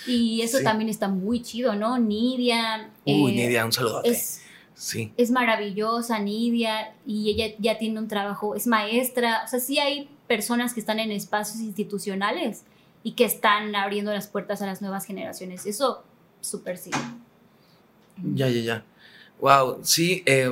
Y 0.07 0.43
eso 0.43 0.59
Sí. 0.59 0.65
también 0.65 0.89
está 0.91 1.09
muy 1.09 1.43
chido, 1.43 1.75
¿no? 1.75 1.99
Nidia. 1.99 2.91
Uy, 3.05 3.33
eh, 3.33 3.35
Nidia, 3.47 3.65
un 3.65 3.73
saludote. 3.73 4.11
Es, 4.11 4.41
Sí. 4.75 5.13
es 5.17 5.31
maravillosa, 5.31 6.19
Nidia, 6.19 6.95
y 7.07 7.31
ella 7.31 7.55
ya 7.61 7.79
tiene 7.79 7.99
un 8.01 8.09
trabajo, 8.09 8.55
es 8.57 8.67
maestra, 8.67 9.43
o 9.45 9.49
sea, 9.49 9.61
sí 9.61 9.79
hay 9.79 10.09
personas 10.27 10.75
que 10.75 10.81
están 10.81 10.99
en 10.99 11.13
espacios 11.13 11.61
institucionales 11.61 12.63
y 13.05 13.13
que 13.13 13.25
están 13.25 13.75
abriendo 13.77 14.13
las 14.13 14.27
puertas 14.27 14.63
a 14.63 14.67
las 14.67 14.81
nuevas 14.83 15.05
generaciones. 15.05 15.65
Eso, 15.67 16.03
súper 16.41 16.77
sí. 16.79 16.91
Ya, 18.35 18.49
ya, 18.49 18.61
ya. 18.61 18.85
Wow, 19.41 19.81
sí, 19.83 20.23
eh, 20.27 20.51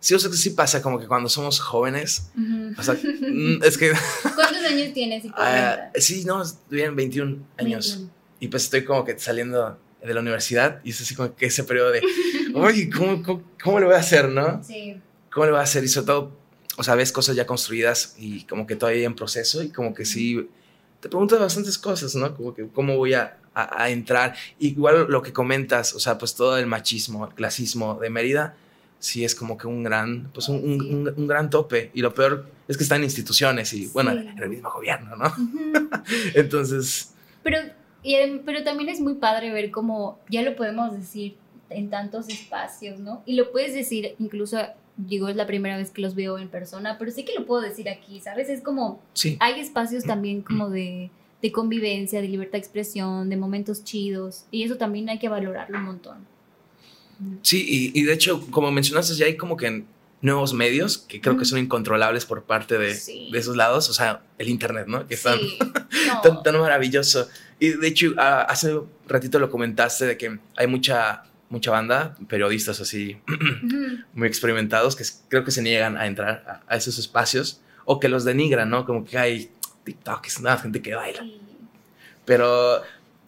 sí, 0.00 0.14
o 0.14 0.18
sea 0.18 0.30
que 0.30 0.36
sí 0.36 0.50
pasa 0.50 0.82
como 0.82 0.98
que 0.98 1.06
cuando 1.06 1.28
somos 1.28 1.60
jóvenes, 1.60 2.30
o 2.76 2.82
sea, 2.82 2.94
mm, 2.94 3.62
es 3.62 3.78
que, 3.78 3.92
¿Cuántos 4.34 4.64
años 4.64 4.92
tienes? 4.92 5.22
si 5.22 5.30
ah, 5.36 5.90
sí, 5.94 6.24
no, 6.24 6.42
bien 6.68 6.94
21 6.96 7.38
años. 7.58 7.88
21. 7.96 8.19
Y 8.40 8.48
pues 8.48 8.64
estoy 8.64 8.84
como 8.84 9.04
que 9.04 9.18
saliendo 9.18 9.78
de 10.02 10.14
la 10.14 10.20
universidad 10.20 10.80
y 10.82 10.90
es 10.90 11.00
así 11.00 11.14
como 11.14 11.36
que 11.36 11.46
ese 11.46 11.62
periodo 11.64 11.90
de, 11.90 12.02
oye, 12.54 12.90
¿cómo, 12.90 13.22
cómo, 13.22 13.42
cómo 13.62 13.80
le 13.80 13.86
voy 13.86 13.94
a 13.94 13.98
hacer, 13.98 14.28
no? 14.28 14.62
Sí. 14.64 15.00
¿Cómo 15.30 15.46
le 15.46 15.52
voy 15.52 15.60
a 15.60 15.64
hacer? 15.64 15.84
Y 15.84 15.88
sobre 15.88 16.06
todo, 16.06 16.36
o 16.76 16.82
sea, 16.82 16.94
ves 16.94 17.12
cosas 17.12 17.36
ya 17.36 17.46
construidas 17.46 18.14
y 18.18 18.44
como 18.44 18.66
que 18.66 18.76
todavía 18.76 19.04
en 19.04 19.14
proceso 19.14 19.62
y 19.62 19.70
como 19.70 19.94
que 19.94 20.04
sí, 20.04 20.48
te 21.00 21.08
preguntas 21.08 21.38
bastantes 21.38 21.78
cosas, 21.78 22.14
¿no? 22.14 22.34
Como 22.36 22.54
que 22.54 22.66
cómo 22.68 22.96
voy 22.96 23.14
a 23.14 23.36
a, 23.54 23.90
entrar. 23.90 24.34
Igual 24.58 25.06
lo 25.08 25.22
que 25.22 25.32
comentas, 25.32 25.94
o 25.94 26.00
sea, 26.00 26.18
pues 26.18 26.34
todo 26.34 26.58
el 26.58 26.66
machismo, 26.66 27.26
el 27.26 27.34
clasismo 27.34 27.98
de 28.00 28.10
Mérida, 28.10 28.54
sí 28.98 29.24
es 29.24 29.34
como 29.34 29.56
que 29.56 29.66
un 29.66 29.82
gran, 29.82 30.30
pues 30.32 30.48
un, 30.48 31.14
un, 31.16 31.26
gran 31.26 31.50
tope. 31.50 31.90
Y 31.94 32.02
lo 32.02 32.14
peor 32.14 32.46
es 32.68 32.76
que 32.76 32.82
está 32.82 32.96
en 32.96 33.04
instituciones 33.04 33.72
y, 33.72 33.86
bueno, 33.88 34.12
en 34.12 34.38
el 34.38 34.48
mismo 34.48 34.70
gobierno, 34.70 35.16
¿no? 35.16 35.32
Entonces... 36.34 37.12
Pero, 37.42 37.58
pero 38.44 38.64
también 38.64 38.88
es 38.88 39.00
muy 39.00 39.14
padre 39.14 39.52
ver 39.52 39.70
cómo, 39.70 40.18
ya 40.28 40.42
lo 40.42 40.56
podemos 40.56 40.92
decir 40.92 41.36
en 41.68 41.90
tantos 41.90 42.28
espacios, 42.28 42.98
¿no? 42.98 43.22
Y 43.26 43.34
lo 43.34 43.52
puedes 43.52 43.74
decir 43.74 44.14
incluso 44.18 44.58
digo, 44.96 45.28
es 45.28 45.36
la 45.36 45.46
primera 45.46 45.76
vez 45.76 45.90
que 45.90 46.02
los 46.02 46.14
veo 46.14 46.38
en 46.38 46.48
persona, 46.48 46.98
pero 46.98 47.10
sí 47.10 47.24
que 47.24 47.32
lo 47.34 47.46
puedo 47.46 47.62
decir 47.62 47.88
aquí, 47.88 48.20
¿sabes? 48.20 48.48
Es 48.48 48.60
como, 48.60 49.00
sí. 49.14 49.36
hay 49.40 49.60
espacios 49.60 50.04
también 50.04 50.42
como 50.42 50.70
de, 50.70 51.10
de 51.42 51.52
convivencia, 51.52 52.20
de 52.20 52.28
libertad 52.28 52.52
de 52.52 52.58
expresión, 52.58 53.30
de 53.30 53.36
momentos 53.36 53.84
chidos, 53.84 54.44
y 54.50 54.62
eso 54.62 54.76
también 54.76 55.08
hay 55.08 55.18
que 55.18 55.28
valorarlo 55.28 55.78
un 55.78 55.84
montón. 55.84 56.26
Sí, 57.42 57.92
y, 57.94 58.02
de 58.02 58.14
hecho, 58.14 58.46
como 58.50 58.70
mencionaste, 58.70 59.14
ya 59.14 59.26
hay 59.26 59.36
como 59.36 59.56
que 59.58 59.84
nuevos 60.22 60.54
medios 60.54 60.96
que 60.98 61.20
creo 61.20 61.36
que 61.36 61.44
son 61.44 61.58
incontrolables 61.58 62.24
por 62.24 62.44
parte 62.44 62.78
de, 62.78 62.94
de, 62.94 63.38
esos 63.38 63.56
lados, 63.56 63.90
o 63.90 63.92
sea, 63.92 64.22
el 64.38 64.48
Internet, 64.48 64.86
¿no? 64.86 65.06
Que 65.06 65.14
es 65.14 65.22
tan, 66.22 66.42
tan, 66.42 66.58
maravilloso. 66.58 67.28
Y 67.60 67.74
de 67.74 67.86
hecho, 67.88 68.14
hace 68.16 68.74
un 68.74 68.88
ratito 69.06 69.38
lo 69.38 69.50
comentaste 69.50 70.06
de 70.06 70.16
que 70.16 70.38
hay 70.56 70.66
mucha, 70.66 71.24
mucha 71.50 71.70
banda, 71.70 72.16
periodistas 72.26 72.80
así, 72.80 73.18
muy 74.14 74.26
experimentados, 74.26 74.96
que 74.96 75.04
creo 75.28 75.44
que 75.44 75.50
se 75.50 75.60
niegan 75.60 75.98
a 75.98 76.06
entrar 76.06 76.62
a, 76.66 76.76
esos 76.76 76.98
espacios 76.98 77.60
o 77.84 78.00
que 78.00 78.08
los 78.08 78.24
denigran, 78.24 78.70
¿no? 78.70 78.86
Como 78.86 79.04
que 79.04 79.18
hay 79.18 79.50
TikTok, 79.84 80.26
es 80.26 80.38
una 80.38 80.56
gente 80.56 80.80
que 80.80 80.94
baila. 80.94 81.22
Pero 82.24 82.80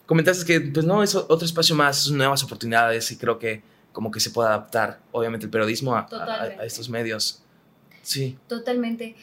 comentaste 0.07 0.45
que, 0.45 0.61
pues 0.61 0.83
no, 0.83 1.03
es 1.03 1.13
otro 1.13 1.45
espacio 1.45 1.75
más, 1.75 2.09
nuevas 2.09 2.43
oportunidades 2.43 3.11
y 3.11 3.17
creo 3.17 3.37
que 3.37 3.61
como 3.91 4.09
que 4.09 4.19
se 4.19 4.31
puede 4.31 4.49
adaptar, 4.49 4.99
obviamente, 5.11 5.45
el 5.45 5.51
periodismo 5.51 5.95
a, 5.95 6.07
estos 6.63 6.89
medios. 6.89 7.43
Sí. 8.01 8.35
Totalmente. 8.47 9.15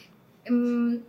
Mm, 0.49 0.99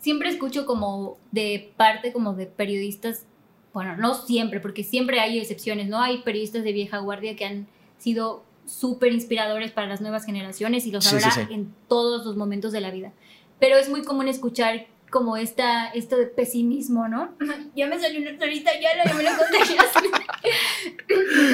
siempre 0.00 0.28
escucho 0.28 0.66
como 0.66 1.18
de 1.30 1.72
parte 1.76 2.12
como 2.12 2.34
de 2.34 2.46
periodistas, 2.46 3.24
bueno, 3.72 3.96
no 3.96 4.14
siempre, 4.14 4.60
porque 4.60 4.82
siempre 4.82 5.20
hay 5.20 5.38
excepciones, 5.38 5.88
¿no? 5.88 6.00
Hay 6.00 6.18
periodistas 6.18 6.64
de 6.64 6.72
vieja 6.72 6.98
guardia 6.98 7.36
que 7.36 7.44
han 7.44 7.66
sido 7.98 8.42
súper 8.66 9.12
inspiradores 9.12 9.72
para 9.72 9.86
las 9.86 10.00
nuevas 10.00 10.24
generaciones 10.24 10.86
y 10.86 10.92
los 10.92 11.12
habrá 11.12 11.48
en 11.50 11.72
todos 11.88 12.24
los 12.24 12.36
momentos 12.36 12.72
de 12.72 12.80
la 12.80 12.90
vida. 12.90 13.12
Pero 13.58 13.76
es 13.76 13.88
muy 13.88 14.02
común 14.02 14.28
escuchar 14.28 14.86
como 15.10 15.36
esta, 15.36 15.88
esto 15.88 16.16
de 16.16 16.26
pesimismo, 16.26 17.08
¿no? 17.08 17.34
ya 17.76 17.86
me 17.86 18.00
salió 18.00 18.20
una 18.20 18.30
ahorita, 18.40 18.70
ya, 18.80 19.04
ya 19.04 19.12
me 19.12 19.22
lo 19.22 19.30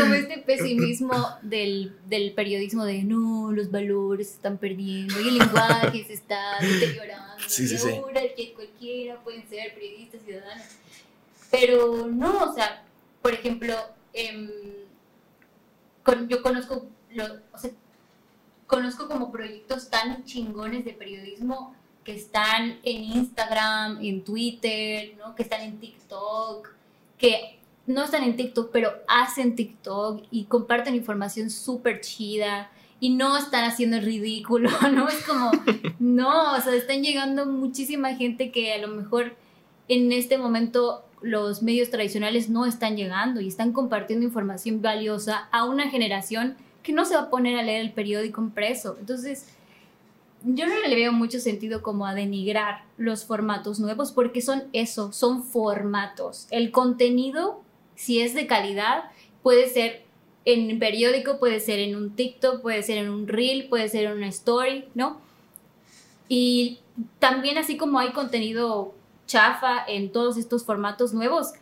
como 0.00 0.14
este 0.14 0.38
pesimismo 0.38 1.14
del, 1.42 1.92
del, 2.06 2.32
periodismo 2.32 2.84
de 2.84 3.02
no, 3.02 3.50
los 3.52 3.70
valores 3.70 4.28
se 4.28 4.34
están 4.34 4.58
perdiendo 4.58 5.20
y 5.20 5.28
el 5.28 5.38
lenguaje 5.38 6.04
se 6.04 6.12
está 6.12 6.58
deteriorando. 6.60 7.34
Sí, 7.46 7.64
y 7.64 7.68
sí, 7.68 7.90
ahora 7.90 8.20
que 8.36 8.52
cualquiera 8.52 9.22
pueden 9.22 9.48
ser 9.48 9.74
periodistas, 9.74 10.20
ciudadanos. 10.24 10.66
Pero 11.50 12.06
no, 12.06 12.44
o 12.44 12.54
sea, 12.54 12.84
por 13.22 13.32
ejemplo, 13.34 13.74
em, 14.12 14.50
yo 16.28 16.42
conozco, 16.42 16.86
o 17.52 17.58
sea, 17.58 17.70
conozco 18.66 19.08
como 19.08 19.30
proyectos 19.30 19.90
tan 19.90 20.24
chingones 20.24 20.84
de 20.84 20.92
periodismo 20.92 21.74
que 22.04 22.14
están 22.14 22.78
en 22.82 23.02
Instagram, 23.02 23.98
en 24.02 24.22
Twitter, 24.22 25.16
¿no? 25.18 25.34
que 25.34 25.42
están 25.42 25.62
en 25.62 25.80
TikTok, 25.80 26.68
que 27.18 27.58
no 27.86 28.04
están 28.04 28.22
en 28.22 28.36
TikTok, 28.36 28.70
pero 28.72 28.92
hacen 29.08 29.56
TikTok 29.56 30.24
y 30.30 30.44
comparten 30.44 30.94
información 30.94 31.50
súper 31.50 32.00
chida 32.00 32.70
y 33.00 33.10
no 33.10 33.36
están 33.36 33.64
haciendo 33.64 34.00
ridículo, 34.00 34.70
¿no? 34.92 35.08
Es 35.08 35.24
como, 35.24 35.50
no, 35.98 36.54
o 36.54 36.60
sea, 36.60 36.74
están 36.74 37.02
llegando 37.02 37.46
muchísima 37.46 38.14
gente 38.14 38.50
que 38.50 38.72
a 38.72 38.78
lo 38.78 38.88
mejor 38.88 39.36
en 39.88 40.12
este 40.12 40.38
momento 40.38 41.05
los 41.26 41.62
medios 41.62 41.90
tradicionales 41.90 42.48
no 42.48 42.66
están 42.66 42.96
llegando 42.96 43.40
y 43.40 43.48
están 43.48 43.72
compartiendo 43.72 44.24
información 44.24 44.80
valiosa 44.80 45.48
a 45.50 45.64
una 45.64 45.90
generación 45.90 46.56
que 46.82 46.92
no 46.92 47.04
se 47.04 47.16
va 47.16 47.22
a 47.22 47.30
poner 47.30 47.58
a 47.58 47.64
leer 47.64 47.80
el 47.80 47.92
periódico 47.92 48.40
impreso. 48.40 48.96
Entonces, 49.00 49.48
yo 50.44 50.66
no 50.68 50.74
le 50.78 50.94
veo 50.94 51.12
mucho 51.12 51.40
sentido 51.40 51.82
como 51.82 52.06
a 52.06 52.14
denigrar 52.14 52.84
los 52.96 53.24
formatos 53.24 53.80
nuevos 53.80 54.12
porque 54.12 54.40
son 54.40 54.64
eso, 54.72 55.12
son 55.12 55.42
formatos. 55.42 56.46
El 56.50 56.70
contenido, 56.70 57.60
si 57.96 58.20
es 58.20 58.32
de 58.34 58.46
calidad, 58.46 59.10
puede 59.42 59.68
ser 59.68 60.04
en 60.44 60.78
periódico, 60.78 61.40
puede 61.40 61.58
ser 61.58 61.80
en 61.80 61.96
un 61.96 62.14
TikTok, 62.14 62.62
puede 62.62 62.84
ser 62.84 62.98
en 62.98 63.10
un 63.10 63.26
reel, 63.26 63.68
puede 63.68 63.88
ser 63.88 64.04
en 64.04 64.12
una 64.12 64.28
story, 64.28 64.84
¿no? 64.94 65.20
Y 66.28 66.78
también 67.18 67.58
así 67.58 67.76
como 67.76 67.98
hay 67.98 68.12
contenido 68.12 68.94
chafa 69.26 69.84
en 69.86 70.12
todos 70.12 70.36
estos 70.36 70.64
formatos 70.64 71.12
nuevos, 71.12 71.52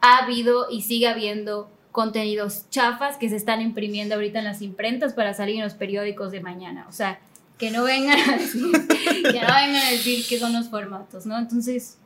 ha 0.00 0.18
habido 0.18 0.68
y 0.70 0.82
sigue 0.82 1.08
habiendo 1.08 1.70
contenidos 1.92 2.68
chafas 2.70 3.16
que 3.16 3.30
se 3.30 3.36
están 3.36 3.62
imprimiendo 3.62 4.16
ahorita 4.16 4.38
en 4.38 4.44
las 4.44 4.60
imprentas 4.60 5.14
para 5.14 5.32
salir 5.32 5.56
en 5.56 5.62
los 5.62 5.74
periódicos 5.74 6.30
de 6.30 6.40
mañana. 6.40 6.86
O 6.88 6.92
sea, 6.92 7.18
que 7.58 7.70
no 7.70 7.84
vengan 7.84 8.18
a 8.18 8.36
decir, 8.36 8.70
que 8.88 9.40
no 9.40 9.46
vengan 9.46 9.76
a 9.76 9.90
decir 9.90 10.26
que 10.26 10.38
son 10.38 10.52
los 10.52 10.68
formatos, 10.68 11.24
¿no? 11.24 11.38
Entonces, 11.38 11.96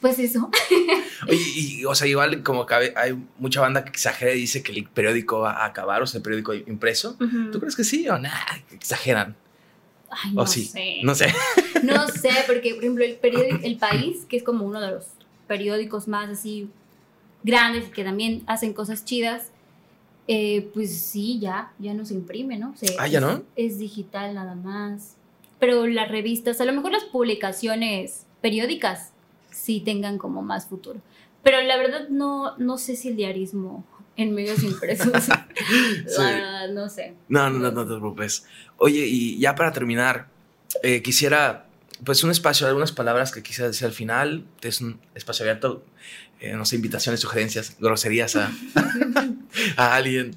pues 0.00 0.18
eso. 0.18 0.50
Oye, 1.28 1.42
y, 1.56 1.84
o 1.84 1.94
sea, 1.94 2.06
igual 2.06 2.42
como 2.42 2.64
que 2.64 2.74
hay 2.74 3.18
mucha 3.38 3.60
banda 3.60 3.84
que 3.84 3.90
exagera 3.90 4.32
y 4.32 4.40
dice 4.40 4.62
que 4.62 4.72
el 4.72 4.84
periódico 4.84 5.40
va 5.40 5.52
a 5.52 5.66
acabar, 5.66 6.00
o 6.02 6.06
sea, 6.06 6.18
el 6.18 6.22
periódico 6.22 6.54
impreso. 6.54 7.16
¿Tú 7.52 7.58
crees 7.58 7.76
que 7.76 7.84
sí 7.84 8.08
o 8.08 8.18
nada? 8.18 8.46
Exageran. 8.70 9.36
Ay, 10.10 10.32
no 10.32 10.46
sé. 10.46 11.00
No 11.02 11.14
sé. 11.14 11.34
No 11.82 12.08
sé, 12.08 12.30
porque, 12.46 12.74
por 12.74 12.84
ejemplo, 12.84 13.04
el 13.04 13.16
periódico 13.16 13.58
El 13.62 13.76
País, 13.76 14.24
que 14.28 14.36
es 14.36 14.42
como 14.42 14.64
uno 14.64 14.80
de 14.80 14.90
los 14.90 15.06
periódicos 15.46 16.08
más 16.08 16.30
así 16.30 16.68
grandes 17.42 17.88
y 17.88 17.90
que 17.90 18.04
también 18.04 18.42
hacen 18.46 18.72
cosas 18.72 19.04
chidas, 19.04 19.50
eh, 20.28 20.70
pues 20.72 20.96
sí, 20.96 21.40
ya, 21.40 21.72
ya 21.78 21.94
no 21.94 22.04
se 22.04 22.14
imprime, 22.14 22.56
¿no? 22.58 22.74
ah, 22.98 23.06
ya 23.06 23.20
no. 23.20 23.42
Es, 23.56 23.78
digital 23.78 24.34
nada 24.34 24.54
más. 24.54 25.16
Pero 25.58 25.86
las 25.86 26.08
revistas, 26.08 26.60
a 26.60 26.64
lo 26.64 26.72
mejor 26.72 26.92
las 26.92 27.04
publicaciones 27.04 28.26
periódicas 28.40 29.12
sí 29.50 29.80
tengan 29.80 30.18
como 30.18 30.42
más 30.42 30.66
futuro. 30.66 31.00
Pero 31.42 31.60
la 31.62 31.76
verdad 31.76 32.08
no, 32.10 32.56
no 32.58 32.78
sé 32.78 32.96
si 32.96 33.08
el 33.08 33.16
diarismo 33.16 33.84
en 34.16 34.34
medios 34.34 34.62
impresos. 34.62 35.28
La 35.28 35.44
verdad, 36.18 36.68
no 36.72 36.88
sé. 36.88 37.14
No, 37.28 37.50
no, 37.50 37.58
no, 37.58 37.70
no 37.72 37.82
te 37.82 37.98
preocupes. 37.98 38.46
Oye, 38.76 39.06
y 39.06 39.38
ya 39.38 39.54
para 39.54 39.72
terminar, 39.72 40.28
eh, 40.82 41.02
quisiera, 41.02 41.66
pues 42.04 42.24
un 42.24 42.30
espacio, 42.30 42.66
algunas 42.66 42.92
palabras 42.92 43.32
que 43.32 43.42
quisiera 43.42 43.68
decir 43.68 43.86
al 43.86 43.92
final. 43.92 44.44
Es 44.62 44.80
un 44.80 45.00
espacio 45.14 45.44
abierto. 45.44 45.84
Eh, 46.40 46.54
no 46.54 46.64
sé, 46.64 46.76
invitaciones, 46.76 47.20
sugerencias, 47.20 47.76
groserías 47.78 48.36
a, 48.36 48.50
a 49.76 49.96
alguien. 49.96 50.36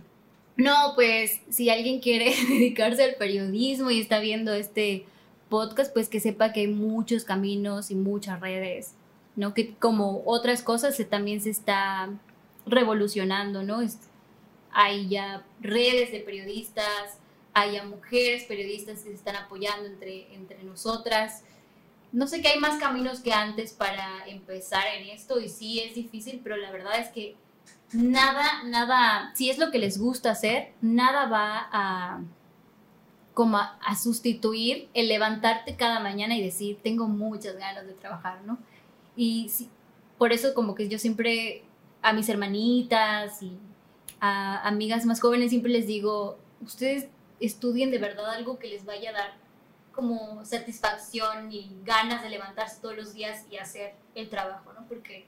No, 0.58 0.94
pues 0.96 1.40
si 1.50 1.70
alguien 1.70 2.00
quiere 2.00 2.34
dedicarse 2.50 3.04
al 3.04 3.16
periodismo 3.16 3.90
y 3.90 4.02
está 4.02 4.20
viendo 4.20 4.54
este 4.54 5.06
podcast, 5.50 5.94
pues 5.94 6.10
que 6.10 6.20
sepa 6.20 6.52
que 6.52 6.62
hay 6.62 6.68
muchos 6.68 7.24
caminos 7.24 7.92
y 7.92 7.96
muchas 7.96 8.40
redes, 8.40 8.92
¿no? 9.36 9.54
Que 9.54 9.74
como 9.76 10.24
otras 10.26 10.62
cosas 10.62 10.96
se, 10.96 11.06
también 11.06 11.42
se 11.42 11.50
está 11.50 12.10
revolucionando, 12.66 13.64
¿no? 13.64 13.82
hay 14.76 15.08
ya 15.08 15.46
redes 15.62 16.12
de 16.12 16.20
periodistas, 16.22 17.20
hay 17.54 17.74
ya 17.74 17.84
mujeres 17.84 18.44
periodistas 18.46 19.02
que 19.02 19.10
se 19.10 19.16
están 19.16 19.36
apoyando 19.36 19.86
entre, 19.86 20.34
entre 20.34 20.64
nosotras 20.64 21.44
no 22.14 22.28
sé 22.28 22.42
que 22.42 22.48
hay 22.48 22.60
más 22.60 22.80
caminos 22.80 23.20
que 23.22 23.34
antes 23.34 23.74
para 23.74 24.26
empezar 24.28 24.84
en 24.96 25.10
esto 25.10 25.40
y 25.40 25.50
sí 25.50 25.80
es 25.80 25.96
difícil, 25.96 26.40
pero 26.44 26.56
la 26.58 26.72
verdad 26.72 27.00
es 27.00 27.10
que 27.10 27.36
nada, 27.92 28.64
nada, 28.66 29.32
si 29.36 29.50
es 29.50 29.58
lo 29.58 29.72
que 29.72 29.80
les 29.80 29.98
gusta 30.00 30.32
hacer, 30.32 30.74
nada 30.80 31.26
va 31.26 31.68
a 31.72 32.22
como 33.34 33.58
a, 33.58 33.96
sustituir 33.96 34.90
el 34.94 35.08
levantarte 35.08 35.76
cada 35.76 36.00
mañana 36.00 36.38
y 36.38 36.44
decir, 36.44 36.78
tengo 36.84 37.08
muchas 37.08 37.58
ganas 37.58 37.88
de 37.88 37.94
trabajar, 37.94 38.44
¿no? 38.46 38.60
Y 39.16 39.52
por 40.20 40.34
eso 40.34 40.54
como 40.54 40.76
que 40.76 40.88
yo 40.88 41.00
siempre 41.00 41.64
a 42.04 42.14
mis 42.14 42.30
hermanitas 42.30 43.42
y 43.42 43.58
a 44.20 44.68
amigas 44.68 45.08
más 45.08 45.20
jóvenes 45.20 45.50
siempre 45.50 45.72
les 45.72 45.88
digo, 45.88 46.38
ustedes 46.62 47.08
estudien 47.40 47.90
de 47.90 47.98
verdad 47.98 48.30
algo 48.30 48.60
que 48.60 48.68
les 48.68 48.86
vaya 48.86 49.10
a 49.10 49.14
dar 49.14 49.43
como 49.94 50.44
satisfacción 50.44 51.52
y 51.52 51.72
ganas 51.84 52.24
de 52.24 52.30
levantarse 52.30 52.82
todos 52.82 52.98
los 52.98 53.14
días 53.14 53.46
y 53.50 53.58
hacer 53.58 53.94
el 54.16 54.30
trabajo, 54.30 54.74
¿no? 54.74 54.86
Porque, 54.88 55.26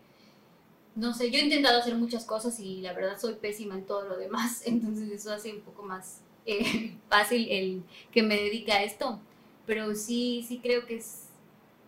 no 0.95 1.13
sé, 1.13 1.31
yo 1.31 1.39
he 1.39 1.43
intentado 1.43 1.79
hacer 1.79 1.95
muchas 1.95 2.25
cosas 2.25 2.59
y 2.59 2.81
la 2.81 2.93
verdad 2.93 3.19
soy 3.19 3.35
pésima 3.35 3.75
en 3.75 3.85
todo 3.85 4.07
lo 4.07 4.17
demás, 4.17 4.61
entonces 4.65 5.09
eso 5.09 5.31
hace 5.31 5.53
un 5.53 5.61
poco 5.61 5.83
más 5.83 6.21
eh, 6.45 6.97
fácil 7.09 7.47
el 7.49 7.83
que 8.11 8.23
me 8.23 8.35
dedique 8.35 8.71
a 8.71 8.83
esto. 8.83 9.19
Pero 9.65 9.95
sí, 9.95 10.45
sí 10.47 10.59
creo 10.59 10.85
que 10.85 10.97
es, 10.97 11.27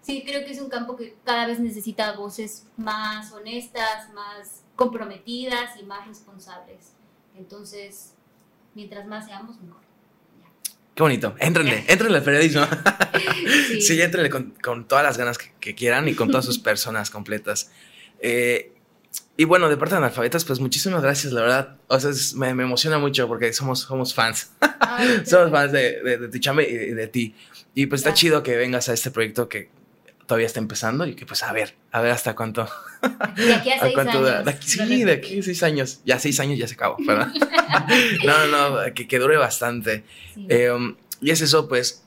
sí 0.02 0.24
creo 0.26 0.46
que 0.46 0.52
es 0.52 0.62
un 0.62 0.70
campo 0.70 0.96
que 0.96 1.16
cada 1.24 1.46
vez 1.46 1.60
necesita 1.60 2.14
voces 2.14 2.66
más 2.76 3.32
honestas, 3.32 4.12
más 4.14 4.64
comprometidas 4.76 5.80
y 5.80 5.84
más 5.84 6.08
responsables. 6.08 6.94
Entonces, 7.36 8.14
mientras 8.74 9.06
más 9.06 9.26
seamos, 9.26 9.60
mejor. 9.62 9.87
Qué 10.98 11.04
bonito. 11.04 11.36
Éntrenle, 11.38 11.86
éntrenle 11.88 12.18
al 12.18 12.24
periodismo. 12.24 12.66
sí, 13.70 13.82
sí 13.82 14.02
éntrenle 14.02 14.32
con, 14.32 14.88
todas 14.88 15.04
las 15.04 15.16
ganas 15.16 15.38
que, 15.38 15.76
quieran 15.76 16.08
y 16.08 16.16
con 16.16 16.32
todas 16.32 16.44
sus 16.44 16.58
personas 16.58 17.12
completas. 17.12 17.70
Eh, 18.20 18.72
y 19.38 19.44
bueno, 19.44 19.70
de 19.70 19.78
parte 19.78 19.94
de 19.94 20.00
analfabetas, 20.00 20.44
pues 20.44 20.60
muchísimas 20.60 21.04
gracias, 21.04 21.34
la 21.34 21.42
verdad. 21.42 21.78
O 21.86 22.00
sea, 22.00 22.10
me, 22.36 22.50
emociona 22.50 22.98
mucho 22.98 23.28
porque 23.28 23.54
somos, 23.54 23.82
somos 23.82 24.16
fans. 24.16 24.50
somos 25.26 25.52
fans 25.52 25.72
de, 25.72 26.02
de, 26.02 26.18
de, 26.18 26.30
tu 26.30 26.40
chamba 26.40 26.64
y 26.64 26.74
de, 26.74 27.08
ti. 27.08 27.36
Y 27.76 27.86
pues 27.86 28.02
está 28.02 28.16
chido 28.16 28.42
que 28.42 28.58
vengas 28.58 28.90
a 28.90 28.94
este 28.94 29.12
proyecto 29.12 29.48
que 29.48 29.70
todavía 30.28 30.46
está 30.46 30.60
empezando 30.60 31.08
y 31.08 31.16
que 31.16 31.26
pues 31.26 31.42
a 31.42 31.52
ver, 31.54 31.76
a 31.92 32.02
ver 32.02 32.12
hasta 32.12 32.36
cuánto. 32.36 32.70
De 33.36 33.54
aquí 33.54 33.72
a 33.72 33.80
seis 33.82 33.98
años. 33.98 34.46
De 34.46 34.52
aquí, 34.52 34.68
sí, 34.68 35.04
de 35.04 35.12
aquí 35.14 35.40
a 35.40 35.44
seis 35.44 35.64
años. 35.64 36.02
Ya 36.06 36.20
seis 36.20 36.40
años 36.40 36.60
ya 36.60 36.68
se 36.68 36.76
acabó, 36.76 36.98
¿verdad? 37.08 37.30
no, 38.26 38.48
no, 38.48 38.70
no, 38.70 38.94
que, 38.94 39.08
que 39.08 39.20
dure 39.20 39.38
bastante. 39.38 40.04
Em, 40.50 40.96
y 41.22 41.32
es 41.32 41.42
eso, 41.42 41.68
pues, 41.68 42.04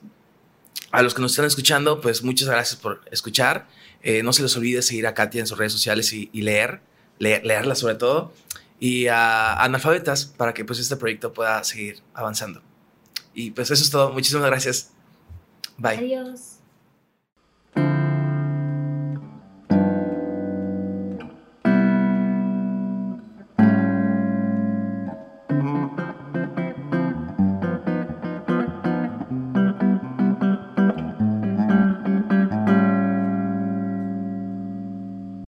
a 0.91 1.01
los 1.01 1.13
que 1.13 1.21
nos 1.21 1.31
están 1.31 1.45
escuchando, 1.45 1.99
pues 1.99 2.23
muchas 2.23 2.47
gracias 2.47 2.79
por 2.79 3.01
escuchar. 3.11 3.67
Eh, 4.03 4.23
no 4.23 4.33
se 4.33 4.43
les 4.43 4.55
olvide 4.55 4.81
seguir 4.81 5.07
a 5.07 5.13
Katia 5.13 5.41
en 5.41 5.47
sus 5.47 5.57
redes 5.57 5.73
sociales 5.73 6.13
y, 6.13 6.29
leer, 6.33 6.81
leerla 7.17 7.75
sobre 7.75 7.95
todo. 7.95 8.33
Y 8.79 9.07
a 9.07 9.53
analfabetas 9.61 10.25
para 10.25 10.53
que 10.53 10.63
pues 10.63 10.79
este 10.79 10.95
proyecto 10.95 11.33
pueda 11.33 11.63
seguir 11.63 12.01
avanzando. 12.13 12.61
Y 13.33 13.51
pues 13.51 13.71
eso 13.71 13.83
es 13.83 13.89
todo. 13.89 14.11
Muchísimas 14.11 14.45
gracias. 14.45 14.91
Bye. 15.77 15.97
Adiós. 15.97 16.50